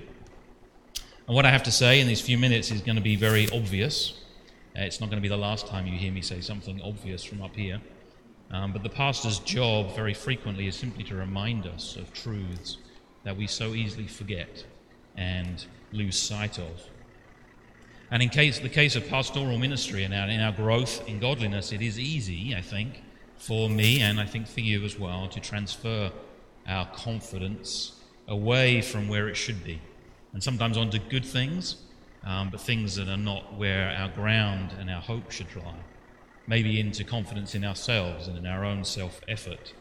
And 1.27 1.35
what 1.35 1.45
I 1.45 1.51
have 1.51 1.63
to 1.63 1.71
say 1.71 2.01
in 2.01 2.07
these 2.07 2.19
few 2.19 2.37
minutes 2.37 2.69
is 2.69 2.81
going 2.81 2.97
to 2.97 3.01
be 3.01 3.15
very 3.15 3.49
obvious. 3.51 4.19
Uh, 4.75 4.81
it's 4.81 4.99
not 4.99 5.09
going 5.09 5.21
to 5.21 5.21
be 5.21 5.29
the 5.29 5.37
last 5.37 5.67
time 5.67 5.87
you 5.87 5.97
hear 5.97 6.11
me 6.11 6.21
say 6.21 6.41
something 6.41 6.81
obvious 6.81 7.23
from 7.23 7.41
up 7.41 7.55
here. 7.55 7.79
Um, 8.51 8.73
but 8.73 8.83
the 8.83 8.89
pastor's 8.89 9.39
job 9.39 9.95
very 9.95 10.13
frequently 10.13 10.67
is 10.67 10.75
simply 10.75 11.03
to 11.05 11.15
remind 11.15 11.65
us 11.65 11.95
of 11.95 12.11
truths 12.13 12.77
that 13.23 13.37
we 13.37 13.47
so 13.47 13.73
easily 13.73 14.05
forget 14.05 14.65
and 15.15 15.65
lose 15.93 16.19
sight 16.19 16.59
of. 16.59 16.89
And 18.11 18.21
in 18.21 18.27
case, 18.27 18.59
the 18.59 18.69
case 18.69 18.97
of 18.97 19.07
pastoral 19.07 19.57
ministry 19.57 20.03
and 20.03 20.13
our, 20.13 20.27
in 20.27 20.41
our 20.41 20.51
growth 20.51 21.07
in 21.07 21.19
godliness, 21.19 21.71
it 21.71 21.81
is 21.81 21.97
easy, 21.97 22.53
I 22.53 22.61
think, 22.61 23.01
for 23.37 23.69
me 23.69 24.01
and 24.01 24.19
I 24.19 24.25
think 24.25 24.47
for 24.47 24.59
you 24.59 24.83
as 24.83 24.99
well, 24.99 25.29
to 25.29 25.39
transfer 25.39 26.11
our 26.67 26.85
confidence 26.87 27.93
away 28.27 28.81
from 28.81 29.07
where 29.07 29.29
it 29.29 29.35
should 29.35 29.63
be. 29.63 29.79
And 30.33 30.43
sometimes 30.43 30.77
onto 30.77 30.99
good 30.99 31.25
things, 31.25 31.77
um, 32.23 32.49
but 32.49 32.59
things 32.59 32.95
that 32.95 33.07
are 33.07 33.17
not 33.17 33.57
where 33.57 33.89
our 33.89 34.09
ground 34.09 34.73
and 34.79 34.89
our 34.89 35.01
hope 35.01 35.31
should 35.31 35.55
lie. 35.55 35.83
Maybe 36.47 36.79
into 36.79 37.03
confidence 37.03 37.55
in 37.55 37.63
ourselves 37.63 38.27
and 38.27 38.37
in 38.37 38.45
our 38.45 38.65
own 38.65 38.83
self 38.83 39.21
effort. 39.27 39.73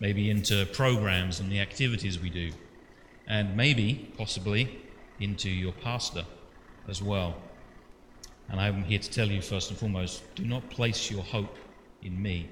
Maybe 0.00 0.30
into 0.30 0.66
programs 0.72 1.40
and 1.40 1.52
the 1.52 1.60
activities 1.60 2.18
we 2.18 2.30
do. 2.30 2.50
And 3.26 3.56
maybe, 3.56 4.12
possibly, 4.16 4.80
into 5.20 5.50
your 5.50 5.72
pastor 5.72 6.24
as 6.88 7.02
well. 7.02 7.36
And 8.48 8.60
I'm 8.60 8.82
here 8.82 8.98
to 8.98 9.10
tell 9.10 9.28
you, 9.28 9.42
first 9.42 9.70
and 9.70 9.78
foremost, 9.78 10.22
do 10.34 10.44
not 10.44 10.68
place 10.70 11.10
your 11.10 11.22
hope 11.22 11.56
in 12.02 12.20
me 12.20 12.48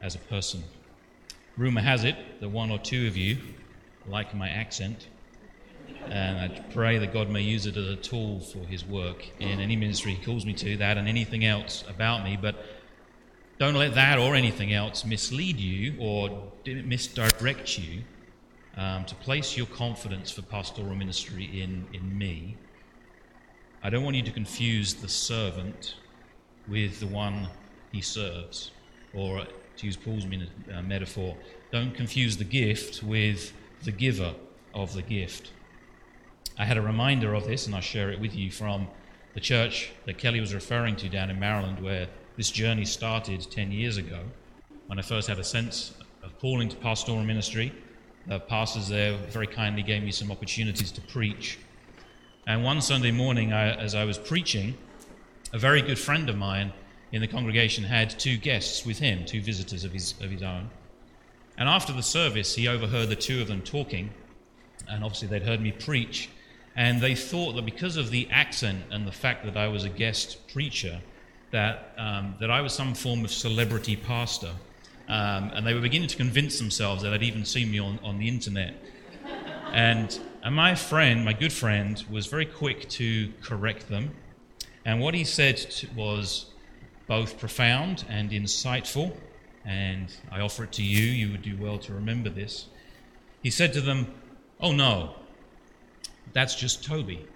as 0.00 0.14
a 0.14 0.18
person. 0.18 0.62
Rumor 1.56 1.82
has 1.82 2.04
it 2.04 2.16
that 2.40 2.48
one 2.48 2.70
or 2.70 2.78
two 2.78 3.06
of 3.06 3.16
you 3.16 3.38
like 4.06 4.34
my 4.34 4.48
accent, 4.48 5.08
and 6.10 6.38
I 6.38 6.60
pray 6.72 6.98
that 6.98 7.12
God 7.12 7.30
may 7.30 7.42
use 7.42 7.66
it 7.66 7.76
as 7.76 7.88
a 7.88 7.96
tool 7.96 8.40
for 8.40 8.58
His 8.58 8.84
work 8.84 9.26
in 9.40 9.60
any 9.60 9.76
ministry 9.76 10.14
He 10.14 10.24
calls 10.24 10.44
me 10.44 10.54
to, 10.54 10.76
that 10.78 10.98
and 10.98 11.08
anything 11.08 11.44
else 11.44 11.84
about 11.88 12.24
me. 12.24 12.38
But 12.40 12.56
don't 13.58 13.74
let 13.74 13.94
that 13.94 14.18
or 14.18 14.34
anything 14.34 14.72
else 14.72 15.04
mislead 15.04 15.58
you 15.58 15.96
or 15.98 16.52
misdirect 16.64 17.78
you 17.78 18.02
um, 18.76 19.04
to 19.06 19.14
place 19.14 19.56
your 19.56 19.66
confidence 19.66 20.30
for 20.30 20.42
pastoral 20.42 20.94
ministry 20.94 21.62
in, 21.62 21.86
in 21.92 22.16
me 22.18 22.56
I 23.86 23.88
don't 23.88 24.02
want 24.02 24.16
you 24.16 24.22
to 24.22 24.32
confuse 24.32 24.94
the 24.94 25.08
servant 25.08 25.94
with 26.66 26.98
the 26.98 27.06
one 27.06 27.48
he 27.92 28.00
serves. 28.00 28.72
Or, 29.14 29.46
to 29.76 29.86
use 29.86 29.96
Paul's 29.96 30.24
uh, 30.24 30.82
metaphor, 30.82 31.36
don't 31.70 31.94
confuse 31.94 32.36
the 32.36 32.44
gift 32.44 33.04
with 33.04 33.52
the 33.84 33.92
giver 33.92 34.34
of 34.74 34.92
the 34.92 35.02
gift. 35.02 35.52
I 36.58 36.64
had 36.64 36.76
a 36.76 36.82
reminder 36.82 37.34
of 37.34 37.46
this, 37.46 37.66
and 37.66 37.74
I 37.74 37.80
share 37.80 38.10
it 38.10 38.20
with 38.20 38.34
you 38.34 38.50
from 38.50 38.88
the 39.34 39.40
church 39.40 39.90
that 40.06 40.18
Kelly 40.18 40.40
was 40.40 40.54
referring 40.54 40.96
to 40.96 41.08
down 41.08 41.30
in 41.30 41.38
Maryland, 41.38 41.80
where 41.80 42.08
this 42.36 42.50
journey 42.50 42.84
started 42.84 43.46
10 43.50 43.72
years 43.72 43.96
ago. 43.96 44.20
When 44.86 44.98
I 44.98 45.02
first 45.02 45.28
had 45.28 45.38
a 45.38 45.44
sense 45.44 45.94
of 46.22 46.38
calling 46.38 46.68
to 46.68 46.76
pastoral 46.76 47.22
ministry, 47.22 47.72
the 48.26 48.40
pastors 48.40 48.88
there 48.88 49.16
very 49.30 49.46
kindly 49.46 49.82
gave 49.82 50.02
me 50.02 50.12
some 50.12 50.30
opportunities 50.30 50.90
to 50.92 51.00
preach 51.02 51.58
and 52.48 52.62
one 52.62 52.80
Sunday 52.80 53.10
morning, 53.10 53.52
I, 53.52 53.74
as 53.74 53.96
I 53.96 54.04
was 54.04 54.18
preaching, 54.18 54.78
a 55.52 55.58
very 55.58 55.82
good 55.82 55.98
friend 55.98 56.30
of 56.30 56.36
mine 56.36 56.72
in 57.10 57.20
the 57.20 57.26
congregation 57.26 57.82
had 57.82 58.08
two 58.08 58.36
guests 58.36 58.86
with 58.86 59.00
him, 59.00 59.24
two 59.24 59.40
visitors 59.40 59.82
of 59.82 59.92
his, 59.92 60.14
of 60.20 60.30
his 60.30 60.44
own. 60.44 60.70
And 61.58 61.68
after 61.68 61.92
the 61.92 62.04
service, 62.04 62.54
he 62.54 62.68
overheard 62.68 63.08
the 63.08 63.16
two 63.16 63.42
of 63.42 63.48
them 63.48 63.62
talking, 63.62 64.10
and 64.88 65.02
obviously 65.02 65.26
they'd 65.26 65.42
heard 65.42 65.60
me 65.60 65.72
preach. 65.72 66.28
And 66.76 67.00
they 67.00 67.14
thought 67.14 67.54
that 67.54 67.64
because 67.64 67.96
of 67.96 68.10
the 68.10 68.28
accent 68.30 68.84
and 68.90 69.06
the 69.06 69.12
fact 69.12 69.44
that 69.46 69.56
I 69.56 69.68
was 69.68 69.84
a 69.84 69.88
guest 69.88 70.46
preacher, 70.52 71.00
that, 71.50 71.94
um, 71.96 72.34
that 72.38 72.50
I 72.50 72.60
was 72.60 72.74
some 72.74 72.94
form 72.94 73.24
of 73.24 73.30
celebrity 73.30 73.96
pastor. 73.96 74.52
Um, 75.08 75.50
and 75.54 75.66
they 75.66 75.72
were 75.72 75.80
beginning 75.80 76.08
to 76.08 76.16
convince 76.16 76.58
themselves 76.58 77.02
that 77.02 77.10
they'd 77.10 77.22
even 77.22 77.44
seen 77.44 77.70
me 77.70 77.78
on, 77.78 77.98
on 78.02 78.18
the 78.18 78.28
internet. 78.28 78.74
And 79.72 80.18
and 80.46 80.54
my 80.54 80.76
friend, 80.76 81.24
my 81.24 81.32
good 81.32 81.52
friend, 81.52 82.04
was 82.08 82.28
very 82.28 82.46
quick 82.46 82.88
to 82.90 83.32
correct 83.42 83.88
them. 83.88 84.14
And 84.84 85.00
what 85.00 85.12
he 85.12 85.24
said 85.24 85.66
was 85.96 86.46
both 87.08 87.40
profound 87.40 88.04
and 88.08 88.30
insightful. 88.30 89.16
And 89.64 90.14
I 90.30 90.38
offer 90.38 90.62
it 90.62 90.72
to 90.74 90.84
you. 90.84 91.02
You 91.02 91.32
would 91.32 91.42
do 91.42 91.56
well 91.60 91.78
to 91.78 91.92
remember 91.92 92.30
this. 92.30 92.66
He 93.42 93.50
said 93.50 93.72
to 93.72 93.80
them, 93.80 94.14
Oh 94.60 94.70
no, 94.70 95.16
that's 96.32 96.54
just 96.54 96.84
Toby. 96.84 97.26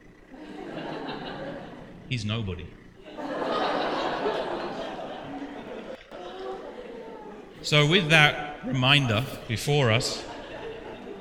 He's 2.09 2.24
nobody. 2.24 2.66
So, 7.62 7.86
with 7.86 8.09
that 8.09 8.59
reminder 8.64 9.24
before 9.47 9.91
us, 9.91 10.24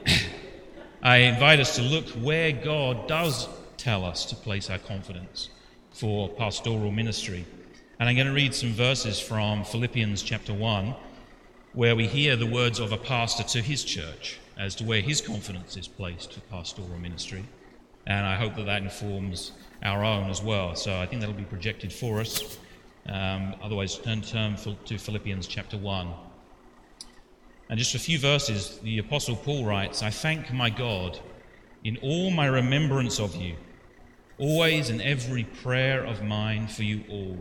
I 1.03 1.17
invite 1.17 1.59
us 1.59 1.75
to 1.75 1.81
look 1.81 2.07
where 2.11 2.53
God 2.53 3.07
does 3.07 3.47
tell 3.75 4.05
us 4.05 4.25
to 4.25 4.35
place 4.35 4.69
our 4.69 4.77
confidence 4.77 5.49
for 5.91 6.29
pastoral 6.29 6.91
ministry. 6.91 7.45
And 7.99 8.07
I'm 8.07 8.15
going 8.15 8.27
to 8.27 8.33
read 8.33 8.55
some 8.55 8.71
verses 8.71 9.19
from 9.19 9.65
Philippians 9.65 10.23
chapter 10.23 10.53
1, 10.53 10.95
where 11.73 11.95
we 11.95 12.07
hear 12.07 12.37
the 12.37 12.47
words 12.47 12.79
of 12.79 12.93
a 12.93 12.97
pastor 12.97 13.43
to 13.43 13.61
his 13.61 13.83
church 13.83 14.39
as 14.57 14.75
to 14.75 14.85
where 14.85 15.01
his 15.01 15.19
confidence 15.19 15.75
is 15.75 15.89
placed 15.89 16.33
for 16.33 16.39
pastoral 16.41 16.97
ministry. 16.97 17.43
And 18.07 18.25
I 18.25 18.35
hope 18.35 18.55
that 18.55 18.65
that 18.65 18.81
informs 18.81 19.51
our 19.83 20.03
own 20.03 20.29
as 20.29 20.41
well. 20.41 20.75
So 20.75 20.99
I 20.99 21.05
think 21.05 21.21
that'll 21.21 21.35
be 21.35 21.43
projected 21.43 21.93
for 21.93 22.19
us. 22.19 22.57
Um, 23.07 23.55
otherwise, 23.61 23.97
turn, 23.97 24.21
turn 24.21 24.55
to 24.85 24.97
Philippians 24.97 25.47
chapter 25.47 25.77
1. 25.77 26.13
And 27.69 27.77
just 27.77 27.95
a 27.95 27.99
few 27.99 28.17
verses, 28.17 28.79
the 28.79 28.97
Apostle 28.97 29.35
Paul 29.35 29.63
writes 29.63 30.01
I 30.01 30.09
thank 30.09 30.51
my 30.51 30.69
God 30.69 31.19
in 31.83 31.97
all 31.97 32.31
my 32.31 32.47
remembrance 32.47 33.19
of 33.19 33.35
you, 33.35 33.55
always 34.37 34.89
in 34.89 35.01
every 35.01 35.43
prayer 35.43 36.03
of 36.03 36.23
mine 36.23 36.67
for 36.67 36.83
you 36.83 37.03
all, 37.09 37.37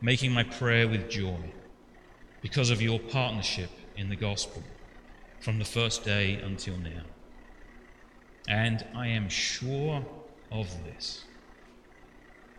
making 0.00 0.32
my 0.32 0.42
prayer 0.42 0.88
with 0.88 1.10
joy, 1.10 1.38
because 2.40 2.70
of 2.70 2.80
your 2.80 2.98
partnership 2.98 3.70
in 3.96 4.08
the 4.08 4.16
gospel 4.16 4.62
from 5.40 5.58
the 5.58 5.64
first 5.64 6.04
day 6.04 6.34
until 6.42 6.76
now. 6.78 7.02
And 8.50 8.84
I 8.96 9.06
am 9.06 9.28
sure 9.28 10.04
of 10.50 10.66
this 10.84 11.24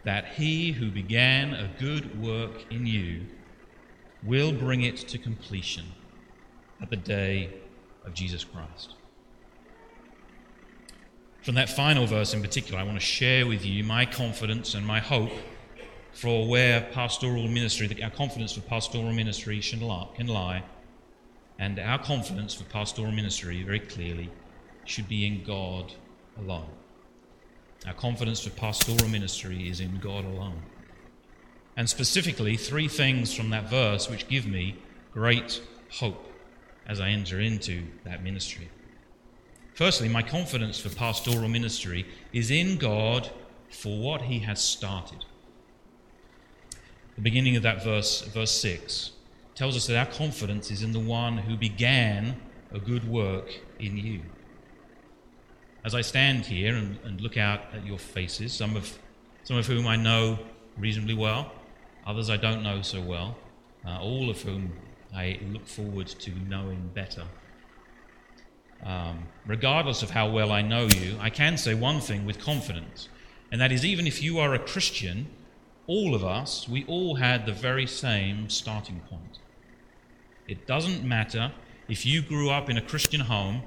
that 0.03 0.25
he 0.29 0.71
who 0.71 0.89
began 0.89 1.53
a 1.53 1.69
good 1.77 2.19
work 2.19 2.65
in 2.71 2.87
you 2.87 3.23
will 4.23 4.51
bring 4.51 4.81
it 4.81 4.97
to 4.97 5.17
completion 5.19 5.85
at 6.81 6.89
the 6.89 6.95
day 6.95 7.53
of 8.03 8.13
Jesus 8.13 8.43
Christ. 8.43 8.95
From 11.43 11.55
that 11.55 11.69
final 11.69 12.07
verse 12.07 12.33
in 12.33 12.41
particular, 12.41 12.79
I 12.79 12.83
want 12.83 12.95
to 12.95 13.05
share 13.05 13.45
with 13.45 13.63
you 13.63 13.83
my 13.83 14.05
confidence 14.05 14.73
and 14.73 14.87
my 14.87 14.99
hope 14.99 15.31
for 16.13 16.47
where 16.47 16.81
pastoral 16.93 17.47
ministry, 17.47 18.01
our 18.01 18.09
confidence 18.09 18.53
for 18.53 18.61
pastoral 18.61 19.11
ministry 19.11 19.59
can 19.59 20.27
lie, 20.27 20.63
and 21.59 21.79
our 21.79 21.99
confidence 21.99 22.55
for 22.55 22.63
pastoral 22.63 23.11
ministry, 23.11 23.61
very 23.61 23.79
clearly, 23.79 24.31
should 24.91 25.07
be 25.07 25.25
in 25.25 25.43
God 25.43 25.93
alone. 26.37 26.69
Our 27.87 27.93
confidence 27.93 28.41
for 28.41 28.51
pastoral 28.51 29.09
ministry 29.09 29.69
is 29.69 29.79
in 29.79 29.99
God 29.99 30.25
alone. 30.25 30.61
And 31.77 31.89
specifically, 31.89 32.57
three 32.57 32.87
things 32.87 33.33
from 33.33 33.49
that 33.51 33.69
verse 33.69 34.09
which 34.09 34.27
give 34.27 34.45
me 34.45 34.75
great 35.13 35.61
hope 35.89 36.31
as 36.87 36.99
I 36.99 37.09
enter 37.09 37.39
into 37.39 37.83
that 38.03 38.23
ministry. 38.23 38.69
Firstly, 39.73 40.09
my 40.09 40.21
confidence 40.21 40.79
for 40.79 40.89
pastoral 40.89 41.47
ministry 41.47 42.05
is 42.33 42.51
in 42.51 42.77
God 42.77 43.31
for 43.69 43.97
what 43.97 44.23
He 44.23 44.39
has 44.39 44.61
started. 44.61 45.25
The 47.15 47.21
beginning 47.21 47.55
of 47.55 47.63
that 47.63 47.83
verse, 47.83 48.21
verse 48.21 48.51
6, 48.61 49.11
tells 49.55 49.75
us 49.75 49.87
that 49.87 49.97
our 49.97 50.13
confidence 50.13 50.69
is 50.69 50.83
in 50.83 50.91
the 50.91 50.99
one 50.99 51.37
who 51.37 51.55
began 51.55 52.35
a 52.71 52.79
good 52.79 53.07
work 53.07 53.49
in 53.79 53.97
you. 53.97 54.21
As 55.84 55.95
I 55.95 56.01
stand 56.01 56.45
here 56.45 56.75
and, 56.75 56.99
and 57.03 57.21
look 57.21 57.38
out 57.38 57.61
at 57.73 57.86
your 57.86 57.97
faces, 57.97 58.53
some 58.53 58.75
of, 58.75 58.97
some 59.43 59.57
of 59.57 59.65
whom 59.65 59.88
I 59.88 59.95
know 59.95 60.38
reasonably 60.77 61.15
well, 61.15 61.51
others 62.05 62.29
I 62.29 62.38
don't 62.38 62.61
know 62.61 62.82
so 62.82 63.01
well, 63.01 63.36
uh, 63.86 63.99
all 63.99 64.29
of 64.29 64.41
whom 64.41 64.73
I 65.15 65.39
look 65.51 65.67
forward 65.67 66.07
to 66.07 66.32
knowing 66.47 66.91
better. 66.93 67.23
Um, 68.84 69.27
regardless 69.45 70.03
of 70.03 70.11
how 70.11 70.29
well 70.29 70.51
I 70.51 70.61
know 70.61 70.88
you, 70.97 71.17
I 71.19 71.29
can 71.29 71.57
say 71.57 71.73
one 71.73 71.99
thing 71.99 72.25
with 72.25 72.39
confidence, 72.39 73.09
and 73.51 73.59
that 73.61 73.71
is 73.71 73.86
even 73.86 74.07
if 74.07 74.23
you 74.23 74.39
are 74.39 74.53
a 74.53 74.59
Christian, 74.59 75.27
all 75.88 76.15
of 76.15 76.23
us, 76.23 76.67
we 76.69 76.86
all 76.86 77.15
had 77.15 77.45
the 77.45 77.53
very 77.53 77.86
same 77.86 78.49
starting 78.49 79.01
point. 79.09 79.39
It 80.47 80.65
doesn't 80.65 81.03
matter 81.03 81.51
if 81.88 82.05
you 82.05 82.21
grew 82.21 82.49
up 82.49 82.69
in 82.69 82.77
a 82.77 82.82
Christian 82.82 83.21
home 83.21 83.63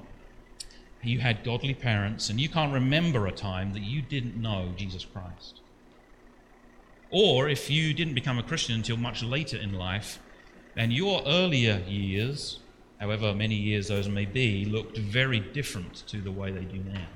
you 1.05 1.19
had 1.19 1.43
godly 1.43 1.73
parents, 1.73 2.29
and 2.29 2.39
you 2.39 2.49
can't 2.49 2.73
remember 2.73 3.27
a 3.27 3.31
time 3.31 3.73
that 3.73 3.83
you 3.83 4.01
didn't 4.01 4.35
know 4.35 4.71
Jesus 4.75 5.05
Christ. 5.05 5.61
Or 7.11 7.47
if 7.49 7.69
you 7.69 7.93
didn't 7.93 8.13
become 8.13 8.39
a 8.39 8.43
Christian 8.43 8.75
until 8.75 8.97
much 8.97 9.23
later 9.23 9.57
in 9.57 9.73
life, 9.73 10.19
and 10.75 10.91
your 10.91 11.21
earlier 11.25 11.81
years, 11.87 12.59
however 12.99 13.33
many 13.33 13.55
years 13.55 13.87
those 13.87 14.09
may 14.09 14.25
be, 14.25 14.65
looked 14.65 14.97
very 14.97 15.39
different 15.39 16.03
to 16.07 16.21
the 16.21 16.31
way 16.31 16.51
they 16.51 16.65
do 16.65 16.79
now. 16.79 17.07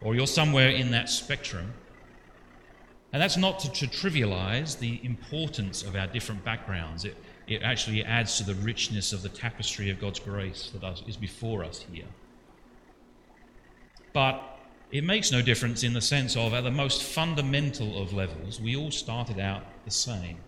Or 0.00 0.14
you're 0.14 0.26
somewhere 0.26 0.70
in 0.70 0.90
that 0.90 1.08
spectrum. 1.08 1.74
And 3.12 3.22
that's 3.22 3.36
not 3.36 3.60
to, 3.60 3.70
to 3.72 3.86
trivialize 3.86 4.78
the 4.78 5.00
importance 5.04 5.82
of 5.82 5.94
our 5.96 6.06
different 6.06 6.44
backgrounds. 6.44 7.04
It, 7.04 7.16
it 7.46 7.62
actually 7.62 8.04
adds 8.04 8.36
to 8.38 8.44
the 8.44 8.54
richness 8.56 9.12
of 9.12 9.22
the 9.22 9.28
tapestry 9.28 9.90
of 9.90 10.00
God's 10.00 10.18
grace 10.18 10.72
that 10.80 11.02
is 11.06 11.16
before 11.16 11.64
us 11.64 11.84
here. 11.92 12.06
But 14.16 14.40
it 14.90 15.04
makes 15.04 15.30
no 15.30 15.42
difference 15.42 15.82
in 15.82 15.92
the 15.92 16.00
sense 16.00 16.38
of, 16.38 16.54
at 16.54 16.64
the 16.64 16.70
most 16.70 17.02
fundamental 17.02 18.00
of 18.00 18.14
levels, 18.14 18.58
we 18.58 18.74
all 18.74 18.90
started 18.90 19.38
out 19.38 19.62
the 19.84 19.90
same. 19.90 20.38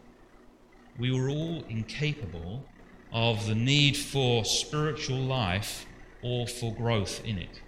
We 0.98 1.12
were 1.12 1.28
all 1.28 1.62
incapable 1.68 2.64
of 3.12 3.46
the 3.46 3.54
need 3.54 3.94
for 3.94 4.46
spiritual 4.46 5.18
life 5.18 5.84
or 6.22 6.46
for 6.46 6.74
growth 6.74 7.22
in 7.26 7.36
it. 7.36 7.60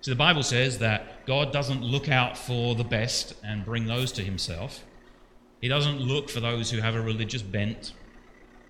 So 0.00 0.10
the 0.10 0.16
Bible 0.16 0.42
says 0.42 0.78
that 0.78 1.26
God 1.26 1.52
doesn't 1.52 1.82
look 1.82 2.08
out 2.08 2.38
for 2.38 2.74
the 2.74 2.82
best 2.82 3.34
and 3.44 3.62
bring 3.62 3.84
those 3.84 4.10
to 4.12 4.22
himself. 4.22 4.86
He 5.60 5.68
doesn't 5.68 6.00
look 6.00 6.30
for 6.30 6.40
those 6.40 6.70
who 6.70 6.78
have 6.78 6.94
a 6.94 7.02
religious 7.02 7.42
bent. 7.42 7.92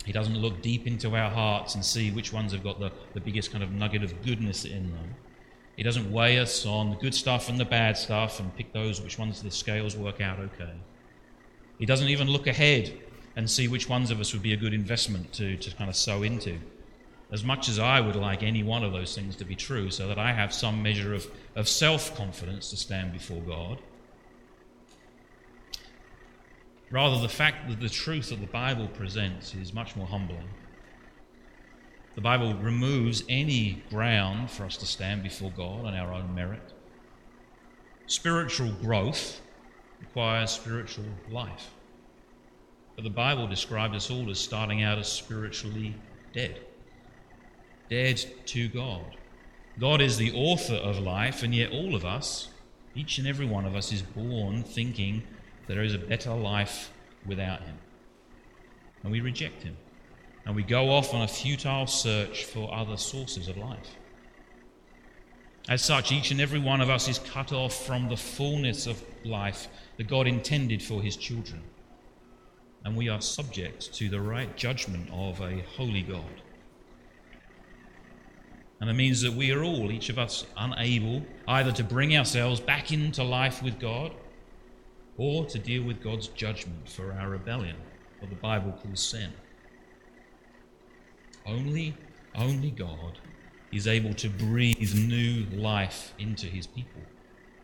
He 0.05 0.11
doesn't 0.11 0.37
look 0.37 0.63
deep 0.63 0.89
into 0.89 1.15
our 1.15 1.31
hearts 1.31 1.77
and 1.77 1.85
see 1.85 2.11
which 2.11 2.33
ones 2.33 2.51
have 2.51 2.65
got 2.65 2.81
the, 2.81 2.91
the 3.15 3.21
biggest 3.21 3.53
kind 3.53 3.63
of 3.63 3.71
nugget 3.71 4.03
of 4.03 4.21
goodness 4.25 4.65
in 4.65 4.91
them. 4.91 5.15
He 5.77 5.83
doesn't 5.83 6.11
weigh 6.11 6.39
us 6.39 6.65
on 6.65 6.91
the 6.91 6.97
good 6.97 7.15
stuff 7.15 7.49
and 7.51 7.61
the 7.61 7.65
bad 7.67 7.99
stuff 7.99 8.41
and 8.41 8.55
pick 8.57 8.73
those 8.73 9.01
which 9.01 9.19
ones 9.19 9.43
the 9.43 9.51
scales 9.51 9.95
work 9.97 10.21
out 10.23 10.39
okay. 10.39 10.73
He 11.79 11.85
doesn't 11.85 12.09
even 12.09 12.29
look 12.29 12.47
ahead 12.47 12.99
and 13.37 13.49
see 13.49 13.69
which 13.69 13.89
ones 13.89 14.11
of 14.11 14.19
us 14.19 14.33
would 14.33 14.43
be 14.43 14.55
a 14.55 14.57
good 14.57 14.73
investment 14.73 15.35
to, 15.35 15.59
to 15.59 15.71
kind 15.77 15.91
of 15.91 15.97
sow 15.97 16.23
into. 16.23 16.59
As 17.31 17.45
much 17.45 17.69
as 17.69 17.79
I 17.79 18.01
would 18.01 18.17
like 18.17 18.43
any 18.43 18.63
one 18.63 18.83
of 18.83 18.93
those 18.93 19.15
things 19.15 19.37
to 19.37 19.45
be 19.45 19.55
true, 19.55 19.91
so 19.91 20.09
that 20.09 20.19
I 20.19 20.33
have 20.33 20.55
some 20.55 20.83
measure 20.83 21.13
of, 21.13 21.27
of 21.55 21.69
self 21.69 22.17
confidence 22.17 22.71
to 22.71 22.77
stand 22.77 23.13
before 23.13 23.43
God. 23.43 23.79
Rather, 26.91 27.21
the 27.21 27.29
fact 27.29 27.69
that 27.69 27.81
the 27.81 27.89
truth 27.89 28.31
that 28.31 28.41
the 28.41 28.47
Bible 28.47 28.87
presents 28.89 29.55
is 29.55 29.75
much 29.75 29.97
more 29.97 30.07
humbling. 30.07 30.49
The 32.17 32.23
Bible 32.23 32.55
removes 32.55 33.25
any 33.29 33.83
ground 33.91 34.51
for 34.51 34.65
us 34.65 34.79
to 34.79 34.87
stand 34.87 35.23
before 35.23 35.51
God 35.51 35.85
on 35.85 35.95
our 35.95 36.15
own 36.15 36.35
merit. 36.35 36.73
Spiritual 38.07 38.73
growth 38.81 39.43
requires 40.01 40.51
spiritual 40.51 41.05
life. 41.31 41.75
But 42.95 43.05
the 43.05 43.11
Bible 43.11 43.47
describes 43.47 43.95
us 43.95 44.11
all 44.11 44.31
as 44.31 44.39
starting 44.39 44.83
out 44.83 44.97
as 44.97 45.13
spiritually 45.13 45.95
dead, 46.33 46.59
dead 47.91 48.25
to 48.47 48.69
God. 48.69 49.19
God 49.79 50.01
is 50.01 50.17
the 50.17 50.33
author 50.33 50.77
of 50.77 50.99
life, 50.99 51.43
and 51.43 51.55
yet 51.55 51.71
all 51.71 51.95
of 51.95 52.07
us, 52.07 52.49
each 52.95 53.19
and 53.19 53.29
every 53.29 53.45
one 53.45 53.67
of 53.67 53.77
us, 53.77 53.93
is 53.93 54.01
born 54.01 54.63
thinking 54.63 55.23
there 55.67 55.83
is 55.83 55.93
a 55.93 55.99
better 55.99 56.33
life 56.33 56.91
without 57.27 57.61
Him. 57.61 57.77
And 59.03 59.13
we 59.13 59.21
reject 59.21 59.65
Him 59.65 59.77
and 60.47 60.55
we 60.55 60.63
go 60.63 60.91
off 60.91 61.13
on 61.13 61.23
a 61.23 61.29
futile 61.29 61.89
search 61.89 62.45
for 62.45 62.73
other 62.73 62.97
sources 62.97 63.49
of 63.49 63.57
life. 63.57 63.97
As 65.69 65.83
such, 65.83 66.13
each 66.13 66.31
and 66.31 66.41
every 66.41 66.61
one 66.61 66.81
of 66.81 66.89
us 66.89 67.09
is 67.09 67.19
cut 67.19 67.53
off 67.53 67.85
from 67.85 68.09
the 68.09 68.17
fullness 68.17 68.87
of 68.87 69.03
life 69.25 69.67
that 69.97 70.07
God 70.07 70.29
intended 70.29 70.81
for 70.81 71.03
his 71.03 71.17
children. 71.17 71.61
And 72.85 72.97
we 72.97 73.09
are 73.09 73.21
subject 73.21 73.93
to 73.95 74.09
the 74.09 74.21
right 74.21 74.57
judgment 74.57 75.11
of 75.13 75.41
a 75.41 75.63
holy 75.77 76.03
God. 76.03 76.43
And 78.81 78.89
it 78.89 78.93
means 78.93 79.23
that 79.23 79.33
we 79.33 79.51
are 79.51 79.65
all, 79.65 79.91
each 79.91 80.11
of 80.11 80.19
us, 80.19 80.47
unable 80.57 81.23
either 81.49 81.73
to 81.73 81.83
bring 81.83 82.17
ourselves 82.17 82.61
back 82.61 82.93
into 82.93 83.25
life 83.25 83.65
with 83.65 83.81
God 83.81 84.13
or 85.17 85.47
to 85.47 85.59
deal 85.59 85.83
with 85.83 86.01
God's 86.01 86.29
judgment 86.29 86.89
for 86.89 87.13
our 87.13 87.31
rebellion, 87.31 87.77
what 88.21 88.31
the 88.31 88.37
Bible 88.37 88.73
calls 88.81 89.01
sin. 89.01 89.33
Only, 91.47 91.95
only 92.35 92.71
God 92.71 93.19
is 93.73 93.87
able 93.87 94.15
to 94.15 94.29
breathe 94.29 94.95
new 94.95 95.47
life 95.57 96.15
into 96.19 96.47
his 96.47 96.67
people. 96.67 97.03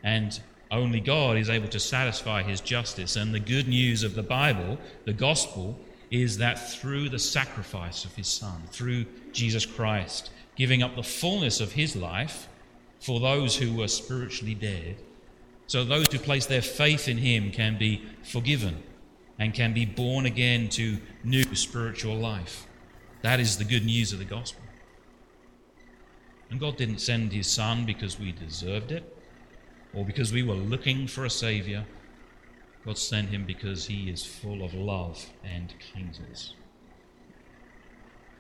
And 0.03 0.39
only 0.71 1.01
God 1.01 1.37
is 1.37 1.51
able 1.51 1.69
to 1.69 1.81
satisfy 1.81 2.43
his 2.43 2.61
justice. 2.61 3.17
And 3.17 3.35
the 3.35 3.41
good 3.41 3.69
news 3.69 4.03
of 4.03 4.15
the 4.15 4.23
Bible, 4.23 4.79
the 5.05 5.13
gospel, 5.13 5.79
is 6.11 6.39
that 6.39 6.71
through 6.73 7.09
the 7.09 7.19
sacrifice 7.19 8.05
of 8.05 8.15
his 8.15 8.29
Son, 8.29 8.63
through 8.71 9.07
Jesus 9.33 9.67
Christ, 9.67 10.31
giving 10.57 10.83
up 10.83 10.97
the 10.97 11.03
fullness 11.03 11.61
of 11.61 11.73
his 11.73 11.97
life 11.97 12.49
for 13.01 13.21
those 13.21 13.57
who 13.57 13.75
were 13.75 13.89
spiritually 13.89 14.55
dead, 14.55 14.97
so 15.67 15.85
those 15.85 16.07
who 16.13 16.19
place 16.19 16.47
their 16.47 16.63
faith 16.63 17.09
in 17.09 17.17
him 17.17 17.51
can 17.51 17.79
be 17.79 18.03
forgiven 18.23 18.83
and 19.39 19.55
can 19.55 19.73
be 19.73 19.87
born 19.87 20.27
again 20.27 20.69
to 20.69 20.99
new 21.25 21.55
spiritual 21.55 22.17
life. 22.17 22.67
That 23.23 23.41
is 23.41 23.57
the 23.57 23.65
good 23.65 23.85
news 23.85 24.13
of 24.13 24.19
the 24.19 24.25
gospel. 24.25 24.63
And 26.51 26.61
God 26.61 26.77
didn't 26.77 26.99
send 26.99 27.33
his 27.33 27.47
son 27.47 27.87
because 27.87 28.19
we 28.19 28.33
deserved 28.33 28.93
it 28.93 29.17
or 29.95 30.05
because 30.05 30.33
we 30.33 30.43
were 30.43 30.55
looking 30.55 31.07
for 31.07 31.25
a 31.25 31.31
savior. 31.31 31.87
God 32.85 32.99
sent 32.99 33.29
him 33.31 33.45
because 33.47 33.87
he 33.87 34.11
is 34.11 34.25
full 34.25 34.63
of 34.63 34.75
love 34.75 35.25
and 35.45 35.73
kindness. 35.95 36.55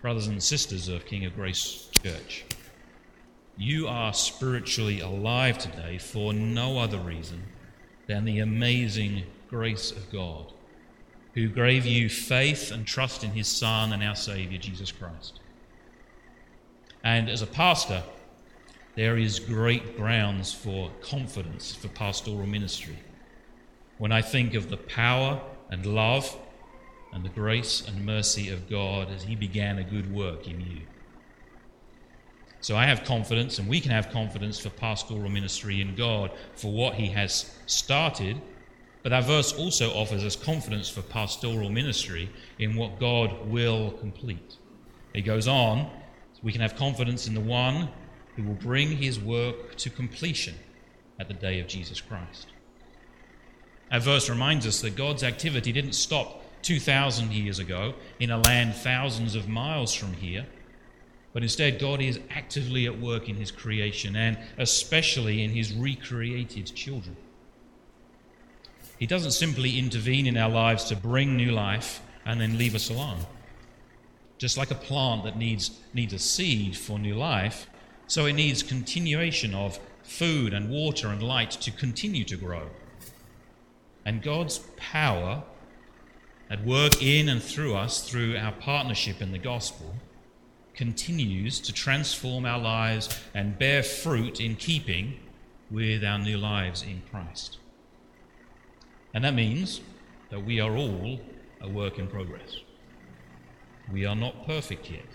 Brothers 0.02 0.26
and 0.26 0.42
sisters 0.42 0.88
of 0.88 1.06
King 1.06 1.24
of 1.24 1.36
Grace 1.36 1.88
Church, 2.02 2.44
you 3.56 3.86
are 3.86 4.12
spiritually 4.12 5.00
alive 5.00 5.58
today 5.58 5.98
for 5.98 6.32
no 6.32 6.78
other 6.78 6.98
reason 6.98 7.44
than 8.08 8.24
the 8.24 8.40
amazing 8.40 9.22
grace 9.48 9.92
of 9.92 10.10
God, 10.10 10.52
who 11.34 11.48
gave 11.48 11.86
you 11.86 12.08
faith 12.08 12.70
and 12.70 12.86
trust 12.86 13.24
in 13.24 13.30
his 13.30 13.48
Son 13.48 13.92
and 13.92 14.02
our 14.02 14.16
Savior, 14.16 14.58
Jesus 14.58 14.92
Christ. 14.92 15.40
And 17.02 17.28
as 17.28 17.42
a 17.42 17.46
pastor, 17.46 18.02
there 18.94 19.16
is 19.16 19.40
great 19.40 19.96
grounds 19.96 20.52
for 20.52 20.90
confidence 21.00 21.74
for 21.74 21.88
pastoral 21.88 22.46
ministry. 22.46 22.98
When 23.98 24.12
I 24.12 24.20
think 24.20 24.54
of 24.54 24.68
the 24.68 24.76
power 24.76 25.40
and 25.70 25.86
love 25.86 26.36
and 27.12 27.24
the 27.24 27.30
grace 27.30 27.86
and 27.86 28.04
mercy 28.04 28.50
of 28.50 28.68
God 28.68 29.10
as 29.10 29.22
He 29.22 29.34
began 29.34 29.78
a 29.78 29.84
good 29.84 30.12
work 30.12 30.46
in 30.46 30.60
you. 30.60 30.80
So 32.60 32.76
I 32.76 32.86
have 32.86 33.04
confidence, 33.04 33.58
and 33.58 33.68
we 33.68 33.80
can 33.80 33.90
have 33.90 34.10
confidence 34.10 34.58
for 34.58 34.70
pastoral 34.70 35.28
ministry 35.28 35.80
in 35.80 35.94
God 35.94 36.30
for 36.54 36.72
what 36.72 36.94
He 36.94 37.08
has 37.08 37.54
started. 37.66 38.40
But 39.02 39.10
that 39.10 39.24
verse 39.24 39.52
also 39.52 39.90
offers 39.90 40.24
us 40.24 40.36
confidence 40.36 40.88
for 40.88 41.02
pastoral 41.02 41.70
ministry 41.70 42.30
in 42.58 42.76
what 42.76 43.00
God 43.00 43.48
will 43.48 43.92
complete. 43.92 44.56
It 45.12 45.22
goes 45.22 45.48
on, 45.48 45.90
we 46.42 46.52
can 46.52 46.60
have 46.60 46.76
confidence 46.76 47.26
in 47.26 47.34
the 47.34 47.40
one 47.40 47.88
who 48.36 48.44
will 48.44 48.54
bring 48.54 48.96
his 48.96 49.20
work 49.20 49.76
to 49.76 49.90
completion 49.90 50.54
at 51.18 51.28
the 51.28 51.34
day 51.34 51.60
of 51.60 51.68
Jesus 51.68 52.00
Christ. 52.00 52.48
Our 53.90 54.00
verse 54.00 54.30
reminds 54.30 54.66
us 54.66 54.80
that 54.80 54.96
God's 54.96 55.22
activity 55.22 55.72
didn't 55.72 55.92
stop 55.92 56.42
2,000 56.62 57.32
years 57.32 57.58
ago 57.58 57.94
in 58.20 58.30
a 58.30 58.38
land 58.38 58.74
thousands 58.74 59.34
of 59.34 59.48
miles 59.48 59.92
from 59.92 60.14
here, 60.14 60.46
but 61.32 61.42
instead, 61.42 61.78
God 61.78 62.00
is 62.00 62.20
actively 62.30 62.86
at 62.86 63.00
work 63.00 63.28
in 63.28 63.36
his 63.36 63.50
creation 63.50 64.16
and 64.16 64.38
especially 64.58 65.42
in 65.42 65.50
his 65.50 65.72
recreated 65.72 66.66
children. 66.74 67.16
He 69.02 69.08
doesn't 69.08 69.32
simply 69.32 69.80
intervene 69.80 70.28
in 70.28 70.36
our 70.36 70.48
lives 70.48 70.84
to 70.84 70.94
bring 70.94 71.36
new 71.36 71.50
life 71.50 72.00
and 72.24 72.40
then 72.40 72.56
leave 72.56 72.76
us 72.76 72.88
alone. 72.88 73.18
Just 74.38 74.56
like 74.56 74.70
a 74.70 74.76
plant 74.76 75.24
that 75.24 75.36
needs, 75.36 75.72
needs 75.92 76.12
a 76.12 76.20
seed 76.20 76.76
for 76.76 77.00
new 77.00 77.16
life, 77.16 77.66
so 78.06 78.26
it 78.26 78.34
needs 78.34 78.62
continuation 78.62 79.56
of 79.56 79.80
food 80.04 80.54
and 80.54 80.70
water 80.70 81.08
and 81.08 81.20
light 81.20 81.50
to 81.50 81.72
continue 81.72 82.22
to 82.22 82.36
grow. 82.36 82.68
And 84.04 84.22
God's 84.22 84.58
power 84.76 85.42
at 86.48 86.64
work 86.64 87.02
in 87.02 87.28
and 87.28 87.42
through 87.42 87.74
us 87.74 88.08
through 88.08 88.36
our 88.36 88.52
partnership 88.52 89.20
in 89.20 89.32
the 89.32 89.38
gospel 89.38 89.96
continues 90.74 91.58
to 91.58 91.72
transform 91.72 92.46
our 92.46 92.60
lives 92.60 93.18
and 93.34 93.58
bear 93.58 93.82
fruit 93.82 94.40
in 94.40 94.54
keeping 94.54 95.18
with 95.72 96.04
our 96.04 96.20
new 96.20 96.38
lives 96.38 96.84
in 96.84 97.02
Christ. 97.10 97.58
And 99.14 99.24
that 99.24 99.34
means 99.34 99.80
that 100.30 100.44
we 100.44 100.60
are 100.60 100.76
all 100.76 101.20
a 101.60 101.68
work 101.68 101.98
in 101.98 102.08
progress. 102.08 102.56
We 103.92 104.06
are 104.06 104.16
not 104.16 104.46
perfect 104.46 104.90
yet. 104.90 105.06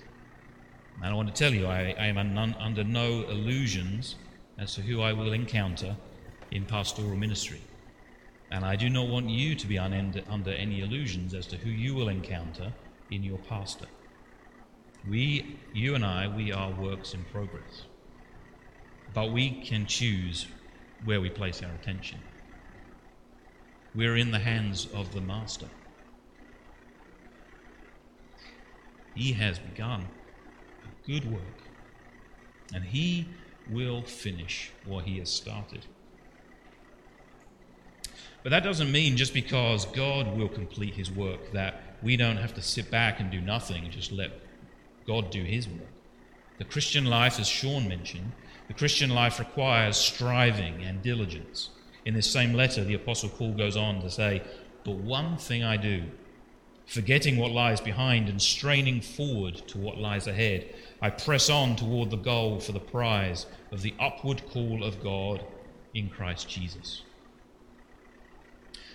And 0.98 1.06
I 1.06 1.14
want 1.14 1.28
to 1.28 1.34
tell 1.34 1.54
you, 1.54 1.68
I, 1.68 1.96
I 1.98 2.08
am 2.08 2.18
un, 2.18 2.56
under 2.60 2.84
no 2.84 3.24
illusions 3.30 4.16
as 4.58 4.74
to 4.76 4.82
who 4.82 5.02
I 5.02 5.14
will 5.14 5.34
encounter 5.34 5.96
in 6.52 6.66
pastoral 6.66 7.16
ministry. 7.16 7.62
And 8.52 8.64
I 8.64 8.76
do 8.76 8.90
not 8.90 9.08
want 9.08 9.30
you 9.30 9.56
to 9.56 9.68
be 9.68 9.78
un, 9.78 10.24
under 10.30 10.52
any 10.52 10.82
illusions 10.82 11.34
as 11.34 11.48
to 11.48 11.58
who 11.58 11.70
you 11.70 11.94
will 11.94 12.10
encounter 12.10 12.74
in 13.12 13.24
your 13.24 13.38
pastor. 13.40 13.88
We, 15.10 15.58
you 15.74 15.96
and 15.96 16.06
I, 16.06 16.28
we 16.28 16.52
are 16.52 16.72
works 16.72 17.14
in 17.14 17.24
progress. 17.26 17.84
But 19.14 19.32
we 19.32 19.62
can 19.62 19.86
choose 19.86 20.48
where 21.06 21.22
we 21.22 21.30
place 21.30 21.62
our 21.64 21.72
attention. 21.72 22.20
We're 23.98 24.18
in 24.18 24.30
the 24.30 24.38
hands 24.38 24.88
of 24.94 25.12
the 25.12 25.22
Master. 25.22 25.66
He 29.16 29.34
has 29.34 29.58
begun 29.58 30.06
a 30.84 31.08
good 31.08 31.26
work, 31.32 31.42
and 32.76 32.84
he 32.84 33.28
will 33.72 34.04
finish 34.04 34.72
what 34.86 35.06
he 35.06 35.18
has 35.18 35.32
started. 35.32 35.88
But 38.44 38.52
that 38.52 38.64
doesn't 38.64 38.92
mean 38.92 39.18
just 39.18 39.34
because 39.34 39.88
God 39.88 40.38
will 40.38 40.48
complete 40.48 40.94
his 40.94 41.10
work 41.10 41.52
that 41.54 41.98
we 42.04 42.18
don't 42.18 42.38
have 42.38 42.54
to 42.54 42.62
sit 42.62 42.92
back 42.92 43.20
and 43.20 43.32
do 43.32 43.42
nothing 43.42 43.84
and 43.84 43.92
just 43.92 44.12
let 44.12 44.30
God 45.08 45.32
do 45.32 45.44
his 45.44 45.68
work. 45.68 45.90
The 46.60 46.66
Christian 46.66 47.06
life, 47.06 47.40
as 47.40 47.48
Sean 47.48 47.88
mentioned, 47.88 48.32
the 48.68 48.76
Christian 48.76 49.10
life 49.10 49.40
requires 49.40 49.98
striving 49.98 50.84
and 50.84 51.02
diligence. 51.02 51.72
In 52.08 52.14
this 52.14 52.32
same 52.32 52.54
letter, 52.54 52.86
the 52.86 52.94
Apostle 52.94 53.28
Paul 53.28 53.52
goes 53.52 53.76
on 53.76 54.02
to 54.02 54.10
say, 54.10 54.42
But 54.86 54.96
one 54.96 55.36
thing 55.36 55.62
I 55.62 55.76
do, 55.76 56.04
forgetting 56.86 57.36
what 57.36 57.52
lies 57.52 57.82
behind 57.82 58.30
and 58.30 58.42
straining 58.42 59.02
forward 59.02 59.56
to 59.68 59.78
what 59.78 59.98
lies 59.98 60.26
ahead, 60.26 60.74
I 61.02 61.10
press 61.10 61.50
on 61.50 61.76
toward 61.76 62.10
the 62.10 62.16
goal 62.16 62.62
for 62.62 62.72
the 62.72 62.80
prize 62.80 63.46
of 63.74 63.82
the 63.82 63.94
upward 64.00 64.42
call 64.50 64.86
of 64.86 65.04
God 65.04 65.46
in 65.94 66.08
Christ 66.08 66.48
Jesus. 66.48 67.02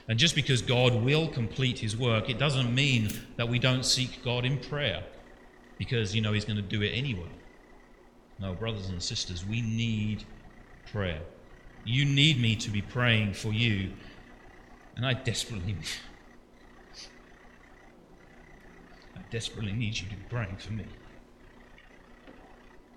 And 0.09 0.19
just 0.19 0.35
because 0.35 0.63
God 0.63 0.95
will 0.95 1.29
complete 1.29 1.81
his 1.81 1.95
work, 1.95 2.31
it 2.31 2.39
doesn't 2.39 2.75
mean 2.75 3.11
that 3.37 3.47
we 3.47 3.59
don't 3.59 3.85
seek 3.85 4.25
God 4.25 4.47
in 4.47 4.57
prayer 4.57 5.05
because, 5.77 6.15
you 6.15 6.23
know, 6.23 6.33
he's 6.33 6.47
going 6.47 6.57
to 6.57 6.63
do 6.63 6.81
it 6.81 6.93
anyway. 6.93 7.29
No, 8.41 8.55
brothers 8.55 8.89
and 8.89 9.03
sisters, 9.03 9.45
we 9.45 9.61
need 9.61 10.25
prayer. 10.91 11.21
You 11.85 12.05
need 12.05 12.41
me 12.41 12.57
to 12.57 12.70
be 12.70 12.80
praying 12.80 13.35
for 13.35 13.53
you, 13.53 13.93
and 14.97 15.05
I 15.05 15.14
desperately 15.14 15.76
I 19.16 19.20
desperately 19.30 19.72
need 19.72 19.99
you 19.99 20.09
to 20.09 20.16
be 20.16 20.22
praying 20.28 20.57
for 20.57 20.72
me. 20.72 20.87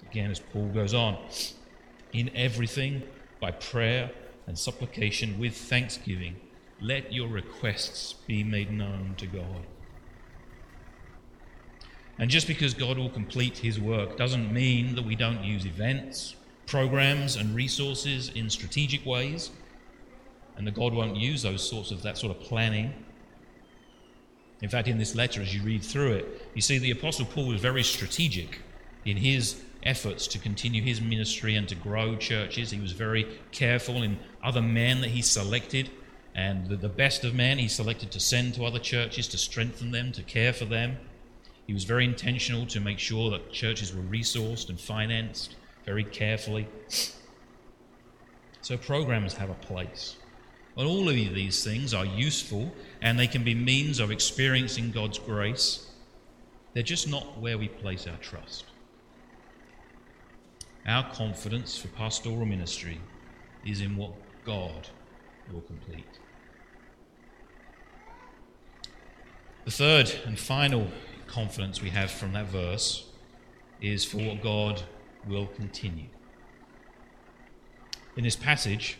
Again, 0.10 0.32
as 0.32 0.40
Paul 0.40 0.68
goes 0.70 0.94
on, 0.94 1.18
in 2.14 2.30
everything, 2.36 3.04
by 3.42 3.52
prayer 3.52 4.12
and 4.48 4.58
supplication 4.58 5.38
with 5.40 5.56
thanksgiving, 5.56 6.36
let 6.80 7.12
your 7.12 7.28
requests 7.28 8.14
be 8.14 8.44
made 8.44 8.72
known 8.72 9.16
to 9.18 9.28
God. 9.28 9.66
And 12.18 12.30
just 12.30 12.48
because 12.48 12.74
God 12.74 12.98
will 12.98 13.10
complete 13.10 13.58
his 13.58 13.80
work 13.80 14.16
doesn't 14.18 14.54
mean 14.54 14.96
that 14.96 15.04
we 15.04 15.16
don't 15.16 15.44
use 15.44 15.66
events, 15.66 16.36
programs, 16.66 17.36
and 17.36 17.56
resources 17.56 18.30
in 18.30 18.50
strategic 18.50 19.06
ways, 19.06 19.52
and 20.58 20.66
that 20.66 20.74
God 20.74 20.94
won't 20.94 21.16
use 21.16 21.42
those 21.42 21.68
sorts 21.68 21.92
of 21.92 22.02
that 22.04 22.18
sort 22.18 22.36
of 22.36 22.42
planning. 22.42 22.94
In 24.62 24.70
fact, 24.70 24.88
in 24.88 24.98
this 24.98 25.16
letter, 25.16 25.42
as 25.42 25.54
you 25.54 25.62
read 25.64 25.84
through 25.84 26.14
it, 26.14 26.50
you 26.54 26.62
see 26.62 26.78
the 26.78 26.92
Apostle 26.92 27.26
Paul 27.26 27.48
was 27.48 27.62
very 27.62 27.84
strategic 27.84 28.62
in 29.04 29.18
his 29.18 29.62
efforts 29.84 30.26
to 30.28 30.40
continue 30.40 30.82
his 30.82 31.00
ministry 31.00 31.56
and 31.56 31.68
to 31.70 31.76
grow 31.76 32.16
churches. 32.16 32.72
He 32.72 32.80
was 32.80 32.94
very 32.94 33.40
careful 33.52 34.02
in 34.02 34.18
other 34.44 34.62
men 34.62 35.02
that 35.02 35.12
he 35.12 35.22
selected, 35.22 35.92
and 36.34 36.68
the, 36.68 36.76
the 36.76 36.90
best 36.90 37.24
of 37.24 37.36
men 37.36 37.60
he 37.60 37.68
selected 37.68 38.12
to 38.12 38.20
send 38.20 38.56
to 38.56 38.66
other 38.66 38.80
churches 38.80 39.28
to 39.28 39.38
strengthen 39.38 39.92
them, 39.92 40.12
to 40.14 40.24
care 40.24 40.54
for 40.54 40.66
them. 40.66 40.98
He 41.68 41.74
was 41.74 41.84
very 41.84 42.06
intentional 42.06 42.66
to 42.68 42.80
make 42.80 43.00
sure 43.00 43.30
that 43.32 43.52
churches 43.52 43.94
were 43.94 44.04
resourced 44.04 44.70
and 44.70 44.80
financed 44.80 45.56
very 45.86 46.04
carefully. 46.04 46.68
So 48.62 48.78
programs 48.78 49.36
have 49.36 49.50
a 49.50 49.56
place. 49.56 50.16
But 50.76 50.86
all 50.88 51.08
of 51.08 51.16
these 51.16 51.64
things 51.64 51.94
are 51.94 52.06
useful 52.06 52.72
and 53.02 53.18
they 53.18 53.28
can 53.28 53.44
be 53.44 53.56
means 53.56 54.00
of 54.00 54.12
experiencing 54.12 54.92
God's 54.92 55.20
grace. 55.20 55.90
They're 56.74 56.84
just 56.84 57.08
not 57.08 57.40
where 57.40 57.58
we 57.58 57.70
place 57.70 58.08
our 58.08 58.18
trust. 58.18 58.66
Our 60.86 61.10
confidence 61.14 61.78
for 61.78 61.88
pastoral 61.90 62.46
ministry 62.46 63.00
is 63.66 63.82
in 63.82 63.96
what 63.96 64.12
God 64.44 64.90
will 65.52 65.62
complete. 65.62 66.20
The 69.64 69.72
third 69.72 70.14
and 70.26 70.38
final 70.38 70.88
confidence 71.26 71.82
we 71.82 71.90
have 71.90 72.12
from 72.12 72.34
that 72.34 72.46
verse 72.48 73.06
is 73.82 74.06
for 74.06 74.18
what 74.18 74.42
God 74.42 74.84
will 75.28 75.48
continue. 75.48 76.08
In 78.16 78.24
this 78.24 78.36
passage, 78.36 78.98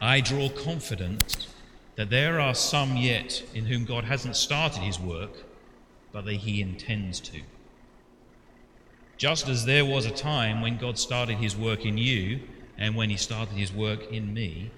I 0.00 0.20
draw 0.20 0.48
confidence 0.48 1.48
that 1.96 2.10
there 2.10 2.40
are 2.40 2.54
some 2.54 2.96
yet 2.96 3.42
in 3.54 3.66
whom 3.66 3.84
God 3.84 4.04
hasn't 4.04 4.36
started 4.36 4.80
his 4.80 4.98
work, 4.98 5.44
but 6.12 6.24
that 6.24 6.34
he 6.34 6.62
intends 6.62 7.20
to. 7.20 7.40
Just 9.16 9.48
as 9.48 9.64
there 9.64 9.84
was 9.84 10.06
a 10.06 10.10
time 10.10 10.60
when 10.60 10.78
God 10.78 10.98
started 10.98 11.36
his 11.36 11.56
work 11.56 11.84
in 11.84 11.98
you 11.98 12.40
and 12.78 12.96
when 12.96 13.10
he 13.10 13.16
started 13.16 13.56
his 13.56 13.72
work 13.72 14.10
in 14.10 14.32
me, 14.34 14.70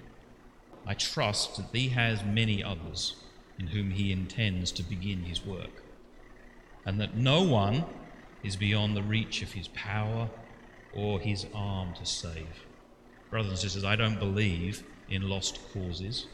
I 0.85 0.93
trust 0.93 1.57
that 1.57 1.67
he 1.73 1.89
has 1.89 2.23
many 2.23 2.63
others 2.63 3.15
in 3.57 3.67
whom 3.67 3.91
he 3.91 4.11
intends 4.11 4.71
to 4.73 4.83
begin 4.83 5.23
his 5.23 5.45
work, 5.45 5.81
and 6.85 6.99
that 6.99 7.15
no 7.15 7.41
one 7.41 7.85
is 8.43 8.55
beyond 8.55 8.95
the 8.95 9.01
reach 9.01 9.41
of 9.41 9.53
his 9.53 9.67
power 9.69 10.29
or 10.95 11.19
his 11.19 11.45
arm 11.53 11.93
to 11.93 12.05
save. 12.05 12.65
Brothers 13.29 13.51
and 13.51 13.59
sisters, 13.59 13.83
I 13.83 13.95
don't 13.95 14.19
believe 14.19 14.83
in 15.09 15.27
lost 15.27 15.59
causes, 15.73 16.27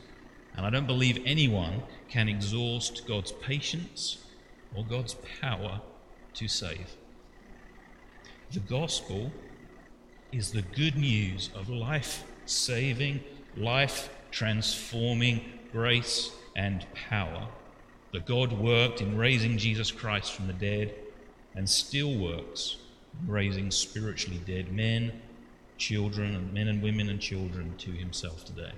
and 0.55 0.65
I 0.65 0.69
don't 0.69 0.87
believe 0.87 1.21
anyone 1.25 1.83
can 2.09 2.29
exhaust 2.29 3.07
God's 3.07 3.31
patience 3.31 4.19
or 4.75 4.85
God's 4.85 5.15
power 5.41 5.81
to 6.35 6.47
save. 6.47 6.95
The 8.51 8.59
gospel 8.59 9.31
is 10.31 10.51
the 10.51 10.61
good 10.61 10.95
news 10.95 11.49
of 11.55 11.69
life 11.69 12.23
saving, 12.45 13.21
life 13.57 14.09
transforming 14.31 15.59
grace 15.71 16.31
and 16.55 16.85
power 16.93 17.47
that 18.11 18.25
God 18.25 18.51
worked 18.51 19.01
in 19.01 19.17
raising 19.17 19.57
Jesus 19.57 19.91
Christ 19.91 20.33
from 20.33 20.47
the 20.47 20.53
dead 20.53 20.93
and 21.55 21.69
still 21.69 22.17
works 22.17 22.77
raising 23.25 23.71
spiritually 23.71 24.41
dead 24.45 24.71
men, 24.71 25.11
children, 25.77 26.35
and 26.35 26.53
men 26.53 26.67
and 26.67 26.81
women 26.81 27.09
and 27.09 27.19
children 27.19 27.75
to 27.77 27.91
himself 27.91 28.45
today. 28.45 28.71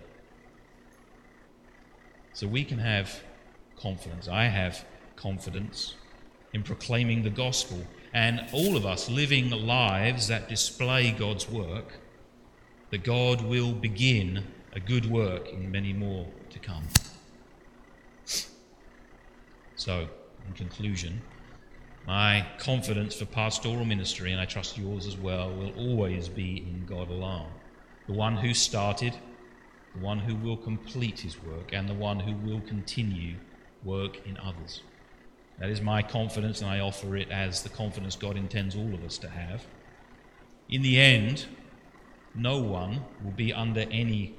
So 2.34 2.48
we 2.48 2.64
can 2.64 2.80
have 2.80 3.22
confidence. 3.78 4.28
I 4.28 4.46
have 4.46 4.86
confidence 5.16 5.96
in 6.54 6.64
proclaiming 6.64 7.24
the 7.24 7.30
gospel 7.30 7.86
and 8.14 8.46
all 8.52 8.76
of 8.78 8.86
us 8.86 9.10
living 9.10 9.50
lives 9.50 10.28
that 10.28 10.48
display 10.48 11.12
God's 11.12 11.50
work, 11.50 12.00
that 12.92 13.04
God 13.04 13.42
will 13.42 13.74
begin 13.74 14.46
a 14.74 14.80
good 14.80 15.06
work 15.06 15.50
in 15.50 15.72
many 15.72 15.94
more 15.94 16.28
to 16.52 16.60
come. 16.60 16.84
So, 19.76 20.08
in 20.48 20.54
conclusion, 20.54 21.22
my 22.06 22.46
confidence 22.58 23.16
for 23.16 23.26
pastoral 23.26 23.86
ministry, 23.86 24.32
and 24.32 24.42
I 24.42 24.46
trust 24.46 24.78
yours 24.78 25.08
as 25.08 25.18
well, 25.18 25.54
will 25.54 25.74
always 25.78 26.28
be 26.28 26.58
in 26.58 26.86
God 26.86 27.10
alone. 27.10 27.50
The 28.08 28.14
one 28.14 28.36
who 28.36 28.54
started, 28.54 29.14
the 29.96 30.02
one 30.02 30.20
who 30.20 30.36
will 30.36 30.58
complete 30.58 31.20
his 31.20 31.42
work, 31.42 31.72
and 31.72 31.88
the 31.88 31.94
one 31.94 32.20
who 32.20 32.36
will 32.36 32.62
continue 32.62 33.36
work 33.84 34.26
in 34.28 34.38
others. 34.38 34.82
That 35.60 35.70
is 35.70 35.82
my 35.82 36.02
confidence, 36.02 36.62
and 36.62 36.70
I 36.70 36.80
offer 36.80 37.16
it 37.16 37.30
as 37.32 37.64
the 37.64 37.70
confidence 37.70 38.16
God 38.16 38.36
intends 38.36 38.76
all 38.76 38.94
of 38.94 39.04
us 39.04 39.18
to 39.20 39.30
have. 39.30 39.66
In 40.68 40.82
the 40.82 41.00
end, 41.00 41.46
no 42.36 42.58
one 42.58 43.02
will 43.24 43.32
be 43.32 43.54
under 43.54 43.82
any 43.92 44.36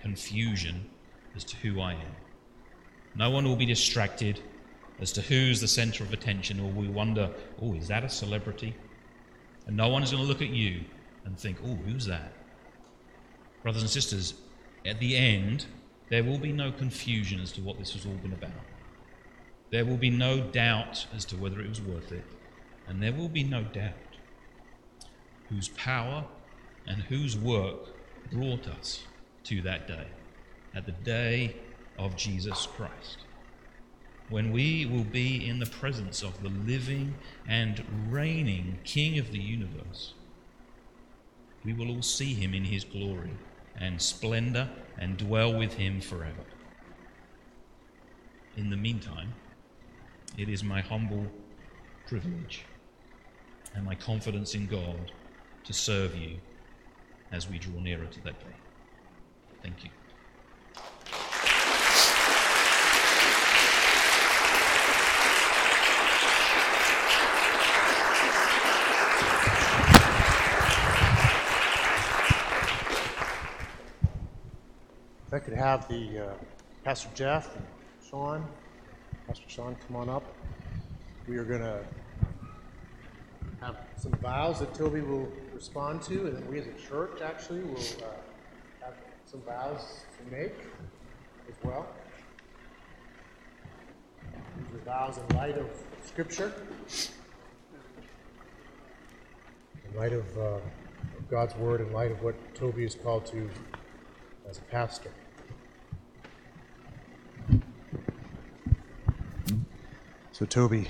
confusion 0.00 0.88
as 1.34 1.44
to 1.44 1.56
who 1.56 1.80
I 1.80 1.92
am. 1.94 2.16
No 3.16 3.30
one 3.30 3.44
will 3.44 3.56
be 3.56 3.66
distracted 3.66 4.40
as 5.00 5.12
to 5.12 5.22
who's 5.22 5.60
the 5.60 5.68
center 5.68 6.04
of 6.04 6.12
attention, 6.12 6.60
or 6.60 6.70
we 6.70 6.88
wonder, 6.88 7.30
oh, 7.62 7.74
is 7.74 7.88
that 7.88 8.04
a 8.04 8.08
celebrity? 8.08 8.74
And 9.66 9.76
no 9.76 9.88
one 9.88 10.02
is 10.02 10.10
going 10.10 10.22
to 10.22 10.28
look 10.28 10.42
at 10.42 10.50
you 10.50 10.80
and 11.24 11.38
think, 11.38 11.58
oh, 11.64 11.74
who's 11.86 12.06
that? 12.06 12.32
Brothers 13.62 13.82
and 13.82 13.90
sisters, 13.90 14.34
at 14.84 14.98
the 15.00 15.16
end, 15.16 15.66
there 16.08 16.24
will 16.24 16.38
be 16.38 16.52
no 16.52 16.72
confusion 16.72 17.40
as 17.40 17.52
to 17.52 17.60
what 17.60 17.78
this 17.78 17.92
has 17.92 18.04
all 18.04 18.14
been 18.14 18.32
about. 18.32 18.50
There 19.70 19.84
will 19.84 19.96
be 19.96 20.10
no 20.10 20.40
doubt 20.40 21.06
as 21.14 21.24
to 21.26 21.36
whether 21.36 21.60
it 21.60 21.68
was 21.68 21.80
worth 21.80 22.10
it. 22.12 22.24
And 22.88 23.02
there 23.02 23.12
will 23.12 23.28
be 23.28 23.44
no 23.44 23.62
doubt 23.62 23.92
whose 25.48 25.68
power 25.68 26.24
and 26.86 27.02
whose 27.02 27.36
work 27.36 27.78
brought 28.32 28.66
us 28.66 29.04
to 29.44 29.62
that 29.62 29.86
day, 29.86 30.06
at 30.74 30.86
the 30.86 30.92
day 30.92 31.56
of 31.98 32.16
Jesus 32.16 32.66
Christ, 32.66 33.18
when 34.30 34.52
we 34.52 34.86
will 34.86 35.04
be 35.04 35.46
in 35.46 35.58
the 35.58 35.66
presence 35.66 36.22
of 36.22 36.40
the 36.42 36.48
living 36.48 37.14
and 37.48 37.84
reigning 38.08 38.78
King 38.84 39.18
of 39.18 39.32
the 39.32 39.40
universe. 39.40 40.14
We 41.64 41.72
will 41.72 41.90
all 41.90 42.02
see 42.02 42.32
him 42.32 42.54
in 42.54 42.64
his 42.64 42.84
glory 42.84 43.32
and 43.76 44.00
splendor 44.00 44.70
and 44.98 45.16
dwell 45.16 45.52
with 45.52 45.74
him 45.74 46.00
forever. 46.00 46.44
In 48.56 48.70
the 48.70 48.76
meantime, 48.76 49.34
it 50.38 50.48
is 50.48 50.62
my 50.62 50.80
humble 50.80 51.26
privilege 52.06 52.64
and 53.74 53.84
my 53.84 53.94
confidence 53.94 54.54
in 54.54 54.66
God 54.66 55.12
to 55.64 55.72
serve 55.72 56.14
you 56.16 56.38
as 57.32 57.48
we 57.48 57.58
draw 57.58 57.80
nearer 57.80 58.06
to 58.06 58.24
that 58.24 58.38
day. 58.40 58.56
Thank 59.62 59.84
you. 59.84 59.90
If 75.30 75.34
I 75.34 75.38
could 75.38 75.54
have 75.54 75.86
the 75.86 76.18
uh, 76.18 76.32
Pastor 76.82 77.08
Jeff 77.14 77.54
and 77.54 77.64
Sean, 78.10 78.44
Pastor 79.28 79.44
Sean, 79.46 79.76
come 79.86 79.94
on 79.94 80.08
up. 80.08 80.24
We 81.28 81.36
are 81.36 81.44
going 81.44 81.60
to 81.60 81.84
have 83.60 83.76
some 83.96 84.10
vows 84.14 84.58
that 84.58 84.74
Toby 84.74 85.02
will 85.02 85.28
respond 85.54 86.02
to, 86.02 86.26
and 86.26 86.36
then 86.36 86.50
we 86.50 86.58
as 86.58 86.66
a 86.66 86.72
church 86.72 87.20
actually 87.22 87.60
will 87.60 87.78
uh, 87.78 88.84
have 88.84 88.94
some 89.24 89.40
vows 89.42 90.00
to 90.18 90.36
make 90.36 90.56
as 91.48 91.54
well. 91.62 91.86
These 94.24 94.80
are 94.80 94.84
vows 94.84 95.16
in 95.16 95.36
light 95.36 95.58
of 95.58 95.68
Scripture, 96.04 96.52
in 99.88 99.96
light 99.96 100.12
of, 100.12 100.26
uh, 100.36 100.40
of 100.40 101.30
God's 101.30 101.54
Word, 101.54 101.82
in 101.82 101.92
light 101.92 102.10
of 102.10 102.20
what 102.20 102.34
Toby 102.56 102.82
is 102.82 102.96
called 102.96 103.26
to 103.26 103.48
as 104.48 104.58
a 104.58 104.62
pastor. 104.62 105.12
So, 110.40 110.46
Toby, 110.46 110.88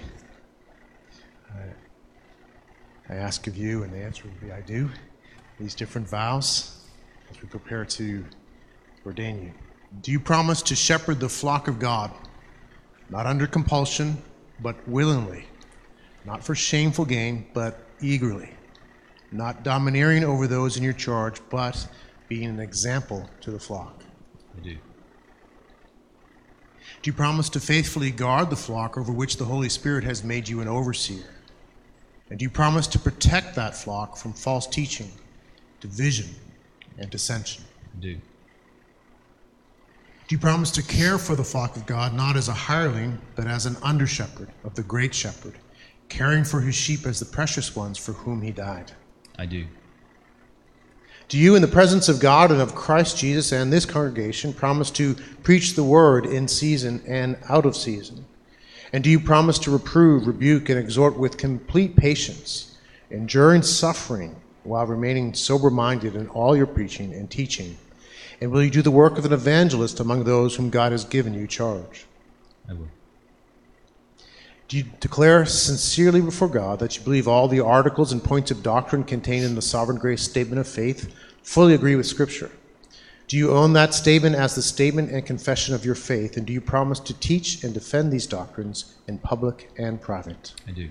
I, 1.53 3.13
I 3.13 3.17
ask 3.17 3.49
of 3.49 3.57
you, 3.57 3.83
and 3.83 3.93
the 3.93 3.99
answer 3.99 4.23
would 4.27 4.41
be 4.41 4.53
I 4.53 4.61
do, 4.61 4.89
these 5.59 5.75
different 5.75 6.09
vows 6.09 6.85
as 7.29 7.43
we 7.43 7.49
prepare 7.49 7.85
to 7.85 8.25
ordain 9.05 9.43
you. 9.43 9.53
Do 10.03 10.13
you 10.13 10.21
promise 10.21 10.63
to 10.63 10.77
shepherd 10.77 11.19
the 11.19 11.29
flock 11.29 11.67
of 11.67 11.81
God, 11.81 12.13
not 13.09 13.27
under 13.27 13.49
compulsion, 13.49 14.23
but 14.61 14.77
willingly, 14.87 15.47
not 16.25 16.45
for 16.45 16.55
shameful 16.55 17.05
gain, 17.05 17.49
but 17.53 17.85
eagerly, 18.01 18.51
not 19.33 19.65
domineering 19.65 20.23
over 20.23 20.47
those 20.47 20.77
in 20.77 20.85
your 20.85 20.93
charge, 20.93 21.41
but 21.51 21.89
being 22.29 22.51
an 22.51 22.61
example 22.61 23.29
to 23.41 23.51
the 23.51 23.59
flock? 23.59 24.01
I 24.57 24.61
do. 24.61 24.77
Do 27.03 27.09
you 27.09 27.15
promise 27.15 27.49
to 27.51 27.61
faithfully 27.61 28.11
guard 28.11 28.51
the 28.51 28.57
flock 28.57 28.99
over 28.99 29.11
which 29.11 29.39
the 29.39 29.47
Holy 29.47 29.71
Spirit 29.71 30.05
has 30.05 30.23
made 30.23 30.49
you 30.49 30.61
an 30.61 30.69
overseer? 30.69 31.25
And 32.29 32.39
do 32.39 32.45
you 32.45 32.51
promise 32.51 32.87
to 32.89 32.99
protect 32.99 33.55
that 33.57 33.75
flock 33.75 34.19
from 34.19 34.35
false 34.35 34.67
teaching, 34.67 35.11
division, 35.81 36.29
and 36.99 37.11
dissension? 37.11 37.65
I 37.97 38.01
do. 38.01 38.15
Do 40.29 40.37
you 40.37 40.39
promise 40.39 40.71
to 40.73 40.83
care 40.83 41.19
for 41.19 41.35
the 41.35 41.43
flock 41.43 41.75
of 41.75 41.87
God 41.87 42.15
not 42.15 42.37
as 42.37 42.49
a 42.49 42.53
hireling, 42.53 43.19
but 43.35 43.47
as 43.47 43.65
an 43.65 43.77
under 43.83 44.07
shepherd 44.07 44.51
of 44.63 44.75
the 44.75 44.83
great 44.83 45.15
shepherd, 45.15 45.55
caring 46.09 46.45
for 46.45 46.61
his 46.61 46.75
sheep 46.75 47.07
as 47.07 47.19
the 47.19 47.27
precious 47.27 47.75
ones 47.75 47.99
for 47.99 48.13
whom 48.13 48.43
he 48.43 48.53
died? 48.53 48.93
I 49.39 49.47
do. 49.47 49.67
Do 51.31 51.39
you, 51.39 51.55
in 51.55 51.63
the 51.63 51.69
presence 51.69 52.09
of 52.09 52.19
God 52.19 52.51
and 52.51 52.61
of 52.61 52.75
Christ 52.75 53.17
Jesus 53.17 53.53
and 53.53 53.73
this 53.73 53.87
congregation, 53.87 54.53
promise 54.53 54.91
to 54.91 55.15
preach 55.45 55.77
the 55.77 55.85
word 55.85 56.27
in 56.27 56.49
season 56.49 57.01
and 57.07 57.39
out 57.49 57.65
of 57.65 57.77
season? 57.77 58.25
And 58.93 59.05
do 59.05 59.11
you 59.11 59.21
promise 59.21 59.57
to 59.61 59.71
reprove, 59.71 60.27
rebuke, 60.27 60.69
and 60.71 60.77
exhort 60.77 61.17
with 61.17 61.39
complete 61.39 61.95
patience, 61.95 62.77
enduring 63.11 63.63
suffering, 63.63 64.35
while 64.65 64.87
remaining 64.87 65.33
sober 65.33 65.71
minded 65.71 66.17
in 66.17 66.27
all 66.31 66.57
your 66.57 66.67
preaching 66.67 67.15
and 67.15 67.31
teaching? 67.31 67.79
And 68.41 68.51
will 68.51 68.65
you 68.65 68.71
do 68.71 68.83
the 68.83 68.91
work 68.91 69.17
of 69.17 69.25
an 69.25 69.33
evangelist 69.33 70.01
among 70.01 70.25
those 70.25 70.57
whom 70.57 70.69
God 70.69 70.91
has 70.91 71.05
given 71.05 71.33
you 71.33 71.47
charge? 71.47 72.07
I 72.69 72.73
will. 72.73 72.89
Do 74.71 74.77
you 74.77 74.85
declare 75.01 75.47
sincerely 75.47 76.21
before 76.21 76.47
God 76.47 76.79
that 76.79 76.97
you 76.97 77.03
believe 77.03 77.27
all 77.27 77.49
the 77.49 77.59
articles 77.59 78.13
and 78.13 78.23
points 78.23 78.53
of 78.53 78.63
doctrine 78.63 79.03
contained 79.03 79.45
in 79.45 79.57
the 79.57 79.63
sovereign 79.63 79.99
grace 79.99 80.23
statement 80.23 80.61
of 80.61 80.69
faith 80.69 81.13
fully 81.43 81.75
agree 81.75 81.97
with 81.97 82.07
Scripture? 82.07 82.53
Do 83.27 83.37
you 83.37 83.51
own 83.51 83.73
that 83.73 83.95
statement 83.95 84.37
as 84.37 84.55
the 84.55 84.63
statement 84.63 85.11
and 85.11 85.27
confession 85.27 85.75
of 85.75 85.85
your 85.85 85.97
faith? 85.97 86.37
And 86.37 86.47
do 86.47 86.53
you 86.53 86.61
promise 86.61 87.01
to 87.01 87.15
teach 87.19 87.65
and 87.65 87.75
defend 87.75 88.13
these 88.13 88.29
doctrines 88.29 88.95
in 89.09 89.19
public 89.19 89.73
and 89.77 90.01
private? 90.01 90.55
I 90.69 90.71
do. 90.71 90.89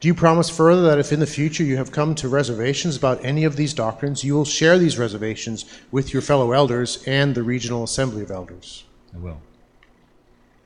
Do 0.00 0.08
you 0.08 0.14
promise 0.14 0.48
further 0.48 0.80
that 0.84 0.98
if 0.98 1.12
in 1.12 1.20
the 1.20 1.26
future 1.26 1.62
you 1.62 1.76
have 1.76 1.92
come 1.92 2.14
to 2.14 2.26
reservations 2.26 2.96
about 2.96 3.22
any 3.22 3.44
of 3.44 3.56
these 3.56 3.74
doctrines, 3.74 4.24
you 4.24 4.32
will 4.32 4.46
share 4.46 4.78
these 4.78 4.96
reservations 4.96 5.66
with 5.90 6.14
your 6.14 6.22
fellow 6.22 6.52
elders 6.52 7.04
and 7.06 7.34
the 7.34 7.42
regional 7.42 7.84
assembly 7.84 8.22
of 8.22 8.30
elders? 8.30 8.84
I 9.14 9.18
will. 9.18 9.42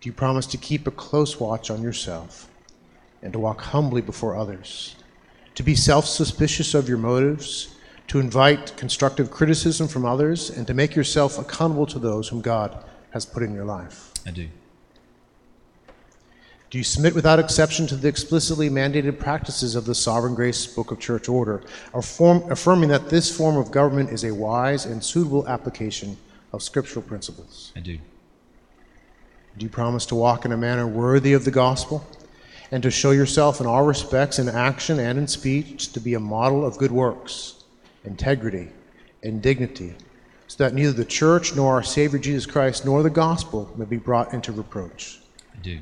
Do 0.01 0.09
you 0.09 0.14
promise 0.14 0.46
to 0.46 0.57
keep 0.57 0.86
a 0.86 0.90
close 0.90 1.38
watch 1.38 1.70
on 1.70 1.82
yourself 1.82 2.48
and 3.22 3.32
to 3.34 3.38
walk 3.38 3.61
humbly 3.61 4.01
before 4.01 4.34
others? 4.34 4.96
To 5.57 5.62
be 5.62 5.74
self 5.74 6.07
suspicious 6.07 6.72
of 6.72 6.88
your 6.88 6.96
motives, 6.96 7.74
to 8.09 8.18
invite 8.18 8.76
constructive 8.78 9.30
criticism 9.30 9.88
from 9.88 10.07
others, 10.07 10.48
and 10.48 10.66
to 10.66 10.74
make 10.74 10.96
yourself 10.96 11.38
accountable 11.38 11.86
to 11.86 11.98
those 11.98 12.28
whom 12.28 12.40
God 12.40 12.82
has 13.11 13.26
put 13.26 13.42
in 13.42 13.55
your 13.55 13.66
life? 13.66 14.12
I 14.26 14.30
do. 14.30 14.48
Do 16.70 16.78
you 16.78 16.84
submit 16.84 17.14
without 17.14 17.38
exception 17.38 17.86
to 17.88 17.96
the 17.96 18.09
explicitly 18.09 18.70
mandated 18.70 19.18
practices 19.18 19.74
of 19.74 19.84
the 19.84 19.94
Sovereign 19.94 20.36
Grace 20.36 20.66
Book 20.66 20.92
of 20.92 21.01
Church 21.01 21.28
Order, 21.28 21.62
affirm, 21.92 22.51
affirming 22.51 22.88
that 22.90 23.11
this 23.11 23.36
form 23.36 23.57
of 23.57 23.70
government 23.72 24.11
is 24.11 24.24
a 24.24 24.32
wise 24.32 24.86
and 24.86 25.03
suitable 25.03 25.46
application 25.48 26.16
of 26.53 26.62
scriptural 26.62 27.03
principles? 27.03 27.72
I 27.76 27.80
do. 27.80 27.98
Do 29.61 29.67
you 29.67 29.71
promise 29.71 30.07
to 30.07 30.15
walk 30.15 30.47
in 30.47 30.53
a 30.53 30.57
manner 30.57 30.87
worthy 30.87 31.35
of 31.35 31.45
the 31.45 31.51
gospel 31.51 32.03
and 32.71 32.83
to 32.83 32.91
show 32.91 33.11
yourself 33.11 33.61
in 33.61 33.67
all 33.67 33.85
respects, 33.85 34.39
in 34.39 34.49
action 34.49 34.99
and 34.99 35.19
in 35.19 35.29
speech, 35.29 35.93
to 35.93 36.01
be 36.01 36.15
a 36.15 36.19
model 36.19 36.65
of 36.65 36.79
good 36.79 36.91
works, 36.91 37.65
integrity, 38.05 38.71
and 39.23 39.43
dignity, 39.43 39.95
so 40.49 40.65
that 40.65 40.73
neither 40.73 40.93
the 40.93 41.05
church 41.05 41.55
nor 41.55 41.75
our 41.75 41.83
Savior 41.83 42.19
Jesus 42.19 42.47
Christ 42.47 42.87
nor 42.87 43.03
the 43.03 43.11
gospel 43.11 43.71
may 43.77 43.85
be 43.85 43.99
brought 43.99 44.33
into 44.33 44.51
reproach? 44.51 45.21
I 45.55 45.59
do. 45.59 45.77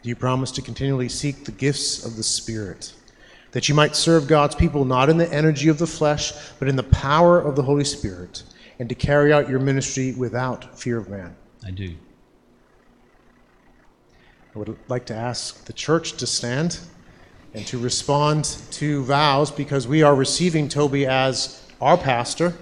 Do 0.00 0.08
you 0.08 0.14
promise 0.14 0.52
to 0.52 0.62
continually 0.62 1.08
seek 1.08 1.44
the 1.44 1.50
gifts 1.50 2.06
of 2.06 2.14
the 2.14 2.22
Spirit, 2.22 2.94
that 3.50 3.68
you 3.68 3.74
might 3.74 3.96
serve 3.96 4.28
God's 4.28 4.54
people 4.54 4.84
not 4.84 5.10
in 5.10 5.18
the 5.18 5.32
energy 5.34 5.66
of 5.66 5.78
the 5.78 5.86
flesh, 5.88 6.32
but 6.60 6.68
in 6.68 6.76
the 6.76 6.84
power 6.84 7.40
of 7.40 7.56
the 7.56 7.62
Holy 7.64 7.82
Spirit, 7.82 8.44
and 8.78 8.88
to 8.88 8.94
carry 8.94 9.32
out 9.32 9.48
your 9.48 9.58
ministry 9.58 10.12
without 10.12 10.78
fear 10.78 10.96
of 10.96 11.08
man? 11.08 11.34
I 11.66 11.70
do. 11.70 11.94
I 14.54 14.58
would 14.58 14.76
like 14.88 15.06
to 15.06 15.14
ask 15.14 15.64
the 15.66 15.72
church 15.72 16.14
to 16.14 16.26
stand 16.26 16.80
and 17.54 17.66
to 17.66 17.78
respond 17.78 18.44
to 18.72 19.02
vows 19.04 19.50
because 19.50 19.86
we 19.86 20.02
are 20.02 20.14
receiving 20.14 20.68
Toby 20.68 21.06
as 21.06 21.62
our 21.80 21.96
pastor. 21.96 22.54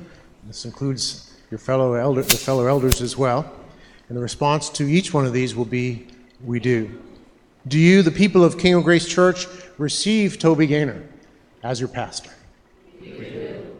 This 0.44 0.64
includes 0.64 1.34
your 1.50 1.58
fellow 1.58 1.94
elder, 1.94 2.22
the 2.22 2.36
fellow 2.36 2.66
elders 2.66 3.00
as 3.00 3.16
well. 3.16 3.50
And 4.08 4.16
the 4.16 4.22
response 4.22 4.68
to 4.70 4.84
each 4.84 5.12
one 5.12 5.26
of 5.26 5.32
these 5.32 5.54
will 5.54 5.64
be, 5.64 6.06
We 6.44 6.60
do. 6.60 7.02
Do 7.68 7.78
you, 7.78 8.02
the 8.02 8.12
people 8.12 8.44
of 8.44 8.58
King 8.58 8.74
of 8.74 8.84
Grace 8.84 9.08
Church, 9.08 9.46
receive 9.78 10.38
Toby 10.38 10.66
Gaynor 10.66 11.02
as 11.62 11.80
your 11.80 11.88
pastor? 11.88 12.30
We 13.00 13.10
do. 13.10 13.76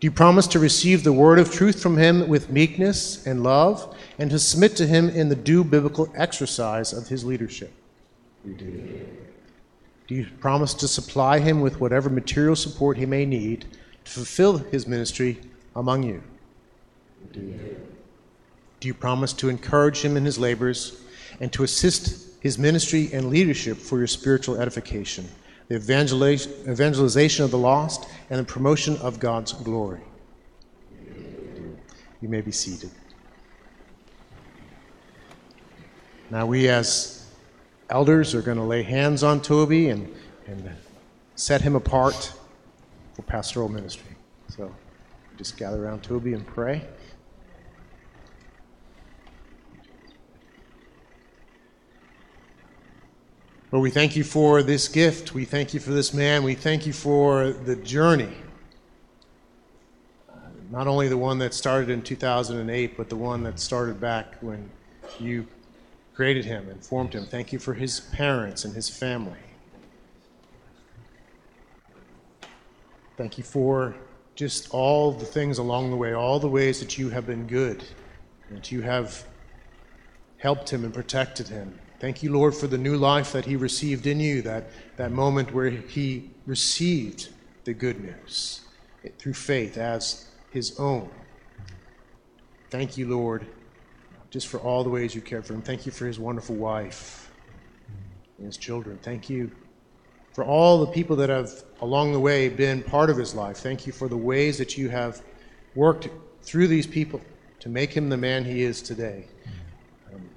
Do 0.00 0.06
you 0.06 0.10
promise 0.10 0.46
to 0.48 0.58
receive 0.58 1.04
the 1.04 1.12
word 1.12 1.38
of 1.38 1.50
truth 1.52 1.82
from 1.82 1.96
him 1.96 2.26
with 2.28 2.50
meekness 2.50 3.26
and 3.26 3.42
love, 3.42 3.94
and 4.20 4.30
to 4.30 4.38
submit 4.38 4.76
to 4.76 4.86
him 4.86 5.08
in 5.08 5.30
the 5.30 5.34
due 5.34 5.64
biblical 5.64 6.12
exercise 6.14 6.92
of 6.92 7.08
his 7.08 7.24
leadership? 7.24 7.72
We 8.44 8.52
do. 8.52 9.06
Do 10.06 10.14
you 10.14 10.26
promise 10.40 10.74
to 10.74 10.88
supply 10.88 11.38
him 11.38 11.62
with 11.62 11.80
whatever 11.80 12.10
material 12.10 12.54
support 12.54 12.98
he 12.98 13.06
may 13.06 13.24
need 13.24 13.64
to 14.04 14.10
fulfill 14.10 14.58
his 14.58 14.86
ministry 14.86 15.40
among 15.74 16.02
you? 16.02 16.22
We 17.22 17.40
do. 17.40 17.76
Do 18.80 18.88
you 18.88 18.94
promise 18.94 19.32
to 19.34 19.48
encourage 19.48 20.02
him 20.02 20.18
in 20.18 20.24
his 20.26 20.38
labors 20.38 21.00
and 21.40 21.50
to 21.54 21.62
assist 21.62 22.28
his 22.40 22.58
ministry 22.58 23.08
and 23.14 23.30
leadership 23.30 23.78
for 23.78 23.96
your 23.96 24.06
spiritual 24.06 24.60
edification, 24.60 25.26
the 25.68 25.76
evangelization 25.76 27.44
of 27.44 27.50
the 27.50 27.58
lost, 27.58 28.06
and 28.28 28.38
the 28.38 28.44
promotion 28.44 28.98
of 28.98 29.18
God's 29.18 29.54
glory? 29.54 30.02
You 32.20 32.28
may 32.28 32.42
be 32.42 32.52
seated. 32.52 32.90
Now, 36.30 36.46
we 36.46 36.68
as 36.68 37.26
elders 37.88 38.36
are 38.36 38.42
going 38.42 38.56
to 38.56 38.62
lay 38.62 38.84
hands 38.84 39.24
on 39.24 39.42
Toby 39.42 39.88
and, 39.88 40.14
and 40.46 40.70
set 41.34 41.60
him 41.60 41.74
apart 41.74 42.32
for 43.14 43.22
pastoral 43.22 43.68
ministry. 43.68 44.14
So 44.48 44.72
just 45.36 45.56
gather 45.56 45.84
around 45.84 46.04
Toby 46.04 46.32
and 46.34 46.46
pray. 46.46 46.82
Lord, 53.72 53.82
we 53.82 53.90
thank 53.90 54.14
you 54.14 54.22
for 54.22 54.62
this 54.62 54.86
gift. 54.86 55.34
We 55.34 55.44
thank 55.44 55.74
you 55.74 55.80
for 55.80 55.90
this 55.90 56.14
man. 56.14 56.44
We 56.44 56.54
thank 56.54 56.86
you 56.86 56.92
for 56.92 57.50
the 57.50 57.74
journey. 57.74 58.32
Not 60.70 60.86
only 60.86 61.08
the 61.08 61.18
one 61.18 61.38
that 61.38 61.54
started 61.54 61.90
in 61.90 62.02
2008, 62.02 62.96
but 62.96 63.08
the 63.08 63.16
one 63.16 63.42
that 63.42 63.58
started 63.58 64.00
back 64.00 64.36
when 64.40 64.70
you 65.18 65.46
created 66.20 66.44
him 66.44 66.68
and 66.68 66.84
formed 66.84 67.14
him. 67.14 67.24
Thank 67.24 67.50
you 67.50 67.58
for 67.58 67.72
his 67.72 68.00
parents 68.00 68.66
and 68.66 68.74
his 68.74 68.90
family. 68.90 69.40
Thank 73.16 73.38
you 73.38 73.42
for 73.42 73.96
just 74.34 74.68
all 74.70 75.12
the 75.12 75.24
things 75.24 75.56
along 75.56 75.88
the 75.88 75.96
way, 75.96 76.12
all 76.12 76.38
the 76.38 76.46
ways 76.46 76.78
that 76.80 76.98
you 76.98 77.08
have 77.08 77.26
been 77.26 77.46
good, 77.46 77.82
that 78.50 78.70
you 78.70 78.82
have 78.82 79.24
helped 80.36 80.68
him 80.68 80.84
and 80.84 80.92
protected 80.92 81.48
him. 81.48 81.80
Thank 82.00 82.22
you, 82.22 82.34
Lord, 82.34 82.54
for 82.54 82.66
the 82.66 82.76
new 82.76 82.98
life 82.98 83.32
that 83.32 83.46
he 83.46 83.56
received 83.56 84.06
in 84.06 84.20
you, 84.20 84.42
that, 84.42 84.68
that 84.98 85.12
moment 85.12 85.54
where 85.54 85.70
he 85.70 86.28
received 86.44 87.30
the 87.64 87.72
good 87.72 87.98
news 87.98 88.60
through 89.16 89.32
faith 89.32 89.78
as 89.78 90.26
his 90.50 90.78
own. 90.78 91.08
Thank 92.68 92.98
you, 92.98 93.08
Lord, 93.08 93.46
just 94.30 94.46
for 94.48 94.58
all 94.58 94.84
the 94.84 94.90
ways 94.90 95.14
you 95.14 95.20
cared 95.20 95.44
for 95.44 95.54
him. 95.54 95.62
Thank 95.62 95.86
you 95.86 95.92
for 95.92 96.06
his 96.06 96.18
wonderful 96.18 96.54
wife 96.56 97.30
and 98.38 98.46
his 98.46 98.56
children. 98.56 98.98
Thank 99.02 99.28
you 99.28 99.50
for 100.32 100.44
all 100.44 100.80
the 100.80 100.86
people 100.86 101.16
that 101.16 101.28
have 101.28 101.50
along 101.80 102.12
the 102.12 102.20
way 102.20 102.48
been 102.48 102.82
part 102.82 103.10
of 103.10 103.16
his 103.16 103.34
life. 103.34 103.58
Thank 103.58 103.86
you 103.86 103.92
for 103.92 104.08
the 104.08 104.16
ways 104.16 104.56
that 104.58 104.78
you 104.78 104.88
have 104.88 105.22
worked 105.74 106.08
through 106.42 106.68
these 106.68 106.86
people 106.86 107.20
to 107.58 107.68
make 107.68 107.92
him 107.92 108.08
the 108.08 108.16
man 108.16 108.44
he 108.44 108.62
is 108.62 108.80
today 108.80 109.26
um, 110.12 110.28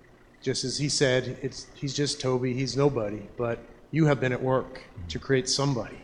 just 0.41 0.63
as 0.63 0.77
he 0.77 0.89
said, 0.89 1.37
it's, 1.41 1.67
he's 1.75 1.93
just 1.93 2.19
Toby, 2.19 2.53
he's 2.53 2.75
nobody, 2.75 3.21
but 3.37 3.59
you 3.91 4.05
have 4.05 4.19
been 4.19 4.31
at 4.31 4.41
work 4.41 4.81
to 5.07 5.19
create 5.19 5.47
somebody, 5.47 5.99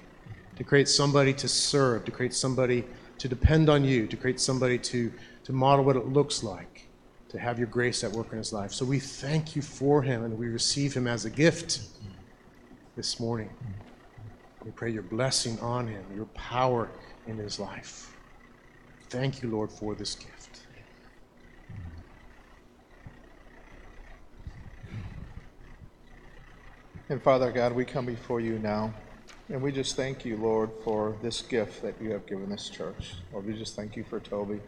to 0.56 0.64
create 0.64 0.88
somebody 0.88 1.34
to 1.34 1.48
serve, 1.48 2.06
to 2.06 2.12
create 2.12 2.34
somebody 2.34 2.86
to 3.18 3.28
depend 3.28 3.70
on 3.70 3.84
you, 3.84 4.08
to 4.08 4.16
create 4.16 4.40
somebody 4.40 4.78
to, 4.78 5.12
to 5.44 5.52
model 5.52 5.84
what 5.84 5.96
it 5.96 6.08
looks 6.08 6.44
like, 6.44 6.88
to 7.30 7.40
have 7.40 7.58
your 7.58 7.68
grace 7.68 8.04
at 8.04 8.12
work 8.12 8.32
in 8.32 8.38
his 8.38 8.52
life. 8.52 8.74
So 8.74 8.84
we 8.86 9.00
thank 9.00 9.56
you 9.56 9.62
for 9.62 10.02
him 10.02 10.24
and 10.24 10.38
we 10.38 10.48
receive 10.48 10.94
him 10.94 11.08
as 11.08 11.26
a 11.26 11.30
gift 11.30 11.82
this 12.96 13.20
morning. 13.20 13.50
We 14.66 14.72
pray 14.72 14.92
your 14.92 15.04
blessing 15.04 15.60
on 15.60 15.88
him, 15.88 16.04
your 16.16 16.26
power 16.26 16.90
in 17.28 17.38
his 17.38 17.60
life. 17.60 18.18
Thank 19.10 19.42
you, 19.42 19.50
Lord, 19.50 19.72
for 19.72 19.96
this 19.96 20.16
gift. 20.16 20.62
And 27.10 27.22
Father 27.22 27.52
God, 27.52 27.74
we 27.74 27.86
come 27.86 28.06
before 28.06 28.40
you 28.40 28.60
now, 28.60 28.94
and 29.50 29.60
we 29.64 29.72
just 29.72 29.96
thank 29.96 30.26
you, 30.26 30.38
Lord, 30.38 30.70
for 30.84 31.18
this 31.24 31.42
gift 31.42 31.82
that 31.82 31.96
you 32.00 32.12
have 32.12 32.28
given 32.28 32.50
this 32.50 32.70
church. 32.70 33.16
Lord, 33.34 33.48
we 33.48 33.54
just 33.54 33.76
thank 33.76 33.96
you 33.96 34.04
for 34.04 34.20
Toby. 34.20 34.60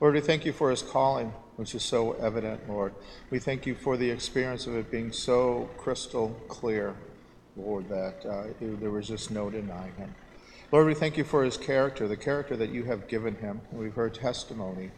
Lord, 0.00 0.14
we 0.14 0.22
thank 0.22 0.46
you 0.46 0.52
for 0.54 0.70
his 0.70 0.80
calling, 0.80 1.30
which 1.56 1.74
is 1.74 1.82
so 1.82 2.12
evident, 2.12 2.66
Lord. 2.66 2.94
We 3.28 3.38
thank 3.38 3.66
you 3.66 3.74
for 3.74 3.98
the 3.98 4.08
experience 4.08 4.66
of 4.66 4.74
it 4.74 4.90
being 4.90 5.12
so 5.12 5.68
crystal 5.76 6.30
clear, 6.48 6.96
Lord, 7.54 7.90
that 7.90 8.24
uh, 8.24 8.44
it, 8.64 8.80
there 8.80 8.90
was 8.90 9.08
just 9.08 9.30
no 9.30 9.50
denying 9.50 9.92
him. 9.96 10.14
Lord, 10.72 10.86
we 10.86 10.94
thank 10.94 11.18
you 11.18 11.24
for 11.24 11.44
his 11.44 11.58
character, 11.58 12.08
the 12.08 12.16
character 12.16 12.56
that 12.56 12.70
you 12.70 12.84
have 12.84 13.08
given 13.08 13.34
him. 13.34 13.60
We've 13.72 13.92
heard 13.92 14.14
testimony 14.14 14.90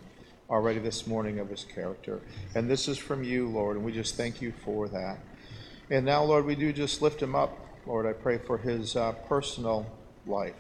already 0.48 0.78
this 0.78 1.04
morning 1.04 1.40
of 1.40 1.50
his 1.50 1.64
character. 1.64 2.20
And 2.54 2.70
this 2.70 2.86
is 2.86 2.96
from 2.96 3.24
you, 3.24 3.48
Lord, 3.48 3.76
and 3.76 3.84
we 3.84 3.90
just 3.90 4.14
thank 4.14 4.40
you 4.40 4.52
for 4.64 4.86
that. 4.86 5.18
And 5.90 6.06
now, 6.06 6.22
Lord, 6.22 6.44
we 6.44 6.54
do 6.54 6.72
just 6.72 7.02
lift 7.02 7.20
him 7.20 7.34
up. 7.34 7.58
Lord, 7.86 8.06
I 8.06 8.12
pray 8.12 8.38
for 8.38 8.56
his 8.56 8.94
uh, 8.94 9.12
personal 9.28 9.84
life. 10.28 10.54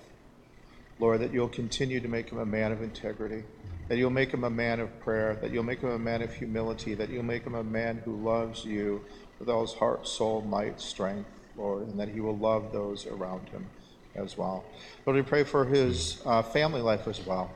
Lord, 0.98 1.20
that 1.20 1.32
you'll 1.32 1.48
continue 1.48 2.00
to 2.00 2.08
make 2.08 2.30
him 2.30 2.38
a 2.38 2.46
man 2.46 2.72
of 2.72 2.82
integrity, 2.82 3.44
that 3.92 3.98
you'll 3.98 4.08
make 4.08 4.32
him 4.32 4.44
a 4.44 4.48
man 4.48 4.80
of 4.80 5.00
prayer, 5.00 5.36
that 5.42 5.50
you'll 5.50 5.62
make 5.62 5.82
him 5.82 5.90
a 5.90 5.98
man 5.98 6.22
of 6.22 6.32
humility, 6.32 6.94
that 6.94 7.10
you'll 7.10 7.22
make 7.22 7.44
him 7.44 7.54
a 7.54 7.62
man 7.62 8.00
who 8.06 8.24
loves 8.24 8.64
you 8.64 9.04
with 9.38 9.50
all 9.50 9.60
his 9.60 9.74
heart, 9.74 10.08
soul, 10.08 10.40
might, 10.40 10.80
strength, 10.80 11.28
Lord, 11.54 11.88
and 11.88 12.00
that 12.00 12.08
he 12.08 12.18
will 12.18 12.38
love 12.38 12.72
those 12.72 13.06
around 13.06 13.50
him 13.50 13.68
as 14.14 14.38
well. 14.38 14.72
Lord, 15.04 15.16
we 15.16 15.22
pray 15.22 15.44
for 15.44 15.66
his 15.66 16.22
uh, 16.24 16.40
family 16.40 16.80
life 16.80 17.06
as 17.06 17.20
well. 17.26 17.54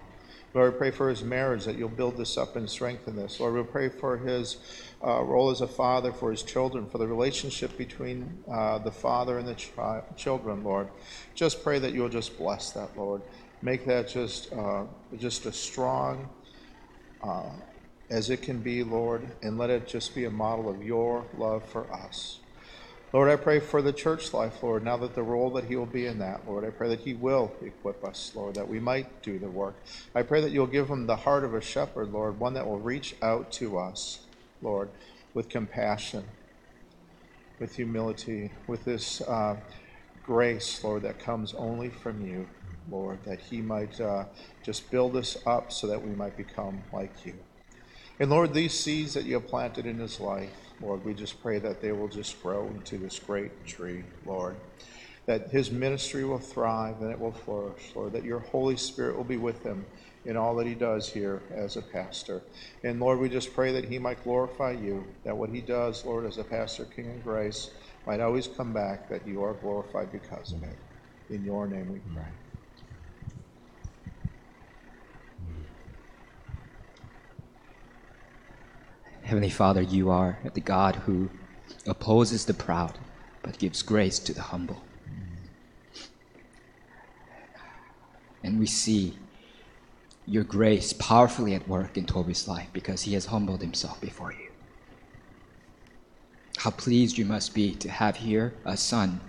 Lord, 0.52 0.74
we 0.74 0.78
pray 0.78 0.90
for 0.90 1.08
his 1.08 1.22
marriage, 1.24 1.64
that 1.64 1.78
you'll 1.78 1.88
build 1.88 2.18
this 2.18 2.36
up 2.36 2.54
and 2.54 2.68
strengthen 2.68 3.16
this. 3.16 3.40
Lord, 3.40 3.54
we 3.54 3.62
pray 3.62 3.88
for 3.88 4.18
his 4.18 4.58
uh, 5.02 5.22
role 5.22 5.50
as 5.50 5.62
a 5.62 5.66
father, 5.66 6.12
for 6.12 6.30
his 6.30 6.42
children, 6.42 6.86
for 6.90 6.98
the 6.98 7.06
relationship 7.06 7.78
between 7.78 8.42
uh, 8.50 8.78
the 8.78 8.92
father 8.92 9.38
and 9.38 9.48
the 9.48 9.54
chi- 9.54 10.02
children, 10.16 10.64
Lord. 10.64 10.88
Just 11.34 11.62
pray 11.62 11.78
that 11.78 11.94
you'll 11.94 12.10
just 12.10 12.36
bless 12.36 12.72
that, 12.72 12.96
Lord. 12.96 13.22
Make 13.66 13.84
that 13.86 14.06
just, 14.06 14.52
uh, 14.52 14.84
just 15.18 15.44
a 15.44 15.50
strong, 15.50 16.28
uh, 17.20 17.50
as 18.08 18.30
it 18.30 18.40
can 18.40 18.60
be, 18.60 18.84
Lord, 18.84 19.26
and 19.42 19.58
let 19.58 19.70
it 19.70 19.88
just 19.88 20.14
be 20.14 20.24
a 20.24 20.30
model 20.30 20.68
of 20.70 20.84
your 20.84 21.26
love 21.36 21.68
for 21.68 21.92
us. 21.92 22.38
Lord, 23.12 23.28
I 23.28 23.34
pray 23.34 23.58
for 23.58 23.82
the 23.82 23.92
church 23.92 24.32
life, 24.32 24.62
Lord, 24.62 24.84
now 24.84 24.96
that 24.98 25.16
the 25.16 25.24
role 25.24 25.50
that 25.54 25.64
he 25.64 25.74
will 25.74 25.84
be 25.84 26.06
in 26.06 26.20
that, 26.20 26.46
Lord. 26.46 26.64
I 26.64 26.70
pray 26.70 26.90
that 26.90 27.00
he 27.00 27.14
will 27.14 27.52
equip 27.60 28.04
us, 28.04 28.30
Lord, 28.36 28.54
that 28.54 28.68
we 28.68 28.78
might 28.78 29.20
do 29.24 29.36
the 29.36 29.50
work. 29.50 29.74
I 30.14 30.22
pray 30.22 30.40
that 30.42 30.52
you'll 30.52 30.68
give 30.68 30.86
him 30.86 31.08
the 31.08 31.16
heart 31.16 31.42
of 31.42 31.52
a 31.52 31.60
shepherd, 31.60 32.12
Lord, 32.12 32.38
one 32.38 32.54
that 32.54 32.68
will 32.68 32.78
reach 32.78 33.16
out 33.20 33.50
to 33.54 33.78
us, 33.78 34.20
Lord, 34.62 34.90
with 35.34 35.48
compassion, 35.48 36.22
with 37.58 37.74
humility, 37.74 38.52
with 38.68 38.84
this 38.84 39.22
uh, 39.22 39.56
grace, 40.22 40.84
Lord, 40.84 41.02
that 41.02 41.18
comes 41.18 41.52
only 41.54 41.90
from 41.90 42.24
you, 42.24 42.48
Lord, 42.90 43.24
that 43.24 43.40
he 43.40 43.60
might 43.60 44.00
uh, 44.00 44.26
just 44.62 44.90
build 44.90 45.16
us 45.16 45.36
up 45.46 45.72
so 45.72 45.86
that 45.88 46.02
we 46.02 46.14
might 46.14 46.36
become 46.36 46.82
like 46.92 47.24
you. 47.24 47.38
And 48.18 48.30
Lord, 48.30 48.54
these 48.54 48.78
seeds 48.78 49.14
that 49.14 49.24
you 49.24 49.34
have 49.34 49.46
planted 49.46 49.86
in 49.86 49.98
his 49.98 50.20
life, 50.20 50.54
Lord, 50.80 51.04
we 51.04 51.14
just 51.14 51.42
pray 51.42 51.58
that 51.58 51.82
they 51.82 51.92
will 51.92 52.08
just 52.08 52.42
grow 52.42 52.68
into 52.70 52.96
this 52.98 53.18
great 53.18 53.66
tree, 53.66 54.04
Lord. 54.24 54.56
That 55.26 55.50
his 55.50 55.70
ministry 55.70 56.24
will 56.24 56.38
thrive 56.38 57.02
and 57.02 57.10
it 57.10 57.20
will 57.20 57.32
flourish, 57.32 57.92
Lord. 57.94 58.12
That 58.12 58.24
your 58.24 58.40
Holy 58.40 58.76
Spirit 58.76 59.16
will 59.16 59.24
be 59.24 59.36
with 59.36 59.62
him 59.64 59.84
in 60.24 60.36
all 60.36 60.54
that 60.56 60.66
he 60.66 60.74
does 60.74 61.12
here 61.12 61.42
as 61.54 61.76
a 61.76 61.82
pastor. 61.82 62.42
And 62.84 63.00
Lord, 63.00 63.18
we 63.18 63.28
just 63.28 63.54
pray 63.54 63.72
that 63.72 63.84
he 63.84 63.98
might 63.98 64.22
glorify 64.24 64.72
you, 64.72 65.14
that 65.24 65.36
what 65.36 65.50
he 65.50 65.60
does, 65.60 66.04
Lord, 66.04 66.26
as 66.26 66.38
a 66.38 66.44
pastor, 66.44 66.84
King 66.84 67.06
and 67.10 67.22
Grace, 67.22 67.70
might 68.06 68.20
always 68.20 68.46
come 68.48 68.72
back, 68.72 69.08
that 69.10 69.26
you 69.26 69.42
are 69.42 69.54
glorified 69.54 70.12
because 70.12 70.52
of 70.52 70.62
it. 70.62 70.78
In 71.28 71.44
your 71.44 71.66
name 71.66 71.88
we 71.88 71.98
pray. 72.14 72.45
Heavenly 79.26 79.50
Father, 79.50 79.82
you 79.82 80.08
are 80.08 80.38
the 80.54 80.60
God 80.60 80.94
who 80.94 81.32
opposes 81.84 82.46
the 82.46 82.54
proud 82.54 82.96
but 83.42 83.58
gives 83.58 83.82
grace 83.82 84.20
to 84.20 84.32
the 84.32 84.40
humble. 84.40 84.86
And 88.44 88.60
we 88.60 88.66
see 88.66 89.18
your 90.26 90.44
grace 90.44 90.92
powerfully 90.92 91.54
at 91.56 91.66
work 91.66 91.98
in 91.98 92.06
Toby's 92.06 92.46
life 92.46 92.68
because 92.72 93.02
he 93.02 93.14
has 93.14 93.26
humbled 93.26 93.62
himself 93.62 94.00
before 94.00 94.30
you. 94.30 94.48
How 96.58 96.70
pleased 96.70 97.18
you 97.18 97.24
must 97.24 97.52
be 97.52 97.74
to 97.74 97.90
have 97.90 98.18
here 98.18 98.54
a 98.64 98.76
son 98.76 99.20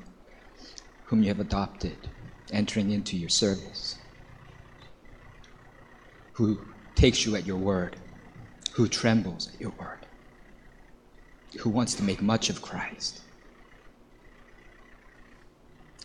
whom 1.06 1.24
you 1.24 1.30
have 1.30 1.40
adopted 1.40 2.12
entering 2.52 2.92
into 2.92 3.18
your 3.18 3.30
service, 3.30 3.98
who 6.34 6.68
takes 6.94 7.26
you 7.26 7.36
at 7.36 7.48
your 7.48 7.58
word 7.58 7.98
who 8.78 8.88
trembles 8.88 9.50
at 9.52 9.60
your 9.60 9.72
word, 9.72 10.06
who 11.62 11.68
wants 11.68 11.96
to 11.96 12.04
make 12.04 12.22
much 12.22 12.52
of 12.52 12.62
Christ. 12.62 13.22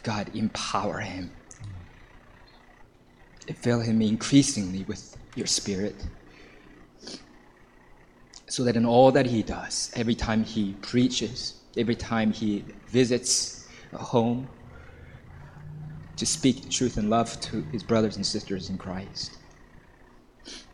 God, 0.02 0.30
empower 0.34 1.00
him. 1.00 1.30
Fill 3.56 3.80
him 3.80 4.00
increasingly 4.00 4.84
with 4.84 5.18
your 5.36 5.46
spirit. 5.46 5.94
So 8.46 8.64
that 8.64 8.74
in 8.74 8.86
all 8.86 9.12
that 9.12 9.26
he 9.26 9.42
does, 9.42 9.92
every 9.94 10.14
time 10.14 10.42
he 10.42 10.72
preaches, 10.80 11.60
every 11.76 11.94
time 11.94 12.32
he 12.32 12.64
visits 12.86 13.68
a 13.92 13.98
home, 13.98 14.48
to 16.16 16.24
speak 16.24 16.70
truth 16.70 16.96
and 16.96 17.10
love 17.10 17.38
to 17.42 17.60
his 17.70 17.82
brothers 17.82 18.16
and 18.16 18.24
sisters 18.24 18.70
in 18.70 18.78
Christ, 18.78 19.36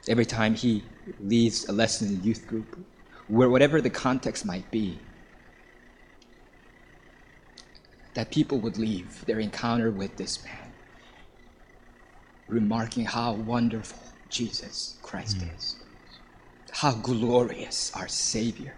every 0.07 0.27
time 0.27 0.55
he 0.55 0.85
leads 1.21 1.69
a 1.69 1.73
lesson 1.73 2.09
in 2.09 2.21
the 2.21 2.27
youth 2.27 2.47
group, 2.47 2.79
where 3.29 3.49
whatever 3.51 3.81
the 3.81 3.91
context 3.91 4.45
might 4.45 4.71
be, 4.71 4.99
that 8.15 8.31
people 8.31 8.59
would 8.59 8.79
leave 8.79 9.25
their 9.27 9.39
encounter 9.39 9.91
with 9.91 10.17
this 10.17 10.45
man, 10.45 10.73
remarking 12.49 13.05
how 13.05 13.33
wonderful 13.35 13.99
Jesus 14.29 14.99
Christ 15.03 15.39
mm. 15.39 15.57
is, 15.57 15.77
how 16.73 16.93
glorious 16.93 17.93
our 17.95 18.09
Savior. 18.09 18.75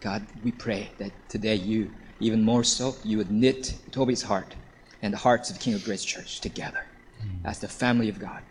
God, 0.00 0.24
we 0.44 0.52
pray 0.52 0.90
that 0.98 1.10
today 1.28 1.56
you, 1.56 1.90
even 2.20 2.44
more 2.44 2.62
so, 2.62 2.94
you 3.02 3.18
would 3.18 3.32
knit 3.32 3.74
Toby's 3.90 4.22
heart 4.22 4.54
and 5.02 5.12
the 5.12 5.18
hearts 5.18 5.50
of 5.50 5.58
King 5.60 5.74
of 5.74 5.84
Grace 5.84 6.04
Church 6.04 6.40
together 6.40 6.84
mm. 7.22 7.44
as 7.44 7.58
the 7.58 7.68
family 7.68 8.08
of 8.08 8.18
God. 8.18 8.42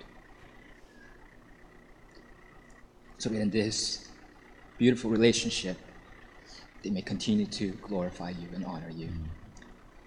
So 3.17 3.29
that 3.29 3.41
in 3.41 3.49
this 3.49 4.09
beautiful 4.77 5.09
relationship, 5.09 5.77
they 6.83 6.89
may 6.89 7.01
continue 7.01 7.47
to 7.47 7.71
glorify 7.81 8.29
you 8.29 8.47
and 8.53 8.65
honor 8.65 8.89
you 8.89 9.07
mm. 9.07 9.25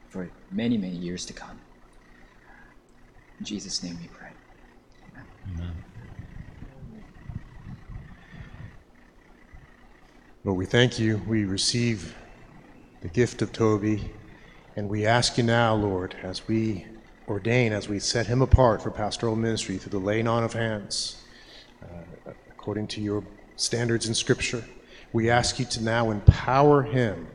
for 0.09 0.31
many, 0.51 0.79
many 0.79 0.97
years 0.97 1.27
to 1.27 1.33
come. 1.33 1.59
In 3.39 3.45
Jesus' 3.45 3.83
name 3.83 3.99
we 4.01 4.09
pray. 4.09 4.29
Amen. 5.13 5.27
Amen. 5.55 5.85
Lord, 10.45 10.57
we 10.57 10.67
thank 10.67 10.99
you. 10.99 11.21
We 11.27 11.45
receive 11.45 12.15
the 13.03 13.09
gift 13.09 13.43
of 13.43 13.53
Toby 13.53 14.11
and 14.77 14.89
we 14.89 15.05
ask 15.05 15.37
you 15.37 15.45
now, 15.45 15.75
Lord, 15.75 16.15
as 16.23 16.47
we 16.47 16.87
ordain, 17.29 17.73
as 17.73 17.89
we 17.89 17.99
set 17.99 18.27
him 18.27 18.41
apart 18.41 18.83
for 18.83 18.91
pastoral 18.91 19.37
ministry 19.37 19.79
through 19.79 19.99
the 19.99 20.05
laying 20.05 20.29
on 20.29 20.45
of 20.45 20.53
hands, 20.53 21.23
uh, 21.83 22.33
according 22.51 22.87
to 22.89 23.01
your 23.01 23.25
standards 23.57 24.07
in 24.07 24.15
Scripture, 24.15 24.65
we 25.13 25.29
ask 25.29 25.59
you 25.59 25.65
to 25.65 25.83
now 25.83 26.11
empower 26.11 26.83
him 26.83 27.27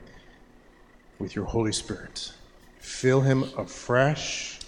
with 1.20 1.36
your 1.36 1.45
Holy 1.45 1.74
Spirit. 1.74 2.32
Fill 2.80 3.22
him 3.22 3.44
afresh. 3.57 4.60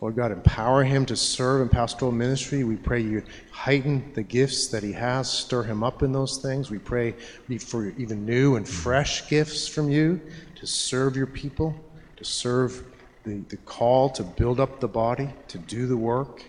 Lord 0.00 0.16
God, 0.16 0.32
empower 0.32 0.84
him 0.84 1.06
to 1.06 1.16
serve 1.16 1.62
in 1.62 1.68
pastoral 1.68 2.12
ministry. 2.12 2.64
We 2.64 2.76
pray 2.76 3.00
you 3.00 3.22
heighten 3.52 4.12
the 4.14 4.22
gifts 4.22 4.66
that 4.68 4.82
he 4.82 4.92
has, 4.92 5.30
stir 5.30 5.62
him 5.62 5.82
up 5.82 6.02
in 6.02 6.12
those 6.12 6.38
things. 6.38 6.70
We 6.70 6.78
pray 6.78 7.12
for 7.60 7.90
even 7.96 8.26
new 8.26 8.56
and 8.56 8.68
fresh 8.68 9.28
gifts 9.28 9.66
from 9.66 9.88
you 9.88 10.20
to 10.56 10.66
serve 10.66 11.16
your 11.16 11.26
people 11.26 11.74
to 12.22 12.30
serve 12.30 12.84
the, 13.24 13.42
the 13.48 13.56
call 13.58 14.08
to 14.10 14.22
build 14.22 14.60
up 14.60 14.80
the 14.80 14.88
body, 14.88 15.28
to 15.48 15.58
do 15.58 15.86
the 15.86 15.96
work, 15.96 16.44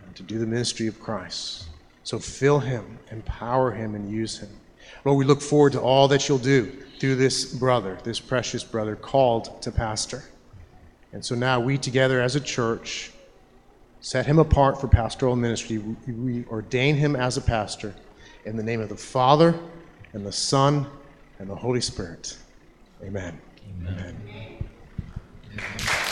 uh, 0.00 0.12
to 0.14 0.22
do 0.22 0.38
the 0.38 0.46
ministry 0.46 0.86
of 0.86 0.98
Christ. 1.00 1.66
So 2.02 2.18
fill 2.18 2.58
him, 2.58 2.98
empower 3.10 3.70
him, 3.70 3.94
and 3.94 4.10
use 4.10 4.38
him. 4.38 4.48
Lord, 5.04 5.18
we 5.18 5.24
look 5.24 5.40
forward 5.40 5.72
to 5.72 5.80
all 5.80 6.08
that 6.08 6.28
you'll 6.28 6.38
do 6.38 6.72
through 6.98 7.16
this 7.16 7.44
brother, 7.44 7.98
this 8.04 8.20
precious 8.20 8.64
brother 8.64 8.96
called 8.96 9.60
to 9.62 9.70
pastor. 9.70 10.24
And 11.12 11.24
so 11.24 11.34
now 11.34 11.60
we 11.60 11.76
together 11.76 12.20
as 12.20 12.34
a 12.34 12.40
church 12.40 13.12
set 14.00 14.26
him 14.26 14.38
apart 14.38 14.80
for 14.80 14.88
pastoral 14.88 15.36
ministry. 15.36 15.78
We 15.78 16.44
ordain 16.46 16.96
him 16.96 17.16
as 17.16 17.36
a 17.36 17.42
pastor 17.42 17.94
in 18.44 18.56
the 18.56 18.62
name 18.62 18.80
of 18.80 18.88
the 18.88 18.96
Father 18.96 19.58
and 20.12 20.24
the 20.24 20.32
Son 20.32 20.86
and 21.38 21.48
the 21.48 21.54
Holy 21.54 21.80
Spirit. 21.80 22.36
Amen. 23.02 23.38
Amen. 23.80 24.16
Amen. 24.28 24.61
Amen. 25.58 26.02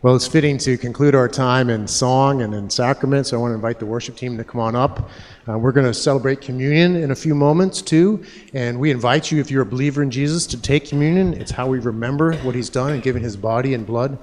Well, 0.00 0.14
it's 0.14 0.28
fitting 0.28 0.58
to 0.58 0.78
conclude 0.78 1.16
our 1.16 1.26
time 1.26 1.70
in 1.70 1.88
song 1.88 2.42
and 2.42 2.54
in 2.54 2.70
sacrament, 2.70 3.26
so 3.26 3.36
I 3.36 3.40
want 3.40 3.50
to 3.50 3.56
invite 3.56 3.80
the 3.80 3.86
worship 3.86 4.14
team 4.14 4.36
to 4.36 4.44
come 4.44 4.60
on 4.60 4.76
up. 4.76 5.10
Uh, 5.48 5.58
we're 5.58 5.72
going 5.72 5.88
to 5.88 5.92
celebrate 5.92 6.40
communion 6.40 6.94
in 6.94 7.10
a 7.10 7.16
few 7.16 7.34
moments, 7.34 7.82
too, 7.82 8.24
and 8.54 8.78
we 8.78 8.92
invite 8.92 9.32
you, 9.32 9.40
if 9.40 9.50
you're 9.50 9.62
a 9.62 9.66
believer 9.66 10.00
in 10.04 10.12
Jesus, 10.12 10.46
to 10.46 10.62
take 10.62 10.88
communion. 10.88 11.34
It's 11.34 11.50
how 11.50 11.66
we 11.66 11.80
remember 11.80 12.36
what 12.42 12.54
he's 12.54 12.70
done 12.70 12.92
and 12.92 13.02
given 13.02 13.24
his 13.24 13.36
body 13.36 13.74
and 13.74 13.84
blood 13.84 14.16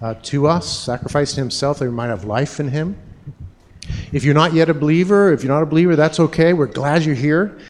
uh, 0.00 0.14
to 0.14 0.46
us, 0.46 0.66
sacrificing 0.66 1.42
himself 1.42 1.80
that 1.80 1.84
we 1.84 1.90
might 1.90 2.06
have 2.06 2.24
life 2.24 2.58
in 2.58 2.68
him. 2.68 2.96
If 4.12 4.24
you're 4.24 4.32
not 4.32 4.54
yet 4.54 4.70
a 4.70 4.74
believer, 4.74 5.30
if 5.30 5.44
you're 5.44 5.52
not 5.52 5.62
a 5.62 5.66
believer, 5.66 5.94
that's 5.94 6.18
okay. 6.20 6.54
We're 6.54 6.66
glad 6.66 7.04
you're 7.04 7.14
here. 7.14 7.58